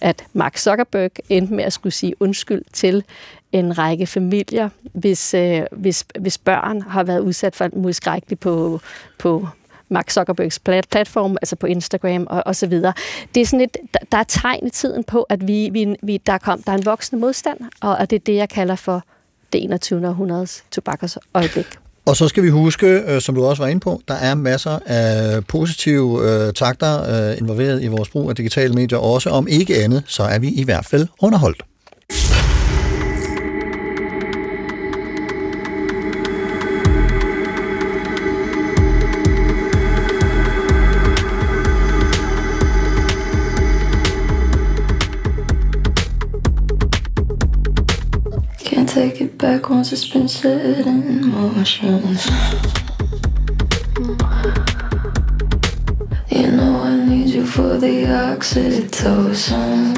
at 0.00 0.24
Mark 0.32 0.58
Zuckerberg 0.58 1.10
endte 1.28 1.54
med 1.54 1.64
at 1.64 1.72
skulle 1.72 1.92
sige 1.92 2.14
undskyld 2.20 2.62
til 2.72 3.04
en 3.52 3.78
række 3.78 4.06
familier, 4.06 4.68
hvis, 4.92 5.34
øh, 5.34 5.62
hvis, 5.72 6.04
hvis 6.18 6.38
børn 6.38 6.82
har 6.82 7.04
været 7.04 7.20
udsat 7.20 7.56
for 7.56 7.68
modskrækkeligt 7.72 8.40
på, 8.40 8.80
på 9.18 9.48
Mark 9.88 10.10
Zuckerbergs 10.10 10.58
platform, 10.90 11.36
altså 11.42 11.56
på 11.56 11.66
Instagram 11.66 12.26
og, 12.30 12.42
og 12.46 12.56
så 12.56 12.66
videre. 12.66 12.92
Det 13.34 13.40
er 13.40 13.46
sådan 13.46 13.60
et, 13.60 13.76
der 14.12 14.18
er 14.18 14.24
tegn 14.28 14.66
i 14.66 14.70
tiden 14.70 15.04
på, 15.04 15.22
at 15.22 15.46
vi, 15.48 15.68
vi, 15.72 15.96
vi, 16.02 16.16
der, 16.26 16.38
kom, 16.38 16.62
der 16.62 16.72
er 16.72 16.76
en 16.76 16.86
voksende 16.86 17.20
modstand, 17.20 17.58
og, 17.80 17.96
og 17.96 18.10
det 18.10 18.16
er 18.16 18.20
det, 18.26 18.34
jeg 18.34 18.48
kalder 18.48 18.76
for 18.76 19.02
det 19.52 19.64
21. 19.64 20.08
århundredes 20.08 20.64
tobakkers 20.70 21.18
øjeblik. 21.34 21.66
Og 22.06 22.16
så 22.16 22.28
skal 22.28 22.42
vi 22.42 22.48
huske, 22.48 22.86
øh, 22.86 23.20
som 23.20 23.34
du 23.34 23.44
også 23.44 23.62
var 23.62 23.68
inde 23.68 23.80
på, 23.80 24.00
der 24.08 24.14
er 24.14 24.34
masser 24.34 24.78
af 24.86 25.46
positive 25.46 26.30
øh, 26.30 26.52
takter 26.52 27.30
øh, 27.30 27.38
involveret 27.38 27.82
i 27.82 27.86
vores 27.86 28.08
brug 28.08 28.30
af 28.30 28.36
digitale 28.36 28.74
medier 28.74 28.98
også. 28.98 29.30
Om 29.30 29.48
ikke 29.48 29.84
andet, 29.84 30.02
så 30.06 30.22
er 30.22 30.38
vi 30.38 30.48
i 30.48 30.64
hvert 30.64 30.86
fald 30.86 31.06
underholdt. 31.20 31.62
Backwards, 49.38 49.92
it 49.92 49.98
it's 49.98 50.12
been 50.12 50.28
set 50.28 50.86
in 50.86 51.26
motion. 51.26 52.18
You 56.30 56.50
know 56.50 56.82
I 56.82 56.96
need 57.06 57.34
you 57.34 57.46
for 57.46 57.78
the 57.78 58.06
oxytocin. 58.32 59.96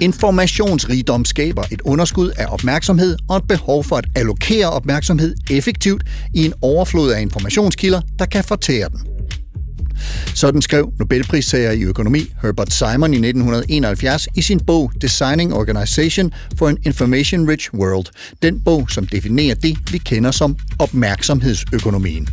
Informationsrigdom 0.00 1.24
skaber 1.24 1.62
et 1.70 1.80
underskud 1.84 2.30
af 2.38 2.46
opmærksomhed 2.48 3.16
og 3.28 3.36
et 3.36 3.48
behov 3.48 3.84
for 3.84 3.96
at 3.96 4.06
allokere 4.14 4.70
opmærksomhed 4.70 5.34
effektivt 5.50 6.02
i 6.34 6.44
en 6.44 6.52
overflod 6.62 7.10
af 7.10 7.20
informationskilder, 7.20 8.00
der 8.18 8.26
kan 8.26 8.44
fortære 8.44 8.88
den. 8.88 9.15
Sådan 10.34 10.62
skrev 10.62 10.92
Nobelpristager 10.98 11.70
i 11.70 11.82
økonomi 11.82 12.20
Herbert 12.42 12.72
Simon 12.72 13.14
i 13.14 13.16
1971 13.16 14.28
i 14.34 14.42
sin 14.42 14.60
bog 14.60 14.92
Designing 15.00 15.54
Organization 15.54 16.32
for 16.58 16.68
an 16.68 16.78
Information-Rich 16.86 17.74
World. 17.74 18.06
Den 18.42 18.60
bog, 18.60 18.90
som 18.90 19.06
definerer 19.06 19.54
det, 19.54 19.78
vi 19.92 19.98
kender 19.98 20.30
som 20.30 20.56
opmærksomhedsøkonomien. 20.78 22.28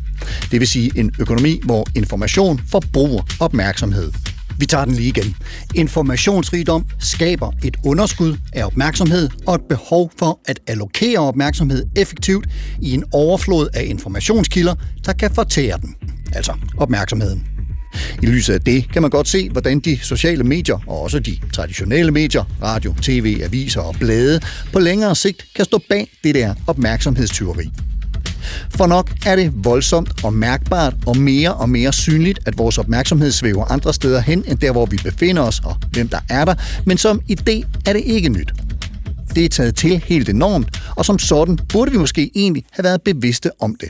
Det 0.51 0.59
vil 0.59 0.67
sige 0.67 0.91
en 0.95 1.11
økonomi, 1.19 1.59
hvor 1.63 1.87
information 1.95 2.61
forbruger 2.71 3.23
opmærksomhed. 3.39 4.11
Vi 4.59 4.65
tager 4.65 4.85
den 4.85 4.93
lige 4.93 5.07
igen. 5.07 5.35
Informationsrigdom 5.75 6.85
skaber 6.99 7.51
et 7.63 7.77
underskud 7.85 8.37
af 8.53 8.65
opmærksomhed 8.65 9.29
og 9.47 9.55
et 9.55 9.61
behov 9.69 10.11
for 10.19 10.39
at 10.45 10.59
allokere 10.67 11.19
opmærksomhed 11.19 11.85
effektivt 11.95 12.47
i 12.81 12.93
en 12.93 13.03
overflod 13.11 13.69
af 13.73 13.83
informationskilder, 13.85 14.75
der 15.05 15.13
kan 15.13 15.31
fortære 15.31 15.77
den. 15.81 15.95
Altså 16.35 16.53
opmærksomheden. 16.77 17.52
I 18.21 18.25
lyset 18.25 18.53
af 18.53 18.61
det 18.61 18.91
kan 18.93 19.01
man 19.01 19.11
godt 19.11 19.27
se, 19.27 19.49
hvordan 19.49 19.79
de 19.79 19.99
sociale 20.01 20.43
medier, 20.43 20.79
og 20.87 21.01
også 21.01 21.19
de 21.19 21.37
traditionelle 21.53 22.11
medier, 22.11 22.43
radio, 22.61 22.95
tv, 23.01 23.41
aviser 23.43 23.81
og 23.81 23.95
blade, 23.99 24.39
på 24.73 24.79
længere 24.79 25.15
sigt 25.15 25.45
kan 25.55 25.65
stå 25.65 25.79
bag 25.89 26.07
det 26.23 26.35
der 26.35 26.53
opmærksomhedstyveri. 26.67 27.69
For 28.69 28.87
nok 28.87 29.11
er 29.25 29.35
det 29.35 29.51
voldsomt 29.55 30.23
og 30.23 30.33
mærkbart 30.33 30.93
og 31.05 31.17
mere 31.17 31.53
og 31.53 31.69
mere 31.69 31.93
synligt, 31.93 32.39
at 32.45 32.57
vores 32.57 32.77
opmærksomhed 32.77 33.31
svæver 33.31 33.65
andre 33.65 33.93
steder 33.93 34.21
hen, 34.21 34.43
end 34.47 34.57
der, 34.57 34.71
hvor 34.71 34.85
vi 34.85 34.97
befinder 35.03 35.41
os 35.41 35.59
og 35.59 35.75
hvem 35.91 36.07
der 36.07 36.19
er 36.29 36.45
der, 36.45 36.55
men 36.85 36.97
som 36.97 37.21
idé 37.31 37.63
er 37.85 37.93
det 37.93 38.01
ikke 38.05 38.29
nyt. 38.29 38.53
Det 39.35 39.45
er 39.45 39.49
taget 39.49 39.75
til 39.75 40.03
helt 40.05 40.29
enormt, 40.29 40.81
og 40.95 41.05
som 41.05 41.19
sådan 41.19 41.59
burde 41.69 41.91
vi 41.91 41.97
måske 41.97 42.31
egentlig 42.35 42.63
have 42.71 42.83
været 42.83 43.01
bevidste 43.01 43.49
om 43.61 43.75
det. 43.75 43.89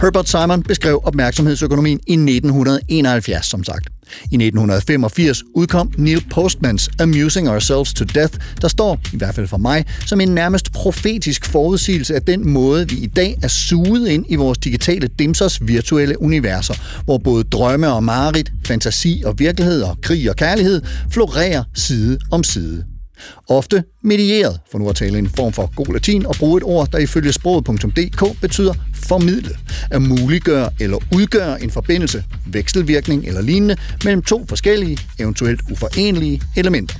Herbert 0.00 0.28
Simon 0.28 0.62
beskrev 0.62 1.00
opmærksomhedsøkonomien 1.04 2.00
i 2.06 2.12
1971, 2.12 3.46
som 3.46 3.64
sagt. 3.64 3.88
I 4.06 4.34
1985 4.34 5.42
udkom 5.54 5.92
Neil 5.96 6.24
Postmans 6.30 6.90
Amusing 7.00 7.48
Ourselves 7.48 7.94
to 7.94 8.04
Death, 8.04 8.38
der 8.60 8.68
står, 8.68 9.00
i 9.12 9.16
hvert 9.16 9.34
fald 9.34 9.48
for 9.48 9.56
mig, 9.56 9.84
som 10.06 10.20
en 10.20 10.28
nærmest 10.28 10.72
profetisk 10.72 11.46
forudsigelse 11.46 12.14
af 12.14 12.22
den 12.22 12.48
måde, 12.48 12.88
vi 12.88 12.96
i 12.96 13.06
dag 13.06 13.38
er 13.42 13.48
suget 13.48 14.08
ind 14.08 14.24
i 14.28 14.34
vores 14.34 14.58
digitale 14.58 15.08
dimsers 15.18 15.66
virtuelle 15.66 16.22
universer, 16.22 16.74
hvor 17.04 17.18
både 17.18 17.44
drømme 17.44 17.92
og 17.92 18.04
mareridt, 18.04 18.52
fantasi 18.66 19.22
og 19.26 19.38
virkelighed 19.38 19.82
og 19.82 19.98
krig 20.02 20.30
og 20.30 20.36
kærlighed 20.36 20.82
florerer 21.10 21.64
side 21.74 22.18
om 22.30 22.44
side. 22.44 22.95
Ofte 23.48 23.84
medieret, 24.02 24.60
for 24.70 24.78
nu 24.78 24.88
at 24.88 24.96
tale 24.96 25.18
en 25.18 25.28
form 25.28 25.52
for 25.52 25.74
god 25.76 25.92
latin, 25.92 26.26
og 26.26 26.34
bruge 26.38 26.56
et 26.56 26.64
ord, 26.64 26.88
der 26.92 26.98
ifølge 26.98 27.32
sproget.dk 27.32 28.40
betyder 28.40 28.74
formidle, 28.94 29.56
at 29.90 30.02
muliggøre 30.02 30.70
eller 30.80 30.98
udgøre 31.14 31.62
en 31.62 31.70
forbindelse, 31.70 32.24
vekselvirkning 32.46 33.24
eller 33.26 33.40
lignende 33.40 33.76
mellem 34.04 34.22
to 34.22 34.44
forskellige, 34.48 34.98
eventuelt 35.18 35.60
uforenelige 35.70 36.42
elementer. 36.56 36.96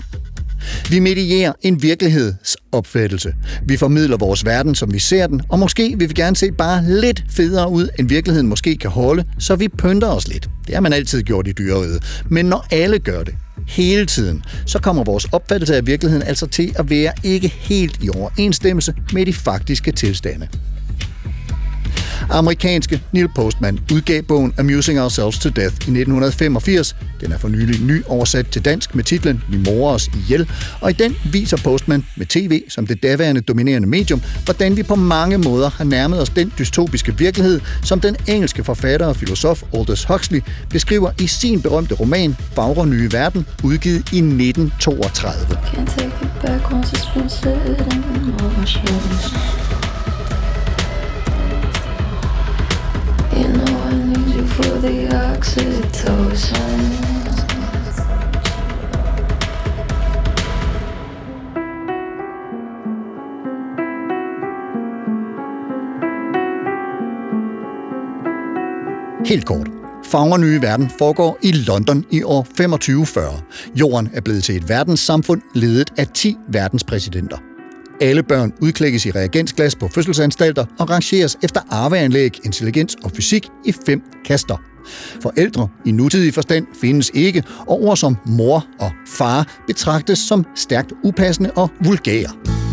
Vi 0.90 0.98
medierer 0.98 1.52
en 1.62 1.82
virkelighedsopfattelse. 1.82 3.34
Vi 3.66 3.76
formidler 3.76 4.16
vores 4.16 4.44
verden, 4.44 4.74
som 4.74 4.92
vi 4.92 4.98
ser 4.98 5.26
den, 5.26 5.42
og 5.48 5.58
måske 5.58 5.94
vil 5.98 6.08
vi 6.08 6.14
gerne 6.14 6.36
se 6.36 6.52
bare 6.52 6.84
lidt 7.00 7.24
federe 7.30 7.70
ud, 7.70 7.88
end 7.98 8.08
virkeligheden 8.08 8.48
måske 8.48 8.76
kan 8.76 8.90
holde, 8.90 9.24
så 9.38 9.56
vi 9.56 9.68
pynter 9.68 10.08
os 10.08 10.28
lidt. 10.28 10.48
Det 10.66 10.74
har 10.74 10.82
man 10.82 10.92
altid 10.92 11.22
gjort 11.22 11.48
i 11.48 11.52
dyreriget. 11.52 12.22
Men 12.30 12.46
når 12.46 12.66
alle 12.70 12.98
gør 12.98 13.22
det, 13.22 13.34
hele 13.66 14.06
tiden, 14.06 14.44
så 14.66 14.78
kommer 14.78 15.04
vores 15.04 15.24
opfattelse 15.24 15.76
af 15.76 15.86
virkeligheden 15.86 16.26
altså 16.26 16.46
til 16.46 16.74
at 16.78 16.90
være 16.90 17.12
ikke 17.22 17.48
helt 17.48 18.02
i 18.02 18.08
overensstemmelse 18.08 18.94
med 19.12 19.26
de 19.26 19.32
faktiske 19.32 19.92
tilstande. 19.92 20.48
Amerikanske 22.30 23.02
Neil 23.12 23.28
Postman 23.34 23.80
udgav 23.92 24.22
bogen 24.22 24.54
Amusing 24.58 25.00
Ourselves 25.00 25.38
to 25.38 25.48
Death 25.48 25.74
i 25.74 25.90
1985. 25.90 26.96
Den 27.20 27.32
er 27.32 27.38
for 27.38 27.48
nylig 27.48 27.80
ny 27.80 28.04
oversat 28.06 28.48
til 28.48 28.64
dansk 28.64 28.94
med 28.94 29.04
titlen 29.04 29.42
Vi 29.48 29.56
morer 29.56 29.94
os 29.94 30.10
ihjel, 30.14 30.50
og 30.80 30.90
i 30.90 30.92
den 30.92 31.16
viser 31.32 31.56
Postman 31.64 32.04
med 32.16 32.26
tv 32.26 32.62
som 32.68 32.86
det 32.86 33.02
daværende 33.02 33.40
dominerende 33.40 33.88
medium, 33.88 34.22
hvordan 34.44 34.76
vi 34.76 34.82
på 34.82 34.94
mange 34.94 35.38
måder 35.38 35.70
har 35.70 35.84
nærmet 35.84 36.22
os 36.22 36.28
den 36.28 36.52
dystopiske 36.58 37.18
virkelighed, 37.18 37.60
som 37.82 38.00
den 38.00 38.16
engelske 38.26 38.64
forfatter 38.64 39.06
og 39.06 39.16
filosof 39.16 39.62
Aldous 39.74 40.04
Huxley 40.04 40.40
beskriver 40.70 41.10
i 41.20 41.26
sin 41.26 41.62
berømte 41.62 41.94
roman 41.94 42.36
Fagre 42.54 42.86
Nye 42.86 43.12
Verden, 43.12 43.46
udgivet 43.64 44.12
i 44.12 44.18
1932. 44.18 45.56
Can't 45.56 46.00
take 46.00 46.12
it 46.22 46.30
back 46.42 46.66
for 54.56 54.80
the 54.80 55.08
oxytocin. 55.32 56.80
Helt 69.26 69.46
kort. 69.46 69.68
Fagre 70.04 70.38
Nye 70.38 70.62
Verden 70.62 70.90
foregår 70.98 71.38
i 71.42 71.52
London 71.52 72.04
i 72.10 72.22
år 72.22 72.42
2540. 72.42 73.42
Jorden 73.74 74.10
er 74.14 74.20
blevet 74.20 74.44
til 74.44 74.56
et 74.56 74.68
verdenssamfund 74.68 75.42
ledet 75.54 75.92
af 75.98 76.06
10 76.06 76.36
verdenspræsidenter. 76.48 77.55
Alle 78.00 78.22
børn 78.22 78.52
udklækkes 78.60 79.06
i 79.06 79.10
reagensglas 79.10 79.74
på 79.74 79.88
fødselsanstalter 79.88 80.64
og 80.78 80.90
rangeres 80.90 81.38
efter 81.42 81.60
arveanlæg, 81.70 82.40
intelligens 82.44 82.96
og 83.04 83.10
fysik 83.10 83.48
i 83.64 83.72
fem 83.86 84.02
kaster. 84.24 84.56
Forældre 85.22 85.68
i 85.84 85.92
nutidig 85.92 86.34
forstand 86.34 86.66
findes 86.80 87.10
ikke, 87.14 87.42
og 87.66 87.82
ord 87.82 87.96
som 87.96 88.16
mor 88.26 88.66
og 88.78 88.90
far 89.08 89.62
betragtes 89.66 90.18
som 90.18 90.44
stærkt 90.54 90.92
upassende 91.04 91.50
og 91.50 91.70
vulgære. 91.84 92.65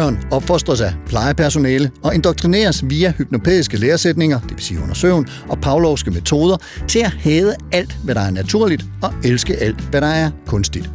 Børn 0.00 0.18
opfostres 0.30 0.80
af 0.80 0.94
plejepersonale 1.06 1.90
og 2.02 2.14
indoktrineres 2.14 2.84
via 2.90 3.12
hypnopædiske 3.18 3.76
læresætninger, 3.76 4.40
det 4.40 4.50
vil 4.50 4.64
sige 4.64 4.80
under 4.80 4.94
søvn, 4.94 5.28
og 5.48 5.58
pavlovske 5.58 6.10
metoder, 6.10 6.56
til 6.88 6.98
at 6.98 7.10
hade 7.10 7.54
alt, 7.72 7.96
hvad 8.04 8.14
der 8.14 8.20
er 8.20 8.30
naturligt, 8.30 8.84
og 9.02 9.12
elske 9.24 9.56
alt, 9.56 9.80
hvad 9.80 10.00
der 10.00 10.06
er 10.06 10.30
kunstigt. 10.46 10.90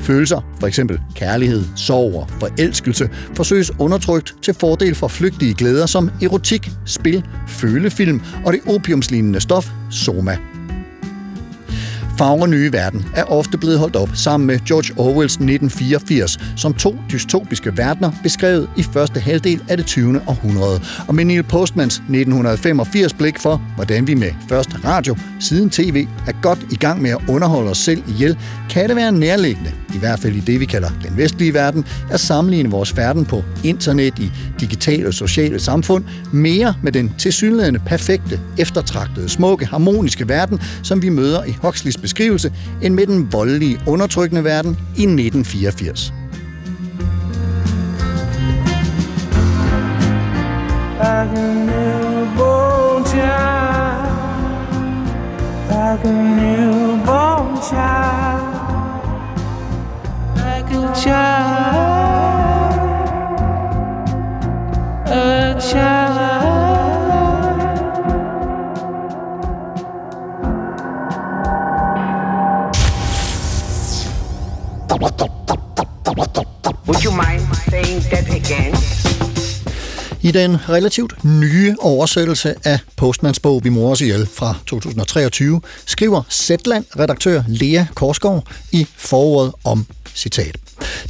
Følelser, 0.00 0.40
for 0.60 0.66
eksempel 0.66 1.00
kærlighed, 1.14 1.64
sorg 1.76 2.14
og 2.14 2.28
forelskelse, 2.40 3.08
forsøges 3.34 3.72
undertrykt 3.78 4.34
til 4.42 4.54
fordel 4.54 4.94
for 4.94 5.08
flygtige 5.08 5.54
glæder 5.54 5.86
som 5.86 6.10
erotik, 6.22 6.70
spil, 6.84 7.24
følefilm 7.48 8.20
og 8.44 8.52
det 8.52 8.60
opiumslignende 8.66 9.40
stof 9.40 9.70
soma. 9.90 10.38
Fagre 12.18 12.48
Nye 12.48 12.72
Verden 12.72 13.06
er 13.14 13.24
ofte 13.24 13.58
blevet 13.58 13.78
holdt 13.78 13.96
op 13.96 14.08
sammen 14.14 14.46
med 14.46 14.58
George 14.66 14.94
Orwells 14.96 15.32
1984 15.32 16.38
som 16.56 16.74
to 16.74 16.96
dystopiske 17.12 17.76
verdener 17.76 18.12
beskrevet 18.22 18.68
i 18.76 18.82
første 18.82 19.20
halvdel 19.20 19.62
af 19.68 19.76
det 19.76 19.86
20. 19.86 20.20
århundrede, 20.26 20.80
og 21.08 21.14
med 21.14 21.24
Neil 21.24 21.42
Postmans 21.42 21.94
1985 21.94 23.14
blik 23.14 23.38
for, 23.38 23.62
hvordan 23.76 24.06
vi 24.06 24.14
med 24.14 24.30
først 24.48 24.84
radio, 24.84 25.16
siden 25.40 25.70
tv, 25.70 26.06
er 26.26 26.32
godt 26.42 26.66
i 26.72 26.76
gang 26.76 27.02
med 27.02 27.10
at 27.10 27.18
underholde 27.28 27.70
os 27.70 27.78
selv 27.78 28.02
ihjel, 28.08 28.38
kan 28.70 28.88
det 28.88 28.96
være 28.96 29.12
nærliggende, 29.12 29.72
i 29.94 29.98
hvert 29.98 30.18
fald 30.18 30.34
i 30.34 30.40
det 30.40 30.60
vi 30.60 30.64
kalder 30.64 30.88
den 31.02 31.16
vestlige 31.16 31.54
verden, 31.54 31.84
at 32.10 32.20
sammenligne 32.20 32.70
vores 32.70 32.96
verden 32.96 33.24
på 33.24 33.42
internet 33.64 34.18
i 34.18 34.32
digitale 34.60 35.06
og 35.06 35.14
sociale 35.14 35.60
samfund 35.60 36.04
mere 36.32 36.74
med 36.82 36.92
den 36.92 37.14
tilsyneladende 37.18 37.80
perfekte, 37.86 38.40
eftertragtede, 38.58 39.28
smukke, 39.28 39.66
harmoniske 39.66 40.28
verden, 40.28 40.60
som 40.82 41.02
vi 41.02 41.08
møder 41.08 41.44
i 41.44 41.56
Huxleys 41.62 42.03
beskrivelse, 42.04 42.52
end 42.82 42.94
med 42.94 43.06
den 43.06 43.32
voldelige, 43.32 43.80
undertrykkende 43.86 44.44
verden 44.44 44.78
i 44.96 45.02
1984. 45.02 46.12
Like 50.98 51.38
a 51.38 51.54
newborn 51.66 53.04
child, 53.04 54.08
like 55.68 56.04
a 56.04 56.12
newborn 56.12 57.56
child, 57.68 58.42
like 60.36 60.70
a 60.74 60.94
child, 60.94 61.54
a 65.06 65.60
child. 65.60 66.03
Would 76.86 77.02
you 77.04 77.12
mind 77.12 77.42
saying 77.70 78.02
that 78.02 78.26
again? 78.28 78.74
I 80.22 80.30
den 80.30 80.68
relativt 80.68 81.24
nye 81.24 81.76
oversættelse 81.80 82.54
af 82.64 82.78
Postmans 82.96 83.40
bog 83.40 83.64
Vi 83.64 83.68
mor 83.68 83.90
os 83.90 84.00
ihjel 84.00 84.26
fra 84.26 84.54
2023, 84.66 85.60
skriver 85.86 86.22
Zetland-redaktør 86.30 87.42
Lea 87.48 87.84
Korsgaard 87.94 88.48
i 88.72 88.86
forordet 88.96 89.52
om 89.64 89.86
citat. 90.14 90.63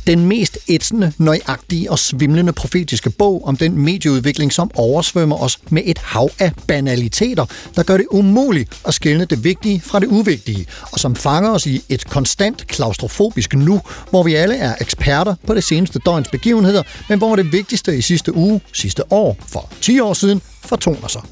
Den 0.06 0.26
mest 0.26 0.58
ætsende, 0.68 1.12
nøjagtige 1.18 1.90
og 1.90 1.98
svimlende 1.98 2.52
profetiske 2.52 3.10
bog 3.10 3.44
om 3.44 3.56
den 3.56 3.78
medieudvikling, 3.78 4.52
som 4.52 4.70
oversvømmer 4.74 5.36
os 5.36 5.58
med 5.70 5.82
et 5.84 5.98
hav 5.98 6.30
af 6.38 6.52
banaliteter, 6.66 7.46
der 7.76 7.82
gør 7.82 7.96
det 7.96 8.06
umuligt 8.10 8.80
at 8.86 8.94
skelne 8.94 9.24
det 9.24 9.44
vigtige 9.44 9.80
fra 9.80 10.00
det 10.00 10.06
uvigtige, 10.06 10.66
og 10.92 11.00
som 11.00 11.16
fanger 11.16 11.50
os 11.50 11.66
i 11.66 11.84
et 11.88 12.06
konstant 12.10 12.66
klaustrofobisk 12.66 13.54
nu, 13.54 13.80
hvor 14.10 14.22
vi 14.22 14.34
alle 14.34 14.56
er 14.56 14.74
eksperter 14.80 15.34
på 15.46 15.54
det 15.54 15.64
seneste 15.64 15.98
døgns 15.98 16.28
begivenheder, 16.28 16.82
men 17.08 17.18
hvor 17.18 17.36
det 17.36 17.52
vigtigste 17.52 17.96
i 17.96 18.00
sidste 18.00 18.34
uge, 18.34 18.60
sidste 18.72 19.12
år, 19.12 19.36
for 19.48 19.72
10 19.80 20.00
år 20.00 20.14
siden, 20.14 20.42
fortoner 20.64 21.08
sig. 21.08 21.22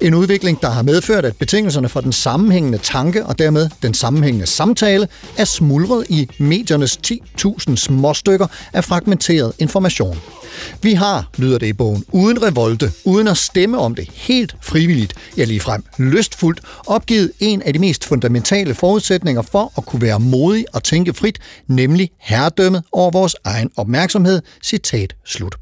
En 0.00 0.14
udvikling, 0.14 0.62
der 0.62 0.70
har 0.70 0.82
medført, 0.82 1.24
at 1.24 1.36
betingelserne 1.36 1.88
for 1.88 2.00
den 2.00 2.12
sammenhængende 2.12 2.78
tanke 2.78 3.26
og 3.26 3.38
dermed 3.38 3.68
den 3.82 3.94
sammenhængende 3.94 4.46
samtale 4.46 5.08
er 5.36 5.44
smuldret 5.44 6.06
i 6.08 6.28
mediernes 6.38 6.98
10.000 7.06 7.76
småstykker 7.76 8.46
af 8.72 8.84
fragmenteret 8.84 9.52
information. 9.58 10.18
Vi 10.82 10.92
har, 10.92 11.30
lyder 11.36 11.58
det 11.58 11.66
i 11.66 11.72
bogen, 11.72 12.04
uden 12.12 12.42
revolte, 12.42 12.92
uden 13.04 13.28
at 13.28 13.36
stemme 13.36 13.78
om 13.78 13.94
det, 13.94 14.08
helt 14.12 14.56
frivilligt, 14.62 15.14
ja 15.36 15.44
ligefrem 15.44 15.84
lystfuldt, 15.98 16.60
opgivet 16.86 17.32
en 17.40 17.62
af 17.62 17.72
de 17.72 17.78
mest 17.78 18.04
fundamentale 18.04 18.74
forudsætninger 18.74 19.42
for 19.42 19.72
at 19.76 19.86
kunne 19.86 20.02
være 20.02 20.20
modig 20.20 20.64
og 20.72 20.84
tænke 20.84 21.14
frit, 21.14 21.38
nemlig 21.66 22.10
herredømmet 22.18 22.82
over 22.92 23.10
vores 23.10 23.36
egen 23.44 23.70
opmærksomhed. 23.76 24.42
Citat 24.62 25.14
slut. 25.24 25.56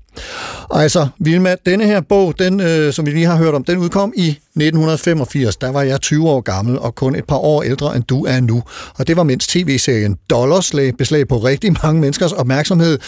Altså, 0.70 1.08
Vilma, 1.18 1.56
denne 1.66 1.84
her 1.84 2.00
bog, 2.00 2.38
den, 2.38 2.60
øh, 2.60 2.92
som 2.92 3.06
vi 3.06 3.10
lige 3.10 3.26
har 3.26 3.36
hørt 3.36 3.54
om, 3.54 3.64
den 3.64 3.78
udkom 3.78 4.12
i 4.16 4.28
1985. 4.28 5.56
Der 5.56 5.72
var 5.72 5.82
jeg 5.82 6.00
20 6.00 6.28
år 6.28 6.40
gammel 6.40 6.78
og 6.78 6.94
kun 6.94 7.14
et 7.14 7.24
par 7.24 7.36
år 7.36 7.62
ældre, 7.62 7.96
end 7.96 8.04
du 8.04 8.24
er 8.24 8.40
nu. 8.40 8.62
Og 8.98 9.06
det 9.06 9.16
var 9.16 9.22
mens 9.22 9.46
tv-serien 9.46 10.16
Dollars 10.30 10.72
beslag 10.98 11.28
på 11.28 11.38
rigtig 11.38 11.72
mange 11.82 12.00
menneskers 12.00 12.32
opmærksomhed. 12.32 12.98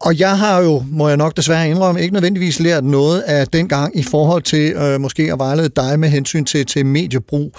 Og 0.00 0.18
jeg 0.18 0.38
har 0.38 0.60
jo, 0.60 0.84
må 0.90 1.08
jeg 1.08 1.16
nok 1.16 1.36
desværre 1.36 1.70
indrømme, 1.70 2.00
ikke 2.00 2.14
nødvendigvis 2.14 2.60
lært 2.60 2.84
noget 2.84 3.20
af 3.20 3.48
den 3.48 3.68
gang 3.68 3.98
i 3.98 4.02
forhold 4.02 4.42
til 4.42 4.72
øh, 4.72 5.00
måske 5.00 5.32
at 5.32 5.38
vejlede 5.38 5.68
dig 5.68 6.00
med 6.00 6.08
hensyn 6.08 6.44
til, 6.44 6.66
til 6.66 6.86
mediebrug. 6.86 7.52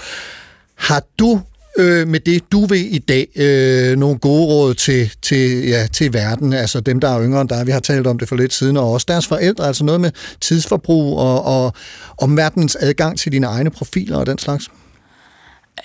Har 0.76 1.04
du 1.20 1.42
øh, 1.78 2.08
med 2.08 2.20
det, 2.20 2.52
du 2.52 2.66
vil 2.66 2.96
i 2.96 2.98
dag, 2.98 3.28
øh, 3.36 3.98
nogle 3.98 4.18
gode 4.18 4.46
råd 4.46 4.74
til, 4.74 5.12
til, 5.22 5.68
ja, 5.68 5.88
til 5.94 6.14
verden, 6.14 6.54
altså 6.54 6.80
dem, 6.80 7.00
der 7.00 7.10
er 7.10 7.24
yngre 7.24 7.42
end 7.42 7.50
dig, 7.50 7.68
vi 7.68 7.72
har 7.72 7.80
talt 7.80 8.08
om 8.08 8.20
det 8.20 8.30
for 8.30 8.36
lidt 8.36 8.54
siden, 8.54 8.78
og 8.78 8.92
også 8.92 9.06
deres 9.10 9.28
forældre, 9.28 9.68
altså 9.68 9.84
noget 9.84 10.02
med 10.02 10.12
tidsforbrug 10.42 11.18
og, 11.18 11.44
og 11.44 11.74
omverdenens 12.18 12.78
adgang 12.80 13.20
til 13.20 13.32
dine 13.32 13.48
egne 13.48 13.70
profiler 13.70 14.18
og 14.18 14.26
den 14.26 14.38
slags? 14.38 14.72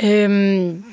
Øhm, 0.02 0.84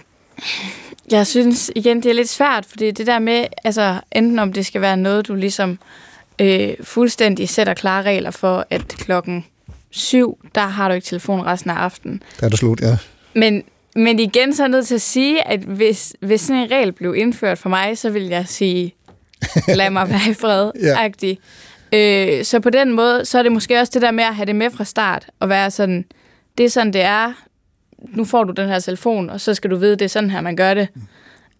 jeg 1.11 1.27
synes 1.27 1.71
igen, 1.75 2.03
det 2.03 2.09
er 2.09 2.13
lidt 2.13 2.29
svært, 2.29 2.65
fordi 2.65 2.91
det 2.91 3.07
der 3.07 3.19
med, 3.19 3.45
altså 3.63 3.99
enten 4.11 4.39
om 4.39 4.53
det 4.53 4.65
skal 4.65 4.81
være 4.81 4.97
noget, 4.97 5.27
du 5.27 5.35
ligesom 5.35 5.79
øh, 6.41 6.73
fuldstændig 6.83 7.49
sætter 7.49 7.73
klare 7.73 8.03
regler 8.03 8.31
for, 8.31 8.67
at 8.69 8.87
klokken 8.87 9.45
syv, 9.91 10.37
der 10.55 10.61
har 10.61 10.87
du 10.87 10.93
ikke 10.93 11.05
telefon 11.05 11.45
resten 11.45 11.69
af 11.69 11.75
aftenen. 11.75 12.23
Der 12.39 12.45
er 12.45 12.49
det 12.49 12.59
slut, 12.59 12.81
ja. 12.81 12.97
Men, 13.35 13.63
men 13.95 14.19
igen 14.19 14.53
så 14.53 14.63
er 14.63 14.65
jeg 14.65 14.71
nødt 14.71 14.87
til 14.87 14.95
at 14.95 15.01
sige, 15.01 15.47
at 15.47 15.59
hvis, 15.59 16.15
hvis 16.19 16.41
sådan 16.41 16.61
en 16.63 16.71
regel 16.71 16.91
blev 16.91 17.15
indført 17.15 17.57
for 17.57 17.69
mig, 17.69 17.97
så 17.97 18.09
vil 18.09 18.23
jeg 18.23 18.47
sige, 18.47 18.95
lad 19.67 19.89
mig 19.89 20.09
være 20.09 20.29
i 20.29 20.33
fred. 20.33 20.71
Ja. 20.81 21.11
ja. 21.93 22.37
øh, 22.37 22.45
så 22.45 22.59
på 22.59 22.69
den 22.69 22.93
måde, 22.93 23.25
så 23.25 23.39
er 23.39 23.43
det 23.43 23.51
måske 23.51 23.79
også 23.79 23.91
det 23.93 24.01
der 24.01 24.11
med 24.11 24.23
at 24.23 24.35
have 24.35 24.45
det 24.45 24.55
med 24.55 24.69
fra 24.69 24.83
start, 24.83 25.27
og 25.39 25.49
være 25.49 25.71
sådan, 25.71 26.05
det 26.57 26.65
er 26.65 26.69
sådan, 26.69 26.93
det 26.93 27.01
er. 27.01 27.33
Nu 28.15 28.25
får 28.25 28.43
du 28.43 28.53
den 28.53 28.69
her 28.69 28.79
telefon, 28.79 29.29
og 29.29 29.41
så 29.41 29.53
skal 29.53 29.69
du 29.69 29.75
vide, 29.75 29.91
det 29.91 30.01
er 30.01 30.09
sådan 30.09 30.29
her, 30.29 30.41
man 30.41 30.55
gør 30.55 30.73
det. 30.73 30.87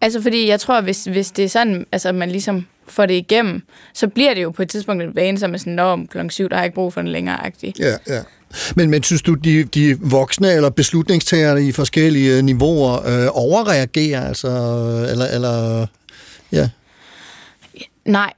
Altså, 0.00 0.22
fordi 0.22 0.48
jeg 0.48 0.60
tror, 0.60 0.80
hvis, 0.80 1.04
hvis 1.04 1.30
det 1.30 1.44
er 1.44 1.48
sådan, 1.48 1.86
altså 1.92 2.12
man 2.12 2.30
ligesom 2.30 2.66
får 2.88 3.06
det 3.06 3.14
igennem, 3.14 3.62
så 3.94 4.08
bliver 4.08 4.34
det 4.34 4.42
jo 4.42 4.50
på 4.50 4.62
et 4.62 4.68
tidspunkt 4.68 5.02
en 5.02 5.16
vane, 5.16 5.38
som 5.38 5.54
er 5.54 5.58
sådan, 5.58 5.78
om 5.78 6.06
klokken 6.06 6.30
syv, 6.30 6.48
der 6.48 6.56
har 6.56 6.62
jeg 6.62 6.66
ikke 6.66 6.74
brug 6.74 6.92
for 6.92 7.00
den 7.00 7.10
længere, 7.10 7.46
agtig. 7.46 7.74
Ja, 7.78 7.96
ja. 8.08 8.22
Men, 8.76 8.90
men 8.90 9.02
synes 9.02 9.22
du, 9.22 9.34
de, 9.34 9.64
de 9.64 9.98
voksne 10.00 10.52
eller 10.52 10.70
beslutningstagere 10.70 11.64
i 11.64 11.72
forskellige 11.72 12.36
øh, 12.36 12.44
niveauer 12.44 12.92
øh, 13.06 13.28
overreagerer, 13.32 14.28
altså, 14.28 14.48
eller, 15.10 15.26
eller 15.26 15.86
ja? 16.52 16.68
Nej, 18.04 18.32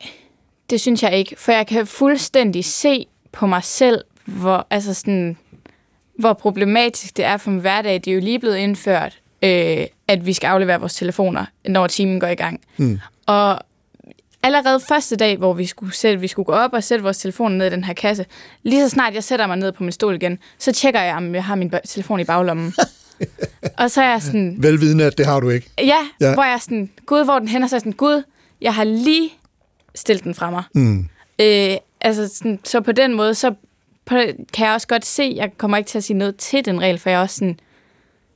det 0.71 0.81
synes 0.81 1.03
jeg 1.03 1.17
ikke, 1.17 1.35
for 1.39 1.53
jeg 1.53 1.67
kan 1.67 1.87
fuldstændig 1.87 2.65
se 2.65 3.07
på 3.33 3.47
mig 3.47 3.65
selv, 3.65 4.05
hvor, 4.25 4.67
altså 4.71 4.95
sådan, 4.95 5.37
hvor 6.19 6.33
problematisk 6.33 7.17
det 7.17 7.25
er 7.25 7.37
for 7.37 7.51
min 7.51 7.61
hverdag. 7.61 7.95
Det 7.95 8.09
er 8.09 8.15
jo 8.15 8.21
lige 8.21 8.39
blevet 8.39 8.57
indført, 8.57 9.19
øh, 9.43 9.87
at 10.09 10.27
vi 10.27 10.33
skal 10.33 10.49
aflevere 10.49 10.81
vores 10.81 10.95
telefoner, 10.95 11.45
når 11.65 11.87
timen 11.87 12.21
går 12.21 12.27
i 12.27 12.35
gang. 12.35 12.61
Mm. 12.77 13.01
Og 13.27 13.59
allerede 14.43 14.81
første 14.89 15.17
dag, 15.17 15.37
hvor 15.37 15.53
vi 15.53 15.67
skulle, 15.67 15.95
sætte, 15.95 16.21
vi 16.21 16.29
skulle 16.29 16.47
gå 16.47 16.53
op 16.53 16.73
og 16.73 16.85
sætte 16.85 17.03
vores 17.03 17.19
telefoner 17.19 17.57
ned 17.57 17.67
i 17.67 17.71
den 17.71 17.85
her 17.85 17.95
kasse, 17.95 18.27
lige 18.63 18.83
så 18.83 18.89
snart 18.89 19.15
jeg 19.15 19.25
sætter 19.25 19.47
mig 19.47 19.57
ned 19.57 19.73
på 19.73 19.83
min 19.83 19.93
stol 19.93 20.15
igen, 20.15 20.39
så 20.59 20.73
tjekker 20.73 21.01
jeg, 21.01 21.17
om 21.17 21.35
jeg 21.35 21.45
har 21.45 21.55
min 21.55 21.73
telefon 21.89 22.21
i 22.21 22.25
baglommen. 22.25 22.75
og 23.79 23.91
så 23.91 24.03
er 24.03 24.11
jeg 24.11 24.23
sådan, 24.23 24.57
Velvidende, 24.59 25.05
at 25.05 25.19
det 25.19 25.27
har 25.27 25.41
du 25.41 25.51
ikke. 25.51 25.71
ja, 25.79 25.99
Ja. 26.21 26.35
hvor 26.35 26.45
jeg 26.45 26.53
er 26.53 26.59
sådan, 26.59 26.91
gud, 27.07 27.25
hvor 27.25 27.39
den 27.39 27.63
og 27.63 27.71
så 27.71 27.77
er 27.77 27.81
sådan, 27.81 27.93
gud, 27.93 28.23
jeg 28.61 28.75
har 28.75 28.85
lige 28.85 29.31
stillet 29.95 30.25
den 30.25 30.35
fra 30.35 30.51
mig. 30.51 30.63
Mm. 30.75 31.09
Øh, 31.41 31.77
altså, 32.01 32.29
sådan, 32.29 32.59
så 32.65 32.81
på 32.81 32.93
den 32.93 33.15
måde, 33.15 33.35
så 33.35 33.55
på, 34.05 34.17
kan 34.53 34.67
jeg 34.67 34.75
også 34.75 34.87
godt 34.87 35.05
se, 35.07 35.33
jeg 35.37 35.51
kommer 35.59 35.77
ikke 35.77 35.89
til 35.89 35.99
at 35.99 36.05
sige 36.05 36.17
noget 36.19 36.37
til 36.37 36.65
den 36.65 36.81
regel, 36.81 36.99
for 36.99 37.11
jeg 37.11 37.17
er 37.19 37.23
også 37.23 37.35
sådan, 37.35 37.59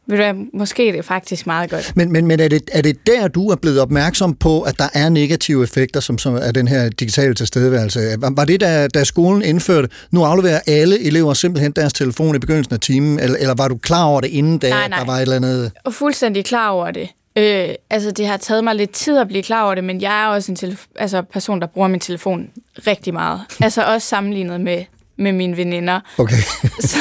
ved 0.08 0.16
du 0.16 0.22
hvad, 0.22 0.34
måske 0.52 0.88
er 0.88 0.92
det 0.92 1.04
faktisk 1.04 1.46
meget 1.46 1.70
godt. 1.70 1.92
Men, 1.96 2.12
men, 2.12 2.26
men 2.26 2.40
er, 2.40 2.48
det, 2.48 2.62
er 2.72 2.82
det 2.82 3.06
der, 3.06 3.28
du 3.28 3.48
er 3.48 3.56
blevet 3.56 3.80
opmærksom 3.80 4.34
på, 4.34 4.62
at 4.62 4.78
der 4.78 4.88
er 4.94 5.08
negative 5.08 5.62
effekter 5.62 6.00
som, 6.00 6.18
som 6.18 6.34
af 6.34 6.54
den 6.54 6.68
her 6.68 6.88
digitale 6.88 7.34
tilstedeværelse? 7.34 8.00
Var, 8.18 8.32
var 8.36 8.44
det, 8.44 8.60
da, 8.60 8.88
da 8.88 9.04
skolen 9.04 9.42
indførte, 9.42 9.88
nu 10.10 10.24
afleverer 10.24 10.60
alle 10.66 11.06
elever 11.06 11.34
simpelthen 11.34 11.72
deres 11.72 11.92
telefon 11.92 12.36
i 12.36 12.38
begyndelsen 12.38 12.74
af 12.74 12.80
timen, 12.80 13.18
eller, 13.18 13.38
eller 13.38 13.54
var 13.54 13.68
du 13.68 13.76
klar 13.76 14.04
over 14.04 14.20
det 14.20 14.28
inden 14.28 14.58
da, 14.58 14.70
Nej, 14.70 14.88
nej. 14.88 14.98
der 14.98 15.06
var 15.06 15.14
et 15.14 15.22
eller 15.22 15.36
andet... 15.36 15.72
Og 15.84 15.94
fuldstændig 15.94 16.44
klar 16.44 16.68
over 16.68 16.90
det. 16.90 17.08
Øh, 17.38 17.68
altså, 17.90 18.10
det 18.10 18.26
har 18.26 18.36
taget 18.36 18.64
mig 18.64 18.74
lidt 18.74 18.90
tid 18.90 19.18
at 19.18 19.28
blive 19.28 19.42
klar 19.42 19.64
over 19.64 19.74
det, 19.74 19.84
men 19.84 20.00
jeg 20.00 20.22
er 20.22 20.26
også 20.26 20.52
en 20.52 20.58
telef- 20.60 20.92
altså, 20.96 21.22
person, 21.22 21.60
der 21.60 21.66
bruger 21.66 21.88
min 21.88 22.00
telefon 22.00 22.48
rigtig 22.86 23.12
meget. 23.12 23.40
Altså 23.60 23.82
også 23.82 24.08
sammenlignet 24.08 24.60
med, 24.60 24.84
med 25.16 25.32
mine 25.32 25.56
veninder. 25.56 26.00
Okay. 26.18 26.36
så 26.80 26.98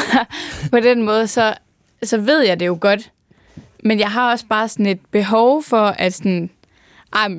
på 0.72 0.80
den 0.80 1.04
måde, 1.04 1.28
så, 1.28 1.54
så 2.08 2.18
ved 2.18 2.42
jeg 2.42 2.60
det 2.60 2.68
jo 2.68 2.78
godt. 2.82 3.12
Men 3.84 4.00
jeg 4.00 4.12
har 4.12 4.32
også 4.32 4.46
bare 4.50 4.70
sådan 4.70 4.86
et 4.86 5.00
behov 5.12 5.64
for, 5.64 5.86
at 5.86 6.14
sådan, 6.14 6.50
ej, 7.14 7.30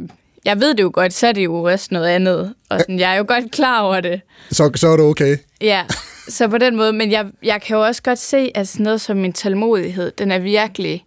jeg 0.44 0.60
ved 0.60 0.74
det 0.74 0.82
jo 0.82 0.90
godt, 0.94 1.12
så 1.12 1.26
er 1.26 1.32
det 1.32 1.44
jo 1.44 1.62
også 1.62 1.88
noget 1.90 2.06
andet. 2.06 2.54
Og 2.68 2.80
sådan, 2.80 2.98
jeg 2.98 3.12
er 3.12 3.16
jo 3.16 3.24
godt 3.28 3.50
klar 3.50 3.80
over 3.80 4.00
det. 4.00 4.20
Så, 4.50 4.70
så 4.74 4.88
er 4.88 4.96
det 4.96 5.06
okay. 5.06 5.36
Ja, 5.60 5.84
så 6.28 6.48
på 6.48 6.58
den 6.58 6.76
måde. 6.76 6.92
Men 6.92 7.10
jeg, 7.10 7.26
jeg 7.42 7.62
kan 7.62 7.76
jo 7.76 7.86
også 7.86 8.02
godt 8.02 8.18
se, 8.18 8.50
at 8.54 8.68
sådan 8.68 8.84
noget 8.84 9.00
som 9.00 9.16
min 9.16 9.32
tålmodighed, 9.32 10.10
den 10.10 10.30
er 10.30 10.38
virkelig 10.38 11.04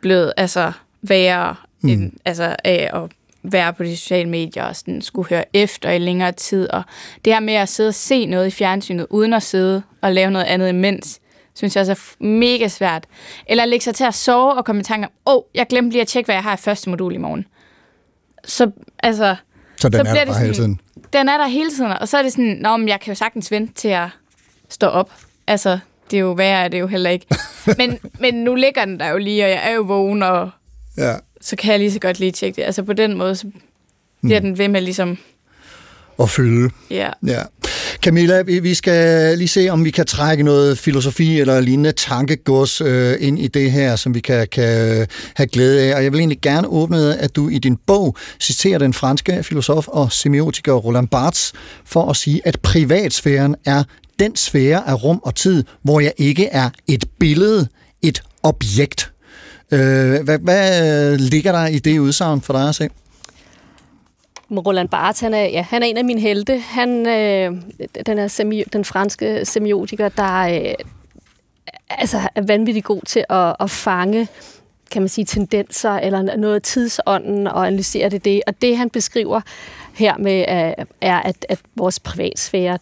blevet 0.00 0.32
altså, 0.36 0.72
værre 1.02 1.54
mm. 1.80 1.88
end, 1.88 2.12
altså, 2.24 2.56
af 2.64 2.90
at 2.94 3.10
være 3.42 3.72
på 3.72 3.82
de 3.82 3.96
sociale 3.96 4.28
medier 4.28 4.64
og 4.64 4.76
sådan, 4.76 5.02
skulle 5.02 5.28
høre 5.28 5.44
efter 5.52 5.90
i 5.90 5.98
længere 5.98 6.32
tid. 6.32 6.70
Og 6.70 6.82
det 7.24 7.32
her 7.32 7.40
med 7.40 7.54
at 7.54 7.68
sidde 7.68 7.88
og 7.88 7.94
se 7.94 8.26
noget 8.26 8.46
i 8.46 8.50
fjernsynet, 8.50 9.06
uden 9.10 9.32
at 9.32 9.42
sidde 9.42 9.82
og 10.00 10.12
lave 10.12 10.30
noget 10.30 10.46
andet 10.46 10.68
imens, 10.68 11.20
synes 11.60 11.76
jeg 11.76 11.80
også 11.80 11.92
er 11.92 12.24
mega 12.24 12.68
svært. 12.68 13.04
Eller 13.46 13.64
lægge 13.64 13.84
sig 13.84 13.94
til 13.94 14.04
at 14.04 14.14
sove 14.14 14.54
og 14.54 14.64
komme 14.64 14.80
i 14.80 14.84
tanke 14.84 15.06
om, 15.06 15.12
åh, 15.26 15.34
oh, 15.34 15.42
jeg 15.54 15.66
glemte 15.68 15.90
lige 15.92 16.02
at 16.02 16.08
tjekke, 16.08 16.26
hvad 16.26 16.34
jeg 16.34 16.42
har 16.42 16.54
i 16.54 16.56
første 16.56 16.90
modul 16.90 17.14
i 17.14 17.16
morgen. 17.16 17.46
Så, 18.44 18.70
altså... 19.02 19.36
Så 19.76 19.88
den 19.88 20.00
er 20.00 20.02
bliver 20.04 20.14
der 20.14 20.20
det 20.24 20.28
bare 20.32 20.40
hele 20.42 20.54
tiden. 20.54 20.80
Den 21.12 21.28
er 21.28 21.36
der 21.38 21.46
hele 21.46 21.70
tiden, 21.70 21.92
og 21.92 22.08
så 22.08 22.18
er 22.18 22.22
det 22.22 22.32
sådan, 22.32 22.58
Nå, 22.60 22.76
men 22.76 22.88
jeg 22.88 23.00
kan 23.00 23.10
jo 23.10 23.14
sagtens 23.14 23.50
vente 23.50 23.72
til 23.74 23.88
at 23.88 24.08
stå 24.68 24.86
op. 24.86 25.10
Altså, 25.46 25.78
det 26.10 26.16
er 26.16 26.20
jo 26.20 26.30
værre, 26.32 26.64
er 26.64 26.68
det 26.68 26.80
jo 26.80 26.86
heller 26.86 27.10
ikke. 27.10 27.26
men, 27.78 27.98
men 28.20 28.34
nu 28.34 28.54
ligger 28.54 28.84
den 28.84 29.00
der 29.00 29.08
jo 29.08 29.18
lige, 29.18 29.44
og 29.44 29.50
jeg 29.50 29.70
er 29.70 29.74
jo 29.74 29.82
vågen, 29.82 30.22
og 30.22 30.50
Ja. 30.96 31.14
så 31.40 31.56
kan 31.56 31.70
jeg 31.70 31.78
lige 31.78 31.92
så 31.92 31.98
godt 32.00 32.20
lige 32.20 32.32
tjekke 32.32 32.56
det. 32.56 32.62
Altså 32.62 32.82
på 32.82 32.92
den 32.92 33.16
måde, 33.16 33.36
så 33.36 33.46
bliver 34.22 34.40
Mm. 34.40 34.46
den 34.46 34.58
ved 34.58 34.68
med 34.68 34.80
ligesom, 34.80 35.18
Og 36.18 36.30
fylde. 36.30 36.70
ja. 36.90 37.10
Ja. 37.26 37.42
Camilla, 38.02 38.42
vi, 38.42 38.74
skal 38.74 39.38
lige 39.38 39.48
se, 39.48 39.68
om 39.68 39.84
vi 39.84 39.90
kan 39.90 40.06
trække 40.06 40.42
noget 40.42 40.78
filosofi 40.78 41.40
eller 41.40 41.60
lignende 41.60 41.92
tankegods 41.92 42.80
øh, 42.80 43.16
ind 43.20 43.38
i 43.38 43.48
det 43.48 43.72
her, 43.72 43.96
som 43.96 44.14
vi 44.14 44.20
kan, 44.20 44.48
kan 44.52 44.98
øh, 45.00 45.06
have 45.36 45.46
glæde 45.46 45.82
af. 45.82 45.96
Og 45.96 46.04
jeg 46.04 46.12
vil 46.12 46.18
egentlig 46.18 46.40
gerne 46.40 46.68
åbne, 46.68 47.18
at 47.18 47.36
du 47.36 47.48
i 47.48 47.58
din 47.58 47.76
bog 47.76 48.16
citerer 48.40 48.78
den 48.78 48.92
franske 48.92 49.42
filosof 49.42 49.88
og 49.88 50.12
semiotiker 50.12 50.72
Roland 50.72 51.08
Barthes 51.08 51.52
for 51.84 52.10
at 52.10 52.16
sige, 52.16 52.40
at 52.44 52.60
privatsfæren 52.60 53.54
er 53.64 53.82
den 54.18 54.36
sfære 54.36 54.88
af 54.88 55.04
rum 55.04 55.20
og 55.22 55.34
tid, 55.34 55.64
hvor 55.82 56.00
jeg 56.00 56.12
ikke 56.16 56.46
er 56.46 56.70
et 56.86 57.04
billede, 57.18 57.68
et 58.02 58.22
objekt. 58.42 59.12
Øh, 59.72 60.22
hvad, 60.24 60.38
hvad 60.38 61.12
øh, 61.12 61.18
ligger 61.18 61.52
der 61.52 61.66
i 61.66 61.78
det 61.78 61.98
udsagn 61.98 62.40
for 62.40 62.52
dig 62.52 62.68
at 62.68 62.74
se? 62.74 62.88
Roland 64.58 64.88
Barthes, 64.88 65.20
han 65.20 65.34
er, 65.34 65.44
ja, 65.44 65.62
han 65.70 65.82
er 65.82 65.86
en 65.86 65.96
af 65.96 66.04
mine 66.04 66.20
helte. 66.20 66.58
Han, 66.58 67.06
øh, 67.06 67.62
den, 68.06 68.18
er 68.18 68.28
semi, 68.28 68.62
den 68.72 68.84
franske 68.84 69.44
semiotiker, 69.44 70.08
der 70.08 70.40
øh, 70.40 70.74
altså, 71.90 72.18
er 72.34 72.42
vanvittigt 72.42 72.86
god 72.86 73.00
til 73.06 73.24
at, 73.28 73.56
at 73.60 73.70
fange 73.70 74.28
kan 74.90 75.02
man 75.02 75.08
sige, 75.08 75.24
tendenser 75.24 75.90
eller 75.90 76.36
noget 76.36 76.54
af 76.54 76.62
tidsånden 76.62 77.46
og 77.46 77.66
analysere 77.66 78.08
det 78.08 78.24
det. 78.24 78.42
Og 78.46 78.54
det, 78.62 78.76
han 78.76 78.90
beskriver 78.90 79.40
her 79.94 80.18
med, 80.18 80.38
øh, 80.40 80.86
er, 81.00 81.20
at, 81.20 81.46
at 81.48 81.58
vores 81.76 82.00
privatsfære 82.00 82.78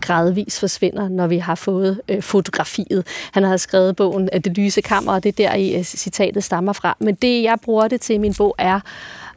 gradvis 0.00 0.60
forsvinder, 0.60 1.08
når 1.08 1.26
vi 1.26 1.38
har 1.38 1.54
fået 1.54 2.00
øh, 2.08 2.22
fotografiet. 2.22 3.06
Han 3.32 3.42
har 3.42 3.56
skrevet 3.56 3.96
bogen 3.96 4.28
øh, 4.32 4.40
Det 4.40 4.58
lyse 4.58 4.80
kammer, 4.80 5.12
og 5.12 5.22
det 5.22 5.28
er 5.28 5.48
der 5.48 5.54
i 5.54 5.74
øh, 5.74 5.84
citatet 5.84 6.44
stammer 6.44 6.72
fra. 6.72 6.96
Men 6.98 7.14
det, 7.14 7.42
jeg 7.42 7.58
bruger 7.62 7.88
det 7.88 8.00
til 8.00 8.14
i 8.14 8.18
min 8.18 8.34
bog, 8.34 8.54
er 8.58 8.80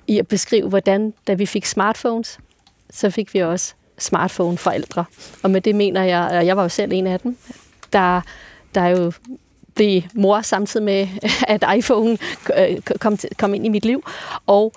i 0.08 0.20
at 0.20 0.28
beskrive, 0.28 0.70
hvordan, 0.70 1.14
da 1.28 1.34
vi 1.34 1.46
fik 1.46 1.66
smartphones, 1.66 2.40
så 2.90 3.10
fik 3.10 3.34
vi 3.34 3.40
også 3.40 3.74
smartphone-forældre. 3.98 5.06
Og 5.44 5.52
med 5.52 5.62
det 5.62 5.76
mener 5.76 6.04
jeg, 6.04 6.22
og 6.32 6.46
jeg 6.46 6.58
var 6.58 6.64
jo 6.64 6.70
selv 6.70 6.92
en 6.94 7.08
af 7.08 7.20
dem, 7.20 7.38
der, 7.94 8.22
der 8.76 8.86
jo 8.86 9.12
blev 9.76 10.02
mor 10.14 10.42
samtidig 10.42 10.84
med, 10.86 11.08
at 11.48 11.64
iPhone 11.78 12.18
øh, 12.58 12.82
kom, 13.00 13.18
til, 13.18 13.30
kom 13.38 13.54
ind 13.54 13.66
i 13.66 13.70
mit 13.70 13.86
liv. 13.86 14.04
Og 14.46 14.74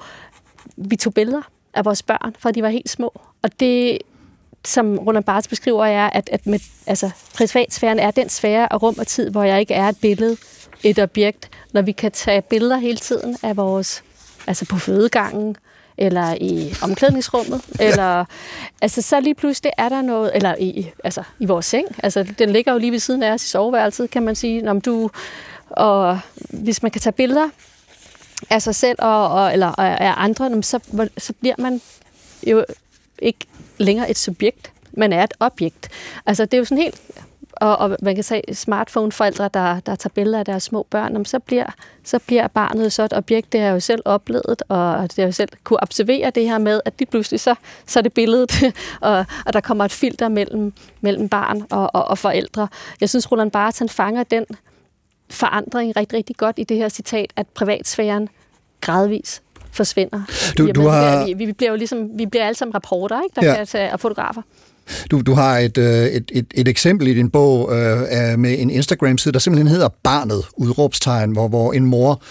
vi 0.76 0.97
tog 0.97 1.14
billeder 1.14 1.43
af 1.74 1.85
vores 1.85 2.03
børn, 2.03 2.35
for 2.39 2.51
de 2.51 2.62
var 2.62 2.68
helt 2.68 2.91
små. 2.91 3.20
Og 3.43 3.61
det, 3.61 3.99
som 4.64 4.99
Roland 4.99 5.24
Barthes 5.24 5.49
beskriver, 5.49 5.85
er, 5.85 6.11
at, 6.11 6.29
at 6.33 6.47
med, 6.47 6.61
altså, 6.87 7.11
privatsfæren 7.35 7.99
er 7.99 8.11
den 8.11 8.29
sfære 8.29 8.72
af 8.72 8.83
rum 8.83 8.95
og 8.99 9.07
tid, 9.07 9.31
hvor 9.31 9.43
jeg 9.43 9.61
ikke 9.61 9.74
er 9.74 9.89
et 9.89 9.97
billede, 10.01 10.37
et 10.83 10.99
objekt. 10.99 11.51
Når 11.72 11.83
vi 11.83 11.93
kan 11.93 12.12
tage 12.12 12.43
billeder 12.43 12.76
hele 12.76 12.99
tiden 12.99 13.37
af 13.43 13.57
vores, 13.57 14.03
altså 14.49 14.64
på 14.66 14.78
fødegangen, 14.78 15.57
eller 15.99 16.34
i 16.40 16.74
omklædningsrummet, 16.82 17.61
eller 17.80 18.24
altså 18.82 19.03
så 19.03 19.20
lige 19.20 19.34
pludselig 19.34 19.72
er 19.78 19.88
der 19.88 20.03
noget, 20.03 20.30
eller 20.34 20.55
i, 20.61 20.90
altså, 21.05 21.22
i 21.38 21.46
vores 21.46 21.66
seng, 21.66 21.86
altså 22.03 22.22
den 22.22 22.51
ligger 22.51 22.72
jo 22.72 22.78
lige 22.78 22.92
ved 22.92 22.99
siden 22.99 23.22
af 23.22 23.32
os 23.32 23.44
i 23.44 23.49
soveværelset, 23.49 24.11
kan 24.11 24.22
man 24.22 24.34
sige, 24.34 24.70
om 24.70 24.80
du, 24.80 25.11
og 25.70 26.20
hvis 26.49 26.82
man 26.82 26.90
kan 26.90 27.01
tage 27.01 27.12
billeder 27.12 27.49
af 28.51 28.62
sig 28.62 28.74
selv 28.74 28.99
og, 28.99 29.28
og 29.28 29.53
eller 29.53 29.80
af 29.80 30.14
andre, 30.16 30.62
så, 30.62 30.78
så 31.18 31.32
bliver 31.40 31.55
man 31.59 31.80
jo 32.46 32.64
ikke 33.18 33.46
længere 33.78 34.11
et 34.11 34.18
subjekt, 34.18 34.72
man 34.92 35.12
er 35.12 35.24
et 35.24 35.34
objekt. 35.40 35.88
Altså 36.26 36.44
det 36.44 36.55
er 36.55 36.59
jo 36.59 36.64
sådan 36.64 36.82
helt 36.82 37.01
og, 37.61 37.76
og 37.78 37.96
man 38.02 38.14
kan 38.14 38.24
sige 38.24 38.42
smartphone-forældre, 38.54 39.50
der, 39.54 39.80
der 39.80 39.94
tager 39.94 40.12
billeder 40.14 40.38
af 40.38 40.44
deres 40.44 40.62
små 40.62 40.86
børn, 40.90 41.24
så, 41.24 41.38
bliver, 41.38 41.66
så 42.04 42.18
bliver 42.26 42.46
barnet 42.48 42.92
så 42.92 43.02
et 43.04 43.12
objekt, 43.12 43.52
det 43.52 43.61
har 43.61 43.66
jeg 43.66 43.74
jo 43.74 43.80
selv 43.80 44.02
oplevet, 44.04 44.62
og 44.68 45.02
det 45.02 45.14
har 45.18 45.24
jo 45.24 45.32
selv 45.32 45.48
kunne 45.64 45.82
observere 45.82 46.30
det 46.30 46.44
her 46.44 46.59
med, 46.59 46.80
at 46.84 46.92
lige 46.98 47.11
pludselig 47.11 47.40
så, 47.40 47.54
så 47.86 47.98
er 47.98 48.02
det 48.02 48.12
billedet, 48.12 48.50
og, 49.00 49.24
og 49.46 49.52
der 49.52 49.61
kommer 49.61 49.84
et 49.84 49.92
filter 49.92 50.28
mellem, 50.28 50.72
mellem 51.00 51.28
barn 51.28 51.62
og, 51.70 51.90
og, 51.94 52.04
og 52.04 52.18
forældre. 52.18 52.68
Jeg 53.00 53.09
synes, 53.09 53.32
Roland 53.32 53.50
Barthes 53.50 53.78
han 53.78 53.88
fanger 53.88 54.22
den 54.22 54.44
forandring 55.30 55.96
rigtig, 55.96 56.16
rigtig 56.18 56.36
godt 56.36 56.59
i 56.59 56.64
det 56.64 56.76
her 56.76 56.88
citat, 56.88 57.32
at 57.36 57.46
privatsfæren 57.46 58.28
gradvis 58.80 59.42
forsvinder. 59.72 60.20
Du- 60.59 60.70
du 60.72 60.86
har- 60.86 61.24
vi, 61.26 61.32
vi 61.32 61.52
bliver 61.52 61.70
jo 61.70 61.76
ligesom, 61.76 62.18
vi 62.18 62.26
bliver 62.26 62.44
alle 62.44 62.54
sammen 62.56 62.74
rapporter, 62.74 63.22
ikke? 63.22 63.34
der 63.40 63.46
Ja. 63.46 63.50
ja. 63.50 63.56
kan 63.56 63.66
tage, 63.66 63.92
og 63.92 64.00
fotografer. 64.00 64.42
Du, 65.11 65.20
du 65.20 65.34
har 65.34 65.59
et, 65.59 65.78
øh, 65.78 66.07
et, 66.07 66.30
et, 66.34 66.47
et 66.55 66.68
eksempel 66.68 67.09
i 67.09 67.14
din 67.14 67.30
bog 67.30 67.72
øh, 67.72 68.39
med 68.39 68.59
en 68.59 68.70
Instagram-side, 68.70 69.32
der 69.32 69.39
simpelthen 69.39 69.68
hedder 69.68 69.89
Barnet, 70.03 70.45
udråbstegn, 70.57 71.32
hvor, 71.32 71.49
hvor 71.49 71.72
en 71.72 71.84
mor 71.84 72.22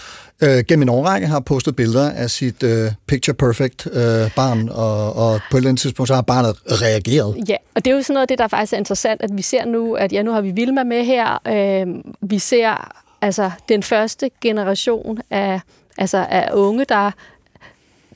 øh, 0.42 0.64
gennem 0.68 0.82
en 0.82 0.88
årrække 0.88 1.26
har 1.26 1.40
postet 1.40 1.76
billeder 1.76 2.10
af 2.10 2.30
sit 2.30 2.62
øh, 2.62 2.92
picture 3.06 3.34
perfect 3.34 3.86
øh, 3.86 4.34
barn, 4.36 4.68
og, 4.68 5.16
og 5.16 5.40
på 5.50 5.56
et 5.56 5.60
eller 5.60 5.68
andet 5.68 5.80
tidspunkt 5.80 6.08
så 6.08 6.14
har 6.14 6.22
barnet 6.22 6.56
reageret. 6.66 7.36
Ja, 7.48 7.56
og 7.74 7.84
det 7.84 7.90
er 7.90 7.94
jo 7.94 8.02
sådan 8.02 8.14
noget 8.14 8.22
af 8.22 8.28
det, 8.28 8.38
der 8.38 8.48
faktisk 8.48 8.72
er 8.72 8.76
interessant, 8.76 9.22
at 9.22 9.30
vi 9.32 9.42
ser 9.42 9.64
nu, 9.64 9.94
at 9.94 10.12
ja, 10.12 10.22
nu 10.22 10.32
har 10.32 10.40
vi 10.40 10.50
Vilma 10.50 10.84
med 10.84 11.04
her. 11.04 11.40
Øh, 11.46 11.86
vi 12.20 12.38
ser 12.38 12.92
altså 13.20 13.50
den 13.68 13.82
første 13.82 14.30
generation 14.40 15.18
af, 15.30 15.60
altså, 15.98 16.26
af 16.30 16.50
unge, 16.52 16.84
der 16.88 17.10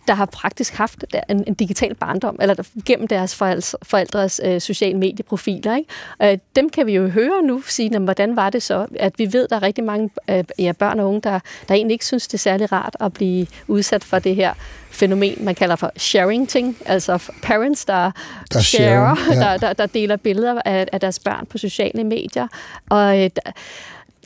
der 0.09 0.14
har 0.14 0.26
praktisk 0.26 0.74
haft 0.74 1.05
en, 1.28 1.44
en 1.46 1.55
digital 1.55 1.94
barndom, 1.94 2.36
eller 2.40 2.55
der, 2.55 2.62
gennem 2.86 3.09
deres 3.09 3.34
forældres, 3.34 3.76
forældres 3.82 4.40
øh, 4.44 4.61
sociale 4.61 4.98
medieprofiler. 4.98 5.76
Ikke? 5.76 6.32
Øh, 6.32 6.38
dem 6.57 6.70
kan 6.70 6.86
vi 6.86 6.92
jo 6.92 7.09
høre 7.09 7.42
nu, 7.42 7.62
sige, 7.66 7.90
jamen, 7.92 8.05
hvordan 8.05 8.36
var 8.36 8.50
det 8.50 8.62
så? 8.62 8.86
At 9.00 9.12
vi 9.18 9.32
ved, 9.32 9.48
der 9.48 9.57
er 9.57 9.62
rigtig 9.62 9.84
mange 9.84 10.11
øh, 10.30 10.44
ja, 10.59 10.72
børn 10.72 11.00
og 11.00 11.09
unge, 11.09 11.20
der, 11.20 11.40
der 11.68 11.74
egentlig 11.74 11.92
ikke 11.94 12.07
synes, 12.07 12.28
det 12.28 12.34
er 12.34 12.38
særlig 12.38 12.72
rart 12.72 12.96
at 13.00 13.12
blive 13.12 13.46
udsat 13.68 14.05
for 14.05 14.18
det 14.18 14.36
her 14.36 14.55
fænomen, 14.90 15.34
man 15.40 15.55
kalder 15.55 15.76
for 15.76 15.92
sharing 15.96 16.48
ting, 16.48 16.76
altså 16.86 17.32
parents, 17.42 17.84
der, 17.84 18.11
Der 18.53 18.61
sharer, 18.61 19.14
sharer, 19.14 19.34
ja. 19.34 19.40
der, 19.53 19.57
der, 19.57 19.72
der 19.72 19.86
deler 19.86 20.16
billeder 20.16 20.61
af, 20.64 20.88
af 20.92 21.00
deres 21.00 21.18
børn 21.18 21.46
på 21.46 21.59
sociale 21.59 22.05
medier. 22.05 22.46
Og 22.90 23.24
øh, 23.24 23.30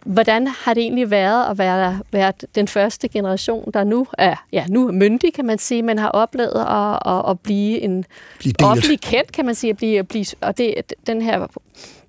hvordan 0.06 0.46
har 0.46 0.74
det 0.74 0.82
egentlig 0.82 1.10
været 1.10 1.50
at 1.50 1.58
være, 1.58 2.00
være 2.12 2.32
den 2.54 2.68
første 2.68 3.08
generation, 3.08 3.70
der 3.74 3.84
nu 3.84 4.06
er 4.18 4.46
ja, 4.52 4.64
nu 4.68 4.88
er 4.88 4.92
myndig, 4.92 5.34
kan 5.34 5.44
man 5.44 5.58
sige, 5.58 5.82
men 5.82 5.98
har 5.98 6.08
oplevet 6.08 6.66
at, 6.68 7.12
at, 7.12 7.30
at 7.30 7.40
blive 7.40 7.80
en 7.80 8.04
Blive 8.38 8.54
offentlig 8.64 9.00
kendt, 9.00 9.32
kan 9.32 9.44
man 9.44 9.54
sige, 9.54 9.70
at 9.70 9.76
blive, 9.76 9.98
at 9.98 10.08
blive, 10.08 10.26
og 10.40 10.58
det, 10.58 10.74
den 11.06 11.22
her 11.22 11.46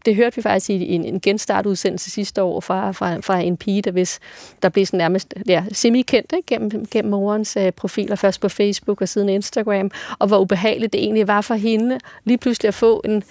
det 0.07 0.15
hørte 0.15 0.35
vi 0.35 0.41
faktisk 0.41 0.69
i 0.69 0.95
en, 0.95 1.05
en 1.05 1.19
genstartudsendelse 1.19 2.11
sidste 2.11 2.43
år 2.43 2.59
fra, 2.59 2.91
fra, 2.91 3.17
fra 3.19 3.39
en 3.39 3.57
pige, 3.57 3.81
der, 3.81 3.91
hvis, 3.91 4.19
der 4.61 4.69
blev 4.69 4.85
sådan 4.85 4.97
nærmest 4.97 5.33
ja, 5.47 5.63
semi-kendt 5.71 6.33
ikke? 6.37 6.45
Gennem, 6.45 6.85
gennem 6.91 7.11
morens 7.11 7.57
øh, 7.57 7.71
profiler, 7.71 8.15
først 8.15 8.41
på 8.41 8.49
Facebook 8.49 9.01
og 9.01 9.09
siden 9.09 9.29
Instagram, 9.29 9.91
og 10.19 10.27
hvor 10.27 10.39
ubehageligt 10.39 10.93
det 10.93 11.03
egentlig 11.03 11.27
var 11.27 11.41
for 11.41 11.55
hende 11.55 11.99
lige 12.25 12.37
pludselig 12.37 12.67
at 12.67 12.73
få 12.73 13.01
en, 13.05 13.23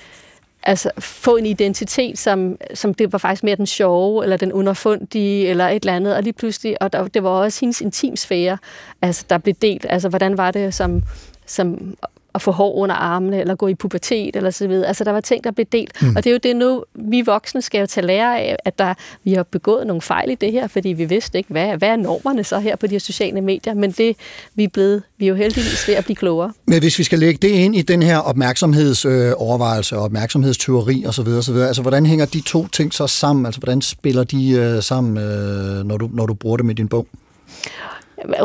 altså 0.67 0.91
få 0.99 1.37
en 1.37 1.47
identitet, 1.47 2.19
som, 2.19 2.57
som 2.75 2.95
det 2.95 3.13
var 3.13 3.19
faktisk 3.19 3.45
mere 3.45 3.57
den 3.57 3.67
sjove, 3.67 4.23
eller 4.23 4.37
den 4.37 4.53
underfundige, 4.53 5.49
eller 5.49 5.69
et 5.69 5.83
eller 5.83 5.97
andet, 5.97 6.17
og 6.17 6.23
lige 6.23 6.33
pludselig, 6.33 6.83
og 6.83 6.93
der, 6.93 7.07
det 7.09 7.23
var 7.23 7.31
også 7.31 7.61
hendes 7.61 7.81
intimsfære, 7.81 8.59
altså 9.03 9.25
der 9.31 9.39
blev 9.39 9.55
delt, 9.63 9.87
altså 9.89 10.09
hvordan 10.09 10.39
var 10.39 10.51
det 10.51 10.75
som, 10.75 11.03
som 11.47 11.97
at 12.37 12.43
få 12.43 12.51
hår 12.51 12.75
under 12.75 12.95
armene, 12.95 13.41
eller 13.41 13.55
gå 13.55 13.69
i 13.69 13.75
pubertet, 13.75 14.37
eller 14.37 14.51
så 14.51 14.69
videre. 14.69 14.89
Altså, 14.89 15.05
der 15.05 15.13
var 15.13 15.21
ting, 15.21 15.45
der 15.45 15.51
blev 15.51 15.67
delt. 15.73 16.03
Mm. 16.03 16.17
Og 16.17 16.25
det 16.25 16.31
er 16.31 16.35
jo 16.35 16.41
det 16.43 16.57
nu, 16.57 16.85
vi 16.95 17.21
voksne 17.21 17.63
skal 17.63 17.81
jo 17.81 17.87
tage 17.87 18.07
lære 18.07 18.41
af, 18.41 18.57
at 18.65 18.79
der, 18.79 18.95
vi 19.25 19.33
har 19.33 19.43
begået 19.43 19.87
nogle 19.87 20.03
fejl 20.03 20.31
i 20.31 20.35
det 20.35 20.53
her, 20.53 20.69
fordi 20.69 20.89
vi 20.89 21.05
vidste 21.05 21.39
ikke, 21.39 21.51
hvad, 21.51 21.77
hvad 21.77 21.89
er 21.89 21.97
normerne 21.97 22.45
så 22.45 22.59
her 22.59 22.77
på 22.77 22.87
de 22.87 22.93
her 22.93 22.99
sociale 22.99 23.41
medier, 23.41 23.75
men 23.75 23.91
det, 23.93 24.17
vi 24.55 24.65
er 24.65 24.69
blevet, 24.69 25.03
vi 25.19 25.25
er 25.25 25.29
jo 25.29 25.35
heldigvis 25.35 25.89
ved 25.89 25.95
at 25.95 26.05
blive 26.05 26.17
klogere. 26.17 26.53
Men 26.67 26.79
hvis 26.79 26.99
vi 26.99 27.05
skal 27.05 27.19
lægge 27.19 27.49
det 27.49 27.55
ind 27.55 27.77
i 27.77 27.83
den 27.83 28.03
her 28.03 28.19
opmærksomhedsovervejelse 28.19 29.97
og 29.97 30.03
opmærksomhedsteori 30.03 31.05
osv., 31.07 31.29
osv., 31.29 31.57
altså 31.57 31.83
hvordan 31.83 32.07
hænger 32.07 32.27
de 32.27 32.41
to 32.41 32.67
ting 32.67 32.95
så 32.95 33.07
sammen? 33.07 33.47
Altså 33.47 33.61
hvordan 33.61 33.83
spiller 33.83 34.25
de 34.25 34.51
øh, 34.51 34.83
sammen, 34.83 35.19
øh, 35.19 35.85
når, 35.85 35.97
du, 35.97 36.11
når 36.13 36.27
du 36.27 36.35
bruger 36.35 36.57
dem 36.57 36.71
i 36.71 36.73
din 36.73 36.89
bog? 36.89 37.07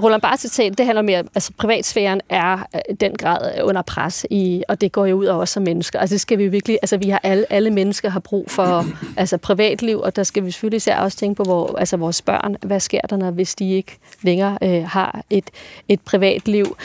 Roland 0.03 0.21
Barthes 0.21 0.51
citat, 0.51 0.77
det 0.77 0.85
handler 0.85 1.01
mere, 1.01 1.23
altså 1.35 1.51
privatsfæren 1.57 2.21
er 2.29 2.57
øh, 2.75 2.95
den 2.99 3.15
grad 3.15 3.61
under 3.63 3.81
pres, 3.81 4.25
i, 4.29 4.63
og 4.67 4.81
det 4.81 4.91
går 4.91 5.05
jo 5.05 5.15
ud 5.15 5.25
over 5.25 5.41
os 5.41 5.49
som 5.49 5.63
mennesker. 5.63 5.99
Altså 5.99 6.13
det 6.13 6.21
skal 6.21 6.37
vi 6.37 6.47
virkelig, 6.47 6.79
altså 6.81 6.97
vi 6.97 7.09
har 7.09 7.19
alle, 7.23 7.45
alle 7.49 7.69
mennesker 7.69 8.09
har 8.09 8.19
brug 8.19 8.51
for 8.51 8.85
altså 9.17 9.37
privatliv, 9.37 9.99
og 9.99 10.15
der 10.15 10.23
skal 10.23 10.45
vi 10.45 10.51
selvfølgelig 10.51 10.77
især 10.77 10.99
også 10.99 11.17
tænke 11.17 11.35
på 11.37 11.43
hvor, 11.43 11.77
altså 11.77 11.97
vores 11.97 12.21
børn. 12.21 12.55
Hvad 12.61 12.79
sker 12.79 13.01
der, 13.01 13.17
når, 13.17 13.31
hvis 13.31 13.55
de 13.55 13.71
ikke 13.71 13.97
længere 14.21 14.57
øh, 14.61 14.83
har 14.87 15.21
et, 15.29 15.49
et 15.87 16.01
privatliv? 16.01 16.77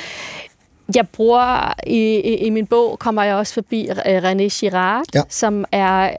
Jeg 0.95 1.09
bruger 1.09 1.73
i, 1.87 2.17
i, 2.17 2.35
i 2.35 2.51
min 2.51 2.67
bog 2.67 2.99
kommer 2.99 3.23
jeg 3.23 3.35
også 3.35 3.55
forbi 3.55 3.89
øh, 3.89 4.19
René 4.19 4.61
Girard, 4.61 5.05
ja. 5.15 5.23
som 5.29 5.65
er 5.73 6.17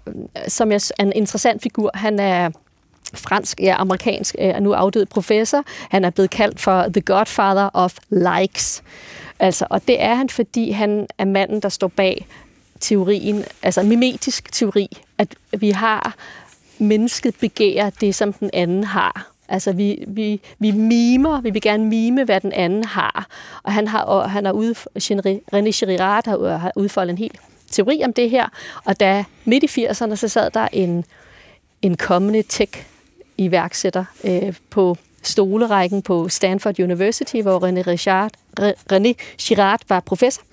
som 0.47 0.71
er 0.71 0.91
en 0.99 1.11
interessant 1.15 1.61
figur. 1.61 1.91
Han 1.93 2.19
er 2.19 2.49
fransk, 3.13 3.61
ja, 3.61 3.75
amerikansk, 3.79 4.35
øh, 4.39 4.47
er 4.47 4.59
nu 4.59 4.73
afdød 4.73 5.05
professor. 5.05 5.63
Han 5.89 6.05
er 6.05 6.09
blevet 6.09 6.29
kaldt 6.29 6.59
for 6.59 6.83
The 6.93 7.01
Godfather 7.01 7.69
of 7.73 7.95
Likes. 8.09 8.83
Altså, 9.39 9.65
og 9.69 9.87
det 9.87 10.01
er 10.01 10.15
han, 10.15 10.29
fordi 10.29 10.71
han 10.71 11.07
er 11.17 11.25
manden, 11.25 11.61
der 11.61 11.69
står 11.69 11.87
bag 11.87 12.27
teorien, 12.79 13.43
altså 13.63 13.81
en 13.81 13.89
mimetisk 13.89 14.51
teori, 14.51 14.97
at 15.17 15.35
vi 15.57 15.71
har 15.71 16.15
mennesket 16.79 17.35
begærer 17.35 17.89
det, 17.89 18.15
som 18.15 18.33
den 18.33 18.49
anden 18.53 18.83
har. 18.83 19.31
Altså, 19.49 19.71
vi, 19.71 20.03
vi, 20.07 20.41
vi 20.59 20.71
mimer, 20.71 21.41
vi 21.41 21.49
vil 21.49 21.61
gerne 21.61 21.85
mime, 21.85 22.23
hvad 22.23 22.41
den 22.41 22.53
anden 22.53 22.83
har. 22.83 23.27
Og 23.63 23.73
han 23.73 23.87
har, 23.87 24.01
og 24.01 24.31
han 24.31 24.45
har 24.45 24.51
ud, 24.51 24.73
René 25.53 25.85
Girard 25.85 26.25
har, 26.25 26.37
øh, 26.37 26.61
har 26.61 26.71
udfoldet 26.75 27.11
en 27.11 27.17
hel 27.17 27.31
teori 27.71 28.01
om 28.03 28.13
det 28.13 28.29
her. 28.29 28.47
Og 28.85 28.99
da 28.99 29.23
midt 29.45 29.63
i 29.63 29.85
80'erne, 29.85 30.15
så 30.15 30.27
sad 30.27 30.49
der 30.51 30.67
en, 30.73 31.05
en 31.81 31.97
kommende 31.97 32.43
tech 32.49 32.83
tech-iværksætter 33.37 34.03
øh, 34.23 34.53
på 34.69 34.97
stolerækken 35.23 36.01
på 36.01 36.29
Stanford 36.29 36.79
University, 36.79 37.41
hvor 37.41 37.67
René, 37.67 37.87
Richard, 37.87 38.31
René 38.93 39.13
Girard 39.37 39.81
var 39.89 39.99
professor. 39.99 40.43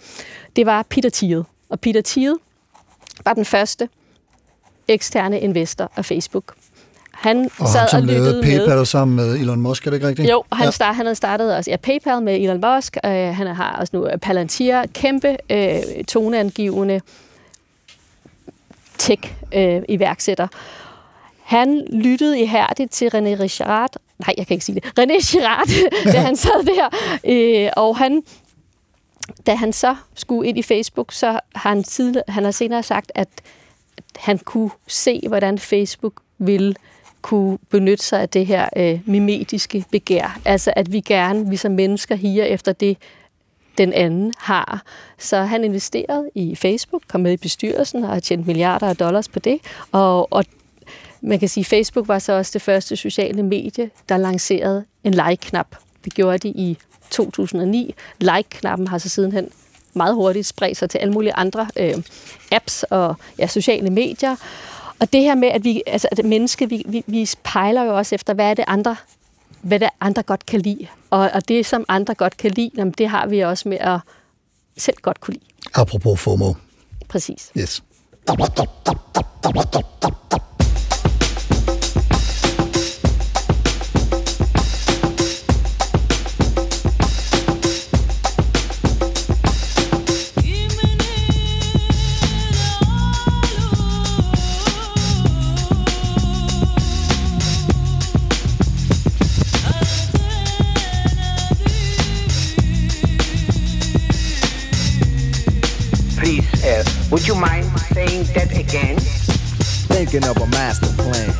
Det 0.56 0.66
var 0.66 0.82
Peter 0.90 1.10
Thiel. 1.12 1.42
Og 1.68 1.80
Peter 1.80 2.02
Thiel 2.04 2.34
var 3.24 3.34
den 3.34 3.44
første 3.44 3.88
eksterne 4.88 5.40
investor 5.40 5.92
af 5.96 6.04
Facebook. 6.04 6.54
Han 7.12 7.50
Og 7.58 7.68
sad 7.68 7.80
ham, 7.80 7.88
som 7.88 8.00
og 8.00 8.06
lyttede 8.06 8.42
med. 8.42 8.42
PayPal 8.42 8.86
sammen 8.86 9.16
med 9.16 9.34
Elon 9.34 9.60
Musk, 9.60 9.86
er 9.86 9.90
det 9.90 9.96
ikke 9.96 10.08
rigtigt? 10.08 10.30
Jo, 10.30 10.44
han, 10.52 10.64
ja. 10.64 10.70
start, 10.70 10.96
han 10.96 11.06
havde 11.06 11.14
startet 11.14 11.56
også 11.56 11.70
ja, 11.70 11.76
PayPal 11.76 12.22
med 12.22 12.36
Elon 12.36 12.60
Musk. 12.76 12.96
Øh, 13.04 13.10
han 13.10 13.46
har 13.46 13.76
også 13.76 13.96
nu 13.96 14.08
Palantir, 14.22 14.86
kæmpe 14.94 15.36
øh, 15.50 16.04
toneangivende 16.08 17.00
tech-iværksætter 18.98 20.48
han 21.44 21.86
lyttede 21.92 22.40
ihærdigt 22.40 22.92
til 22.92 23.06
René 23.06 23.40
Richard, 23.40 23.96
nej, 24.18 24.34
jeg 24.38 24.46
kan 24.46 24.54
ikke 24.54 24.64
sige 24.64 24.80
det, 24.80 24.84
René 25.00 25.32
Girard, 25.32 25.68
da 26.12 26.18
han 26.18 26.36
sad 26.36 26.64
der, 26.64 26.88
øh, 27.24 27.70
og 27.76 27.96
han 27.96 28.22
da 29.46 29.54
han 29.54 29.72
så 29.72 29.96
skulle 30.14 30.48
ind 30.48 30.58
i 30.58 30.62
Facebook, 30.62 31.12
så 31.12 31.26
har 31.54 31.68
han, 31.68 31.84
tidligere, 31.84 32.24
han 32.28 32.44
har 32.44 32.50
senere 32.50 32.82
sagt, 32.82 33.12
at 33.14 33.28
han 34.16 34.38
kunne 34.38 34.70
se, 34.86 35.20
hvordan 35.28 35.58
Facebook 35.58 36.22
ville 36.38 36.74
kunne 37.22 37.58
benytte 37.70 38.04
sig 38.04 38.20
af 38.20 38.28
det 38.28 38.46
her 38.46 38.68
øh, 38.76 39.00
mimetiske 39.06 39.84
begær. 39.90 40.40
Altså 40.44 40.72
at 40.76 40.92
vi 40.92 41.00
gerne, 41.00 41.50
vi 41.50 41.56
som 41.56 41.72
mennesker, 41.72 42.14
higer 42.14 42.44
efter 42.44 42.72
det, 42.72 42.96
den 43.78 43.92
anden 43.92 44.32
har. 44.38 44.82
Så 45.18 45.36
han 45.36 45.64
investerede 45.64 46.30
i 46.34 46.54
Facebook, 46.54 47.02
kom 47.08 47.20
med 47.20 47.32
i 47.32 47.36
bestyrelsen 47.36 48.04
og 48.04 48.10
har 48.10 48.20
tjent 48.20 48.46
milliarder 48.46 48.88
af 48.88 48.96
dollars 48.96 49.28
på 49.28 49.38
det. 49.38 49.58
Og, 49.92 50.32
og 50.32 50.44
man 51.24 51.38
kan 51.38 51.48
sige, 51.48 51.62
at 51.62 51.66
Facebook 51.66 52.08
var 52.08 52.18
så 52.18 52.32
også 52.32 52.50
det 52.54 52.62
første 52.62 52.96
sociale 52.96 53.42
medie, 53.42 53.90
der 54.08 54.16
lancerede 54.16 54.84
en 55.04 55.14
like-knap. 55.14 55.76
Det 56.04 56.14
gjorde 56.14 56.38
de 56.38 56.48
i 56.48 56.78
2009. 57.10 57.94
Like-knappen 58.20 58.88
har 58.88 58.98
så 58.98 59.08
sidenhen 59.08 59.48
meget 59.94 60.14
hurtigt 60.14 60.46
spredt 60.46 60.78
sig 60.78 60.90
til 60.90 60.98
alle 60.98 61.12
mulige 61.12 61.34
andre 61.34 61.68
øh, 61.76 61.94
apps 62.52 62.82
og 62.82 63.14
ja, 63.38 63.46
sociale 63.46 63.90
medier. 63.90 64.36
Og 65.00 65.12
det 65.12 65.20
her 65.20 65.34
med, 65.34 65.48
at 65.48 65.64
vi, 65.64 65.82
altså 65.86 66.08
at 66.12 66.24
menneske, 66.24 66.68
vi, 66.68 66.82
vi, 66.86 67.02
vi 67.06 67.30
pejler 67.44 67.82
jo 67.82 67.96
også 67.96 68.14
efter, 68.14 68.34
hvad 68.34 68.50
er 68.50 68.54
det 68.54 68.64
andre, 68.68 68.96
hvad 69.60 69.80
det 69.80 69.88
andre 70.00 70.22
godt 70.22 70.46
kan 70.46 70.60
lide. 70.60 70.86
Og, 71.10 71.30
og 71.34 71.48
det, 71.48 71.66
som 71.66 71.84
andre 71.88 72.14
godt 72.14 72.36
kan 72.36 72.50
lide, 72.50 72.70
jamen, 72.76 72.94
det 72.98 73.08
har 73.08 73.26
vi 73.26 73.40
også 73.40 73.68
med 73.68 73.78
at 73.80 73.98
selv 74.76 74.96
godt 75.02 75.20
kunne 75.20 75.34
lide. 75.34 75.44
Apropos 75.74 76.20
FOMO. 76.20 76.54
Præcis. 77.08 77.50
Yes. 77.58 77.82
Please, 106.24 106.64
uh, 106.64 106.82
would 107.10 107.28
you 107.28 107.34
mind 107.34 107.66
saying 107.92 108.24
that 108.34 108.50
again? 108.64 108.96
Thinking 109.92 110.24
of 110.30 110.36
a 110.36 110.46
master 110.46 110.90
plan. 111.02 111.30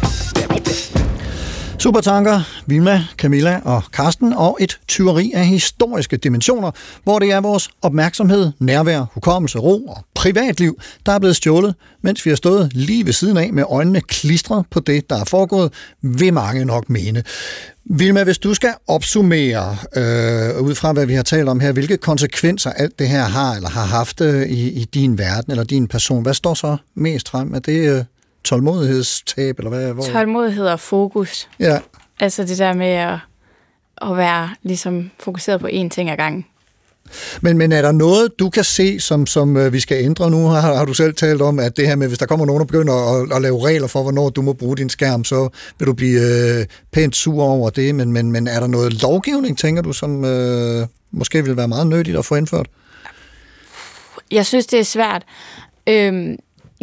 Supertanker, 1.79 2.41
Vilma, 2.67 3.05
Camilla 3.17 3.61
og 3.65 3.83
Karsten, 3.93 4.33
og 4.33 4.59
et 4.61 4.81
tyveri 4.89 5.33
af 5.35 5.47
historiske 5.47 6.17
dimensioner, 6.17 6.71
hvor 7.05 7.19
det 7.19 7.33
er 7.33 7.41
vores 7.41 7.71
opmærksomhed, 7.83 8.53
nærvær, 8.59 9.05
hukommelse, 9.15 9.59
ro 9.59 9.87
og 9.87 10.05
privatliv, 10.15 10.81
der 11.07 11.13
er 11.13 11.19
blevet 11.19 11.37
stjålet, 11.37 11.75
mens 12.03 12.25
vi 12.25 12.31
har 12.31 12.37
stået 12.37 12.71
lige 12.73 13.07
ved 13.07 13.13
siden 13.13 13.37
af 13.37 13.53
med 13.53 13.65
øjnene 13.69 14.01
klistret 14.01 14.65
på 14.71 14.81
det, 14.81 15.11
der 15.11 15.21
er 15.21 15.25
foregået, 15.25 15.73
vil 16.03 16.33
mange 16.33 16.65
nok 16.65 16.91
mene. 16.91 17.23
Vilma, 17.87 18.25
hvis 18.25 18.39
du 18.39 18.55
skal 18.55 18.75
opsummere 18.87 19.77
øh, 19.97 20.63
ud 20.63 20.75
fra, 20.75 20.93
hvad 20.93 21.07
vi 21.07 21.15
har 21.15 21.23
talt 21.23 21.49
om 21.49 21.61
her, 21.61 21.73
hvilke 21.73 21.97
konsekvenser 21.97 22.71
alt 22.71 22.99
det 22.99 23.09
her 23.09 23.23
har 23.23 23.55
eller 23.55 23.69
har 23.69 23.85
haft 23.85 24.21
øh, 24.21 24.43
i, 24.43 24.81
i 24.81 24.85
din 24.85 25.19
verden 25.19 25.51
eller 25.51 25.65
din 25.65 25.89
person, 25.89 26.23
hvad 26.23 26.35
står 26.35 26.55
så 26.55 26.77
mest 26.95 27.29
frem? 27.29 27.55
Er 27.55 27.59
det 27.59 27.99
øh, 27.99 28.05
tålmodighedstab, 28.45 29.59
eller 29.59 29.71
hvad? 29.71 29.93
Hvor? 29.93 30.05
Tålmodighed 30.05 30.67
og 30.67 30.81
fokus. 30.81 31.49
Ja. 31.61 31.79
Altså 32.21 32.45
det 32.45 32.59
der 32.59 32.73
med 32.73 32.87
at, 32.87 33.19
at 34.03 34.17
være 34.17 34.51
ligesom 34.63 35.11
fokuseret 35.21 35.61
på 35.61 35.67
én 35.67 35.89
ting 35.89 36.11
ad 36.11 36.17
gangen. 36.17 36.45
Men, 37.41 37.59
men 37.59 37.73
er 37.73 37.83
der 37.83 37.93
noget, 37.93 38.39
du 38.39 38.51
kan 38.51 38.65
se, 38.65 39.01
som, 39.01 39.27
som 39.27 39.57
øh, 39.57 39.73
vi 39.73 39.81
skal 39.81 40.05
ændre 40.05 40.31
nu? 40.31 40.47
Har, 40.47 40.61
har 40.61 40.85
du 40.85 40.95
selv 40.95 41.15
talt 41.15 41.43
om, 41.43 41.59
at 41.59 41.77
det 41.77 41.87
her 41.87 41.97
med, 41.97 42.09
hvis 42.09 42.19
der 42.19 42.27
kommer 42.27 42.47
nogen, 42.47 42.61
der 42.61 42.67
begynder 42.67 43.23
at, 43.23 43.37
at 43.37 43.43
lave 43.43 43.67
regler 43.67 43.87
for, 43.87 44.03
hvornår 44.03 44.29
du 44.29 44.43
må 44.43 44.53
bruge 44.53 44.77
din 44.77 44.91
skærm, 44.91 45.25
så 45.25 45.49
vil 45.79 45.87
du 45.87 45.93
blive 45.93 46.21
øh, 46.21 46.67
pænt 46.93 47.17
sur 47.17 47.43
over 47.43 47.71
det. 47.71 47.95
Men, 47.95 48.13
men, 48.13 48.33
men 48.33 48.47
er 48.47 48.61
der 48.61 48.67
noget 48.67 49.03
lovgivning, 49.03 49.59
tænker 49.59 49.83
du, 49.83 49.93
som 49.93 50.25
øh, 50.25 50.87
måske 51.11 51.45
vil 51.45 51.57
være 51.57 51.69
meget 51.69 51.87
nyttigt 51.87 52.19
at 52.19 52.25
få 52.25 52.35
indført? 52.35 52.67
Jeg 54.31 54.47
synes, 54.47 54.67
det 54.67 54.79
er 54.79 54.85
svært. 54.85 55.23
Øhm, 55.89 56.37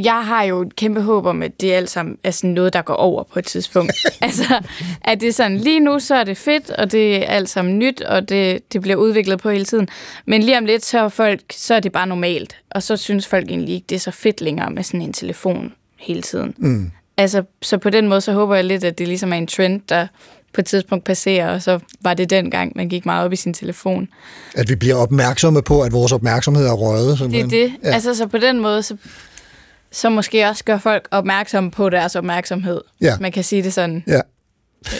jeg 0.05 0.25
har 0.25 0.43
jo 0.43 0.61
et 0.61 0.75
kæmpe 0.75 1.01
håb 1.01 1.25
om, 1.25 1.43
at 1.43 1.61
det 1.61 1.73
er 1.73 1.77
alt 1.77 1.89
sammen 1.89 2.17
er 2.23 2.31
sådan 2.31 2.49
noget, 2.49 2.73
der 2.73 2.81
går 2.81 2.93
over 2.93 3.23
på 3.23 3.39
et 3.39 3.45
tidspunkt. 3.45 3.93
altså, 4.21 4.61
at 5.01 5.21
det 5.21 5.27
er 5.27 5.33
sådan, 5.33 5.57
lige 5.57 5.79
nu 5.79 5.99
så 5.99 6.15
er 6.15 6.23
det 6.23 6.37
fedt, 6.37 6.69
og 6.69 6.91
det 6.91 7.15
er 7.15 7.25
alt 7.25 7.49
sammen 7.49 7.79
nyt, 7.79 8.01
og 8.01 8.29
det, 8.29 8.73
det 8.73 8.81
bliver 8.81 8.97
udviklet 8.97 9.39
på 9.39 9.49
hele 9.49 9.65
tiden. 9.65 9.87
Men 10.25 10.43
lige 10.43 10.57
om 10.57 10.65
lidt, 10.65 10.85
så 10.85 10.99
er, 10.99 11.09
folk, 11.09 11.41
så 11.51 11.73
er 11.73 11.79
det 11.79 11.91
bare 11.91 12.07
normalt. 12.07 12.55
Og 12.71 12.83
så 12.83 12.97
synes 12.97 13.27
folk 13.27 13.49
egentlig 13.49 13.75
ikke, 13.75 13.85
det 13.89 13.95
er 13.95 13.99
så 13.99 14.11
fedt 14.11 14.41
længere 14.41 14.69
med 14.69 14.83
sådan 14.83 15.01
en 15.01 15.13
telefon 15.13 15.73
hele 15.97 16.21
tiden. 16.21 16.53
Mm. 16.57 16.91
Altså, 17.17 17.43
så 17.61 17.77
på 17.77 17.89
den 17.89 18.07
måde, 18.07 18.21
så 18.21 18.33
håber 18.33 18.55
jeg 18.55 18.63
lidt, 18.63 18.83
at 18.83 18.97
det 18.97 19.07
ligesom 19.07 19.33
er 19.33 19.37
en 19.37 19.47
trend, 19.47 19.81
der 19.89 20.07
på 20.53 20.61
et 20.61 20.65
tidspunkt 20.65 21.03
passerer, 21.05 21.53
og 21.53 21.61
så 21.61 21.79
var 22.01 22.13
det 22.13 22.29
den 22.29 22.51
gang, 22.51 22.71
man 22.75 22.89
gik 22.89 23.05
meget 23.05 23.25
op 23.25 23.33
i 23.33 23.35
sin 23.35 23.53
telefon. 23.53 24.07
At 24.55 24.69
vi 24.69 24.75
bliver 24.75 24.95
opmærksomme 24.95 25.61
på, 25.61 25.81
at 25.81 25.91
vores 25.91 26.11
opmærksomhed 26.11 26.67
er 26.67 26.73
røget. 26.73 27.09
Det 27.09 27.17
simpelthen. 27.17 27.45
er 27.45 27.49
det. 27.49 27.73
Ja. 27.83 27.93
Altså, 27.93 28.15
så 28.15 28.27
på 28.27 28.37
den 28.37 28.59
måde, 28.59 28.83
så, 28.83 28.97
så 29.91 30.09
måske 30.09 30.45
også 30.45 30.63
gør 30.63 30.77
folk 30.77 31.07
opmærksomme 31.11 31.71
på 31.71 31.89
deres 31.89 32.15
opmærksomhed. 32.15 32.81
Ja. 33.01 33.17
Man 33.19 33.31
kan 33.31 33.43
sige 33.43 33.63
det 33.63 33.73
sådan. 33.73 34.03
Ja. 34.07 34.21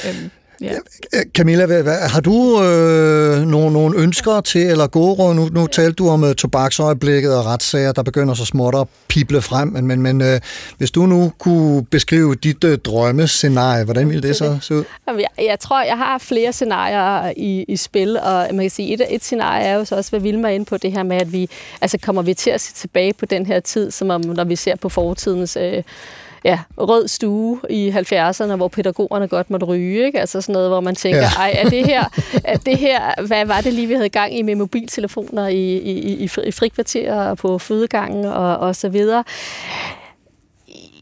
Øhm, 0.07 0.29
ja. 0.61 0.73
Øh, 1.13 1.21
Camilla, 1.33 1.65
hvad, 1.65 1.83
hvad, 1.83 1.97
har 1.97 2.21
du 2.21 2.63
øh, 2.63 3.47
nogle, 3.47 3.73
nogle 3.73 3.99
ønsker 3.99 4.41
til, 4.41 4.61
eller 4.61 4.87
gode 4.87 5.13
råd? 5.13 5.35
Nu, 5.35 5.49
nu 5.51 5.67
talte 5.67 5.93
du 5.93 6.09
om 6.09 6.23
uh, 6.23 6.33
tobaksøjeblikket 6.33 7.37
og 7.37 7.45
retssager, 7.45 7.91
der 7.91 8.03
begynder 8.03 8.33
så 8.33 8.45
småt 8.45 8.75
at 8.75 8.87
pible 9.07 9.41
frem, 9.41 9.67
men, 9.67 9.87
men, 9.87 10.01
men 10.01 10.21
øh, 10.21 10.39
hvis 10.77 10.91
du 10.91 11.05
nu 11.05 11.31
kunne 11.39 11.85
beskrive 11.85 12.35
dit 12.35 12.63
øh, 12.63 12.77
drømmescenarie, 12.77 13.83
hvordan 13.83 14.09
ville 14.09 14.27
det 14.27 14.35
så 14.35 14.57
se 14.61 14.75
ud? 14.75 14.83
Jeg, 15.07 15.27
jeg 15.37 15.59
tror, 15.59 15.83
jeg 15.83 15.97
har 15.97 16.17
flere 16.17 16.53
scenarier 16.53 17.33
i, 17.37 17.65
i 17.67 17.75
spil, 17.75 18.17
og 18.17 18.47
man 18.51 18.59
kan 18.59 18.69
sige, 18.69 18.93
et, 18.93 19.01
et 19.09 19.23
scenarie 19.23 19.65
er 19.65 19.75
jo 19.75 19.85
så 19.85 19.95
også, 19.95 20.09
hvad 20.09 20.19
Vilma 20.19 20.47
er 20.47 20.53
inde 20.53 20.65
på, 20.65 20.77
det 20.77 20.91
her 20.91 21.03
med, 21.03 21.17
at 21.17 21.33
vi, 21.33 21.49
altså 21.81 21.97
kommer 21.97 22.21
vi 22.21 22.33
til 22.33 22.49
at 22.49 22.61
se 22.61 22.73
tilbage 22.73 23.13
på 23.13 23.25
den 23.25 23.45
her 23.45 23.59
tid, 23.59 23.91
som 23.91 24.09
om, 24.09 24.21
når 24.21 24.43
vi 24.43 24.55
ser 24.55 24.75
på 24.75 24.89
fortidens 24.89 25.57
øh, 25.57 25.83
ja, 26.43 26.59
rød 26.77 27.07
stue 27.07 27.59
i 27.69 27.89
70'erne, 27.89 28.55
hvor 28.55 28.67
pædagogerne 28.67 29.27
godt 29.27 29.49
måtte 29.49 29.65
ryge, 29.65 30.05
ikke? 30.05 30.19
Altså 30.19 30.41
sådan 30.41 30.53
noget, 30.53 30.69
hvor 30.69 30.79
man 30.79 30.95
tænker, 30.95 31.21
Ja. 31.21 31.27
ej, 31.37 31.53
er 31.57 31.69
det, 31.69 31.85
her, 31.85 32.03
er 32.43 32.57
det 32.57 32.77
her, 32.77 33.25
hvad 33.27 33.45
var 33.45 33.61
det 33.61 33.73
lige, 33.73 33.87
vi 33.87 33.93
havde 33.93 34.09
gang 34.09 34.37
i 34.37 34.41
med 34.41 34.55
mobiltelefoner 34.55 35.47
i, 35.47 35.77
i, 35.77 35.91
i, 35.99 36.13
i 36.23 36.27
fri- 36.27 36.47
i 36.47 36.51
frikvarterer 36.51 37.29
og 37.29 37.37
på 37.37 37.57
fødegangen 37.57 38.25
og, 38.25 38.57
og 38.57 38.75
så 38.75 38.89
videre. 38.89 39.23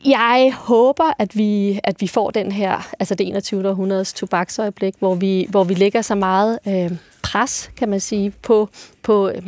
Jeg 0.05 0.53
håber, 0.57 1.13
at 1.19 1.37
vi, 1.37 1.79
at 1.83 1.95
vi 2.01 2.07
får 2.07 2.29
den 2.31 2.51
her, 2.51 2.89
altså 2.99 3.15
det 3.15 3.27
21. 3.27 3.69
århundredes 3.69 4.13
tobaksøjeblik, 4.13 4.93
hvor 4.99 5.15
vi, 5.15 5.47
hvor 5.49 5.63
vi 5.63 5.73
lægger 5.73 6.01
så 6.01 6.15
meget 6.15 6.59
øh, 6.67 6.91
pres, 7.23 7.71
kan 7.77 7.89
man 7.89 7.99
sige, 7.99 8.31
på, 8.41 8.69
på, 9.03 9.29
øh, 9.29 9.41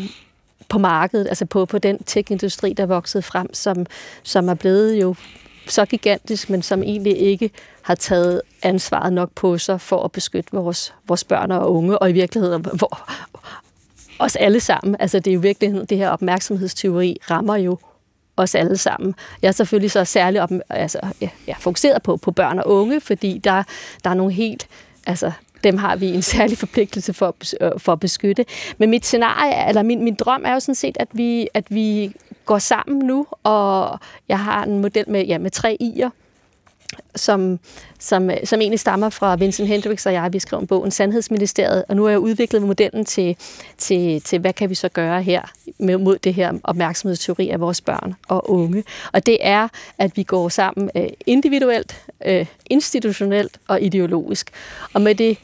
på 0.70 0.78
markedet, 0.78 1.28
altså 1.28 1.46
på, 1.46 1.66
på 1.66 1.78
den 1.78 2.04
tech-industri, 2.04 2.74
der 2.74 2.84
er 2.84 2.88
vokset 2.88 3.24
frem, 3.24 3.54
som, 3.54 3.86
som 4.24 4.50
er 4.50 4.54
blevet 4.54 5.02
jo 5.02 5.16
så 5.72 5.86
gigantisk, 5.86 6.50
men 6.50 6.62
som 6.62 6.84
egentlig 6.84 7.18
ikke 7.18 7.52
har 7.82 7.96
taget 7.96 8.42
ansvaret 8.64 9.14
nok 9.14 9.30
på 9.36 9.58
sig 9.58 9.82
for 9.82 10.04
at 10.04 10.12
beskytte 10.12 10.50
vores, 10.52 10.94
vores 11.08 11.24
børn 11.24 11.52
og 11.52 11.74
unge, 11.74 12.00
og 12.00 12.10
i 12.10 12.14
virkeligheden 12.14 12.66
hvor, 12.74 13.12
os 14.20 14.36
alle 14.36 14.60
sammen. 14.60 14.96
Altså 15.00 15.20
det 15.20 15.32
er 15.32 15.34
jo 15.34 15.40
i 15.40 15.42
virkeligheden, 15.42 15.86
det 15.86 15.98
her 15.98 16.10
opmærksomhedsteori 16.10 17.18
rammer 17.32 17.56
jo 17.56 17.78
os 18.38 18.56
alle 18.56 18.78
sammen. 18.78 19.16
Jeg 19.42 19.48
er 19.48 19.52
selvfølgelig 19.52 19.92
så 19.92 20.06
særligt 20.06 20.42
op, 20.42 20.50
altså, 20.70 21.00
ja, 21.22 21.30
ja, 21.48 21.54
fokuseret 21.60 22.04
på, 22.04 22.18
på 22.18 22.32
børn 22.32 22.60
og 22.60 22.68
unge, 22.68 23.02
fordi 23.02 23.38
der, 23.38 23.64
der 24.04 24.10
er 24.10 24.14
nogle 24.14 24.34
helt... 24.34 24.68
Altså, 25.08 25.32
dem 25.64 25.78
har 25.78 25.96
vi 25.96 26.08
en 26.08 26.22
særlig 26.22 26.58
forpligtelse 26.58 27.14
for, 27.14 27.28
at 27.28 27.56
øh, 27.62 27.72
for 27.80 27.92
at 27.92 28.00
beskytte. 28.00 28.46
Men 28.78 28.90
mit 28.90 29.06
scenarie, 29.06 29.68
eller 29.70 29.84
min, 29.84 30.04
min 30.04 30.16
drøm 30.16 30.44
er 30.46 30.54
jo 30.54 30.60
sådan 30.60 30.76
set, 30.76 30.98
at 31.00 31.08
vi, 31.14 31.48
at 31.54 31.64
vi 31.70 32.14
går 32.46 32.58
sammen 32.58 33.08
nu, 33.08 33.28
og 33.44 34.00
jeg 34.30 34.40
har 34.40 34.64
en 34.64 34.80
model 34.80 35.10
med, 35.10 35.26
ja, 35.26 35.38
med 35.38 35.52
tre 35.52 35.78
i'er, 35.82 36.10
som, 37.16 37.60
som, 38.00 38.30
som 38.44 38.62
egentlig 38.62 38.80
stammer 38.80 39.10
fra 39.10 39.36
Vincent 39.36 39.68
Hendricks 39.68 40.06
og 40.06 40.14
jeg. 40.14 40.34
Vi 40.34 40.40
skrev 40.40 40.60
en 40.60 40.68
bog, 40.68 40.86
en 40.86 40.92
Sandhedsministeriet, 40.92 41.86
og 41.90 41.96
nu 41.96 42.04
har 42.04 42.10
jeg 42.10 42.20
udviklet 42.20 42.62
modellen 42.62 43.06
til, 43.06 43.36
til, 43.78 44.22
til 44.22 44.40
hvad 44.40 44.54
kan 44.54 44.70
vi 44.70 44.76
så 44.76 44.90
gøre 44.90 45.24
her 45.24 45.42
med, 45.80 45.98
mod 45.98 46.18
det 46.18 46.34
her 46.34 46.54
opmærksomhedsteori 46.64 47.50
af 47.50 47.60
vores 47.60 47.82
børn 47.82 48.16
og 48.28 48.50
unge. 48.50 48.84
Og 49.14 49.26
det 49.26 49.38
er, 49.42 49.68
at 49.98 50.18
vi 50.18 50.24
går 50.24 50.50
sammen 50.50 50.90
øh, 50.96 51.10
individuelt, 51.26 52.06
øh, 52.26 52.46
institutionelt 52.66 53.60
og 53.68 53.82
ideologisk. 53.82 54.50
Og 54.94 55.02
med 55.02 55.16
det 55.16 55.38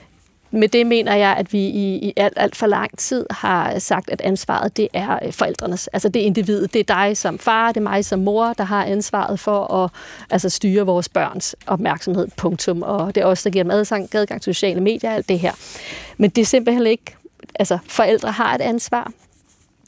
med 0.52 0.68
det 0.68 0.88
mener 0.88 1.16
jeg, 1.16 1.36
at 1.38 1.54
vi 1.54 1.60
i, 1.60 1.96
i 1.96 2.14
alt, 2.18 2.34
alt 2.36 2.56
for 2.56 2.68
lang 2.68 2.98
tid 2.98 3.26
har 3.32 3.80
sagt, 3.80 4.10
at 4.10 4.22
ansvaret 4.22 4.78
det 4.78 4.88
er 4.94 5.20
øh, 5.26 5.34
forældrenes. 5.34 5.88
Altså 5.88 6.10
det 6.10 6.22
er 6.22 6.26
individet. 6.26 6.74
Det 6.74 6.80
er 6.80 6.96
dig 6.96 7.18
som 7.18 7.40
far, 7.40 7.68
det 7.68 7.78
er 7.78 7.84
mig 7.84 8.06
som 8.06 8.20
mor, 8.20 8.54
der 8.54 8.64
har 8.64 8.86
ansvaret 8.86 9.40
for 9.40 9.74
at 9.74 9.92
altså, 10.30 10.50
styre 10.50 10.86
vores 10.86 11.10
børns 11.10 11.56
opmærksomhed. 11.68 12.28
Punktum. 12.38 12.82
Og 12.82 13.16
det 13.16 13.22
er 13.22 13.26
også 13.26 13.50
der 13.50 13.54
giver 13.54 13.64
dem 13.64 13.72
adgang, 13.72 14.16
adgang 14.16 14.42
til 14.42 14.54
sociale 14.54 14.82
medier 14.82 15.10
og 15.10 15.16
alt 15.16 15.30
det 15.30 15.40
her. 15.40 15.52
Men 16.18 16.30
det 16.30 16.42
er 16.42 16.46
simpelthen 16.46 16.88
ikke... 16.88 17.16
Altså 17.60 17.78
forældre 17.88 18.32
har 18.32 18.56
et 18.56 18.62
ansvar 18.62 19.12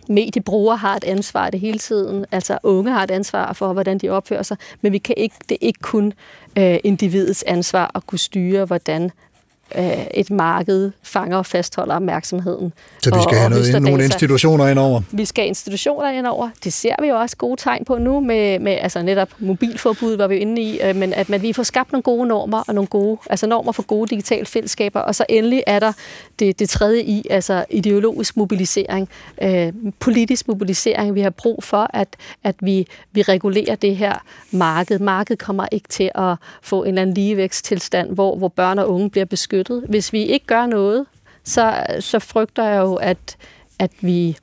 mediebrugere 0.10 0.78
har 0.78 0.96
et 0.96 1.04
ansvar 1.04 1.50
det 1.50 1.60
hele 1.60 1.80
tiden, 1.80 2.26
altså 2.32 2.58
unge 2.64 2.92
har 2.92 3.04
et 3.04 3.12
ansvar 3.12 3.54
for, 3.54 3.74
hvordan 3.74 3.98
de 3.98 4.10
opfører 4.10 4.44
sig, 4.44 4.58
men 4.82 4.92
vi 4.92 4.98
kan 4.98 5.16
ikke, 5.18 5.36
det 5.50 5.56
er 5.56 5.66
ikke 5.66 5.80
kun 5.82 6.14
øh, 6.58 6.78
individets 6.84 7.44
ansvar 7.48 7.92
at 7.96 8.08
kunne 8.08 8.20
styre, 8.20 8.66
hvordan 8.66 9.12
øh, 9.76 10.06
et 10.14 10.32
marked 10.32 10.92
fanger 11.04 11.38
og 11.38 11.46
fastholder 11.46 11.96
opmærksomheden. 11.96 12.74
Så 13.04 13.10
vi 13.16 13.22
skal 13.24 13.28
og, 13.28 13.36
have 13.36 13.46
og 13.46 13.50
noget, 13.50 13.66
høster 13.66 13.80
nogle 13.80 14.04
institutioner 14.04 14.68
indover. 14.68 15.02
Vi 15.12 15.26
skal 15.26 15.48
institutioner 15.48 16.10
indover. 16.10 16.50
Det 16.64 16.74
ser 16.74 16.96
vi 17.02 17.08
jo 17.08 17.20
også 17.20 17.38
gode 17.38 17.62
tegn 17.62 17.86
på 17.86 17.98
nu 17.98 18.20
med, 18.20 18.60
med 18.60 18.72
altså 18.72 19.02
netop 19.02 19.30
mobilforbud, 19.40 20.18
var 20.18 20.28
vi 20.28 20.36
jo 20.36 20.42
inde 20.42 20.62
i, 20.62 20.80
øh, 20.82 20.96
men 20.96 21.14
at, 21.14 21.30
at 21.30 21.42
vi 21.42 21.54
får 21.54 21.64
skabt 21.64 21.92
nogle 21.92 22.04
gode 22.04 22.28
normer 22.28 22.64
og 22.68 22.74
nogle 22.74 22.88
gode, 22.88 23.18
altså 23.30 23.48
normer 23.48 23.72
for 23.72 23.84
gode 23.84 24.10
digitale 24.10 24.46
fællesskaber. 24.46 25.00
Og 25.00 25.16
så 25.16 25.26
endelig 25.30 25.64
er 25.68 25.80
der 25.80 25.94
det, 26.40 26.60
det 26.60 26.70
tredje 26.70 27.02
i, 27.02 27.24
altså 27.30 27.66
ideologisk 27.70 28.38
mobilisering, 28.38 29.10
øh, 29.42 29.74
politisk 30.00 30.48
mobilisering. 30.48 31.16
Vi 31.16 31.22
har 31.22 31.30
brug 31.30 31.64
for, 31.64 31.90
at, 31.94 32.08
at 32.44 32.56
vi, 32.62 32.88
vi 33.12 33.22
regulerer 33.22 33.76
det 33.76 33.98
her 33.98 34.14
marked. 34.52 35.00
Markedet 35.00 35.40
kommer 35.40 35.66
ikke 35.72 35.88
til 35.88 36.12
at 36.16 36.36
få 36.62 36.84
en 36.84 36.88
eller 36.88 37.02
anden 37.02 37.14
ligevæksttilstand, 37.14 38.10
hvor, 38.10 38.36
hvor 38.36 38.48
børn 38.48 38.80
og 38.80 38.90
unge 38.90 39.10
bliver 39.10 39.26
beskyttet. 39.26 39.59
Hvis 39.90 40.14
vi 40.14 40.24
ikke 40.24 40.46
gør 40.46 40.66
noget, 40.66 41.06
så, 41.44 41.84
så 42.00 42.20
frygter 42.20 42.64
jeg 42.64 42.80
jo, 42.82 42.96
at, 42.96 43.38
at 43.80 43.92
vi, 44.02 44.38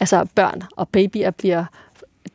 altså 0.00 0.26
børn 0.34 0.62
og 0.76 0.88
babyer 0.88 1.30
bliver 1.30 1.64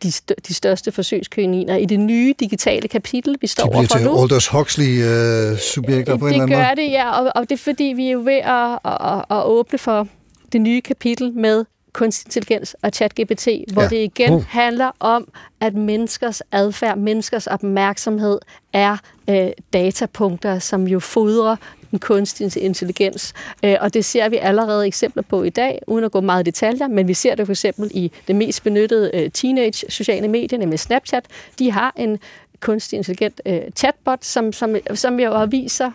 de, 0.03 0.11
stør- 0.11 0.41
de 0.47 0.53
største 0.53 0.91
forsøgskaniner 0.91 1.75
i 1.75 1.85
det 1.85 1.99
nye 1.99 2.33
digitale 2.39 2.87
kapitel, 2.87 3.35
vi 3.41 3.47
står 3.47 3.63
De 3.63 3.69
bliver 3.69 3.77
overfor 3.79 3.97
til 3.97 4.05
nu. 4.07 4.21
Aldous 4.21 4.47
Huxley-subjekter 4.47 6.17
på 6.17 6.27
en 6.27 6.33
eller 6.33 6.45
Det 6.45 6.53
anden 6.53 6.59
gør 6.65 6.67
måde. 6.75 6.85
det, 6.87 6.91
ja, 6.91 7.21
og, 7.21 7.31
og 7.35 7.49
det 7.49 7.55
er 7.55 7.63
fordi, 7.63 7.83
vi 7.83 8.07
er 8.07 8.11
jo 8.11 8.19
ved 8.19 8.33
at, 8.43 8.79
at, 8.85 9.37
at 9.37 9.45
åbne 9.45 9.77
for 9.79 10.07
det 10.51 10.61
nye 10.61 10.81
kapitel 10.81 11.33
med 11.33 11.65
kunstig 11.93 12.27
intelligens 12.27 12.75
og 12.83 12.89
ChatGPT, 12.93 13.47
hvor 13.73 13.81
Ja. 13.81 13.87
det 13.87 13.97
igen 14.03 14.33
Uh. 14.33 14.43
handler 14.47 14.91
om, 14.99 15.27
at 15.61 15.73
menneskers 15.75 16.41
adfærd, 16.51 16.97
menneskers 16.97 17.47
opmærksomhed 17.47 18.39
er 18.73 18.97
øh, 19.29 19.47
datapunkter, 19.73 20.59
som 20.59 20.87
jo 20.87 20.99
fodrer 20.99 21.55
den 21.95 21.99
kunstige 21.99 22.59
intelligens. 22.59 23.33
Øh, 23.63 23.75
og 23.81 23.93
det 23.93 24.05
ser 24.05 24.29
vi 24.29 24.37
allerede 24.37 24.87
eksempler 24.87 25.23
på 25.23 25.43
i 25.43 25.49
dag, 25.49 25.81
uden 25.87 26.05
at 26.05 26.11
gå 26.11 26.21
meget 26.21 26.43
i 26.43 26.51
detaljer, 26.51 26.87
men 26.87 27.07
vi 27.07 27.13
ser 27.13 27.35
det 27.35 27.45
for 27.45 27.53
eksempel 27.53 27.91
i 27.93 28.11
det 28.27 28.35
mest 28.35 28.63
benyttede 28.63 29.11
øh, 29.13 29.31
teenage 29.31 29.91
sociale 29.91 30.27
medier, 30.27 30.59
nemlig 30.59 30.79
Snapchat. 30.79 31.25
De 31.59 31.71
har 31.71 31.93
en 31.97 32.19
kunstig 32.59 32.97
intelligent 32.97 33.41
øh, 33.45 33.61
chatbot, 33.75 34.25
som, 34.25 34.53
som, 34.53 34.75
som 34.93 35.19
jo 35.19 35.47
viser, 35.49 35.91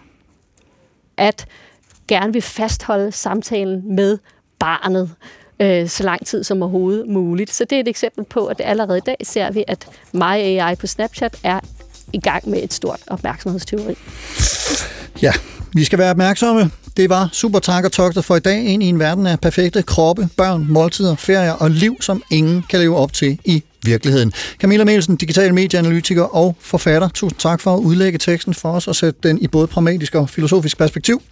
at 1.16 1.46
gerne 2.08 2.32
vil 2.32 2.42
fastholde 2.42 3.12
samtalen 3.12 3.96
med 3.96 4.18
barnet 4.58 5.10
øh, 5.60 5.88
så 5.88 6.04
lang 6.04 6.26
tid 6.26 6.44
som 6.44 6.62
overhovedet 6.62 7.08
muligt. 7.08 7.50
Så 7.52 7.64
det 7.64 7.76
er 7.76 7.80
et 7.80 7.88
eksempel 7.88 8.24
på, 8.24 8.46
at 8.46 8.60
allerede 8.64 8.98
i 8.98 9.06
dag 9.06 9.16
ser 9.22 9.50
vi, 9.50 9.64
at 9.68 9.88
MyAI 10.12 10.74
på 10.74 10.86
Snapchat 10.86 11.36
er 11.44 11.60
i 12.12 12.20
gang 12.20 12.48
med 12.48 12.62
et 12.62 12.72
stort 12.72 13.00
opmærksomhedsteori. 13.06 13.94
Ja, 15.22 15.32
vi 15.74 15.84
skal 15.84 15.98
være 15.98 16.10
opmærksomme. 16.10 16.70
Det 16.96 17.10
var 17.10 17.28
Super 17.32 17.58
Tak 17.58 17.84
og 17.84 17.92
Togter 17.92 18.20
for 18.20 18.36
i 18.36 18.40
dag 18.40 18.64
ind 18.64 18.82
i 18.82 18.86
en 18.86 18.98
verden 18.98 19.26
af 19.26 19.40
perfekte 19.40 19.82
kroppe, 19.82 20.28
børn, 20.36 20.66
måltider, 20.68 21.16
ferier 21.16 21.52
og 21.52 21.70
liv, 21.70 21.96
som 22.00 22.22
ingen 22.30 22.64
kan 22.68 22.80
leve 22.80 22.96
op 22.96 23.12
til 23.12 23.38
i 23.44 23.62
virkeligheden. 23.84 24.32
Camilla 24.58 24.84
Melsen, 24.84 25.16
digital 25.16 25.54
medieanalytiker 25.54 26.22
og 26.22 26.56
forfatter. 26.60 27.08
Tusind 27.08 27.38
tak 27.38 27.60
for 27.60 27.74
at 27.74 27.78
udlægge 27.78 28.18
teksten 28.18 28.54
for 28.54 28.72
os 28.72 28.88
og 28.88 28.96
sætte 28.96 29.20
den 29.22 29.38
i 29.38 29.48
både 29.48 29.66
pragmatisk 29.66 30.14
og 30.14 30.30
filosofisk 30.30 30.78
perspektiv. 30.78 31.22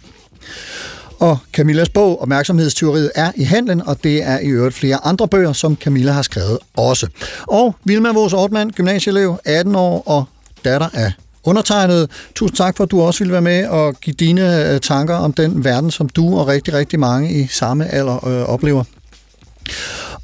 Og 1.19 1.37
Camillas 1.53 1.89
bog, 1.89 2.21
Opmærksomhedsteoriet, 2.21 3.11
er 3.15 3.31
i 3.35 3.43
handlen, 3.43 3.81
og 3.87 4.03
det 4.03 4.23
er 4.23 4.39
i 4.39 4.47
øvrigt 4.47 4.75
flere 4.75 5.05
andre 5.05 5.27
bøger, 5.27 5.53
som 5.53 5.75
Camilla 5.75 6.11
har 6.11 6.21
skrevet 6.21 6.57
også. 6.77 7.07
Og 7.47 7.75
Vilma 7.83 8.11
Vos 8.11 8.33
Ortmann, 8.33 8.71
gymnasieelev, 8.71 9.37
18 9.45 9.75
år 9.75 10.03
og 10.05 10.25
datter 10.65 10.89
af 10.93 11.11
undertegnet. 11.43 12.09
Tusind 12.35 12.57
tak 12.57 12.77
for, 12.77 12.83
at 12.83 12.91
du 12.91 13.01
også 13.01 13.19
ville 13.19 13.31
være 13.31 13.41
med 13.41 13.67
og 13.67 13.95
give 13.95 14.13
dine 14.19 14.73
øh, 14.73 14.79
tanker 14.79 15.15
om 15.15 15.33
den 15.33 15.63
verden, 15.63 15.91
som 15.91 16.09
du 16.09 16.39
og 16.39 16.47
rigtig, 16.47 16.73
rigtig 16.73 16.99
mange 16.99 17.33
i 17.33 17.47
samme 17.47 17.87
alder 17.87 18.27
øh, 18.27 18.49
oplever. 18.49 18.83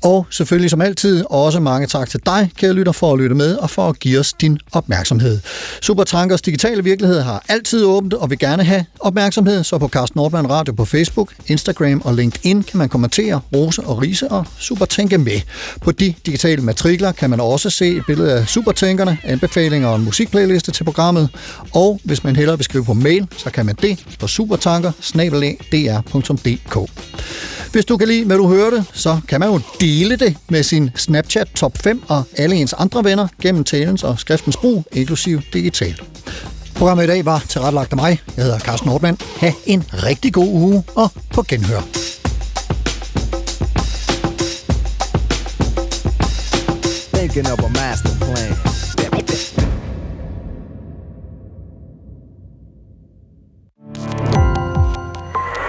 Og 0.03 0.27
selvfølgelig 0.29 0.69
som 0.69 0.81
altid 0.81 1.25
også 1.29 1.59
mange 1.59 1.87
tak 1.87 2.09
til 2.09 2.19
dig, 2.25 2.51
kære 2.57 2.73
lytter, 2.73 2.91
for 2.91 3.13
at 3.13 3.19
lytte 3.19 3.35
med 3.35 3.55
og 3.55 3.69
for 3.69 3.89
at 3.89 3.99
give 3.99 4.19
os 4.19 4.33
din 4.33 4.59
opmærksomhed. 4.71 5.39
Supertankers 5.81 6.41
digitale 6.41 6.83
virkelighed 6.83 7.21
har 7.21 7.43
altid 7.49 7.85
åbent 7.85 8.13
og 8.13 8.29
vil 8.29 8.39
gerne 8.39 8.63
have 8.63 8.85
opmærksomhed, 8.99 9.63
så 9.63 9.77
på 9.77 9.87
Carsten 9.87 10.17
Nordmann 10.17 10.49
Radio 10.49 10.73
på 10.73 10.85
Facebook, 10.85 11.33
Instagram 11.47 12.01
og 12.05 12.13
LinkedIn 12.13 12.63
kan 12.63 12.77
man 12.77 12.89
kommentere, 12.89 13.41
rose 13.55 13.81
og 13.81 14.01
rise 14.01 14.27
og 14.31 14.45
supertænke 14.57 15.17
med. 15.17 15.41
På 15.81 15.91
de 15.91 16.13
digitale 16.25 16.61
matrikler 16.61 17.11
kan 17.11 17.29
man 17.29 17.39
også 17.39 17.69
se 17.69 17.87
et 17.87 18.03
billede 18.07 18.33
af 18.33 18.47
supertænkerne, 18.47 19.17
anbefalinger 19.23 19.87
og 19.87 19.95
en 19.95 20.03
musikplayliste 20.03 20.71
til 20.71 20.83
programmet. 20.83 21.29
Og 21.73 21.99
hvis 22.03 22.23
man 22.23 22.35
hellere 22.35 22.57
vil 22.57 22.65
skrive 22.65 22.85
på 22.85 22.93
mail, 22.93 23.27
så 23.37 23.49
kan 23.49 23.65
man 23.65 23.75
det 23.81 24.05
på 24.19 24.27
supertanker 24.27 24.91
hvis 27.71 27.85
du 27.85 27.97
kan 27.97 28.07
lide, 28.07 28.25
hvad 28.25 28.37
du 28.37 28.47
hørte, 28.47 28.85
så 28.93 29.19
kan 29.27 29.39
man 29.39 29.49
jo 29.49 29.59
dele 29.81 30.15
det 30.15 30.37
med 30.49 30.63
sin 30.63 30.91
Snapchat 30.95 31.47
Top 31.55 31.77
5 31.77 32.03
og 32.07 32.23
alle 32.37 32.55
ens 32.55 32.73
andre 32.73 33.03
venner 33.03 33.27
gennem 33.41 33.63
talens 33.63 34.03
og 34.03 34.19
skriftens 34.19 34.57
brug, 34.57 34.85
inklusiv 34.91 35.41
digitalt. 35.53 36.03
Programmet 36.75 37.03
i 37.03 37.07
dag 37.07 37.25
var 37.25 37.43
tilrettelagt 37.49 37.91
af 37.91 37.95
mig. 37.95 38.21
Jeg 38.37 38.43
hedder 38.43 38.59
Carsten 38.59 38.89
Nordmann. 38.89 39.17
Ha' 39.39 39.51
en 39.65 39.83
rigtig 39.93 40.33
god 40.33 40.47
uge 40.47 40.83
og 40.95 41.11
på 41.33 41.43
genhør. 41.43 41.81
Thinking 47.13 47.47
of 47.51 47.59
a 47.59 47.67
master 47.67 48.09
plan. 48.19 48.84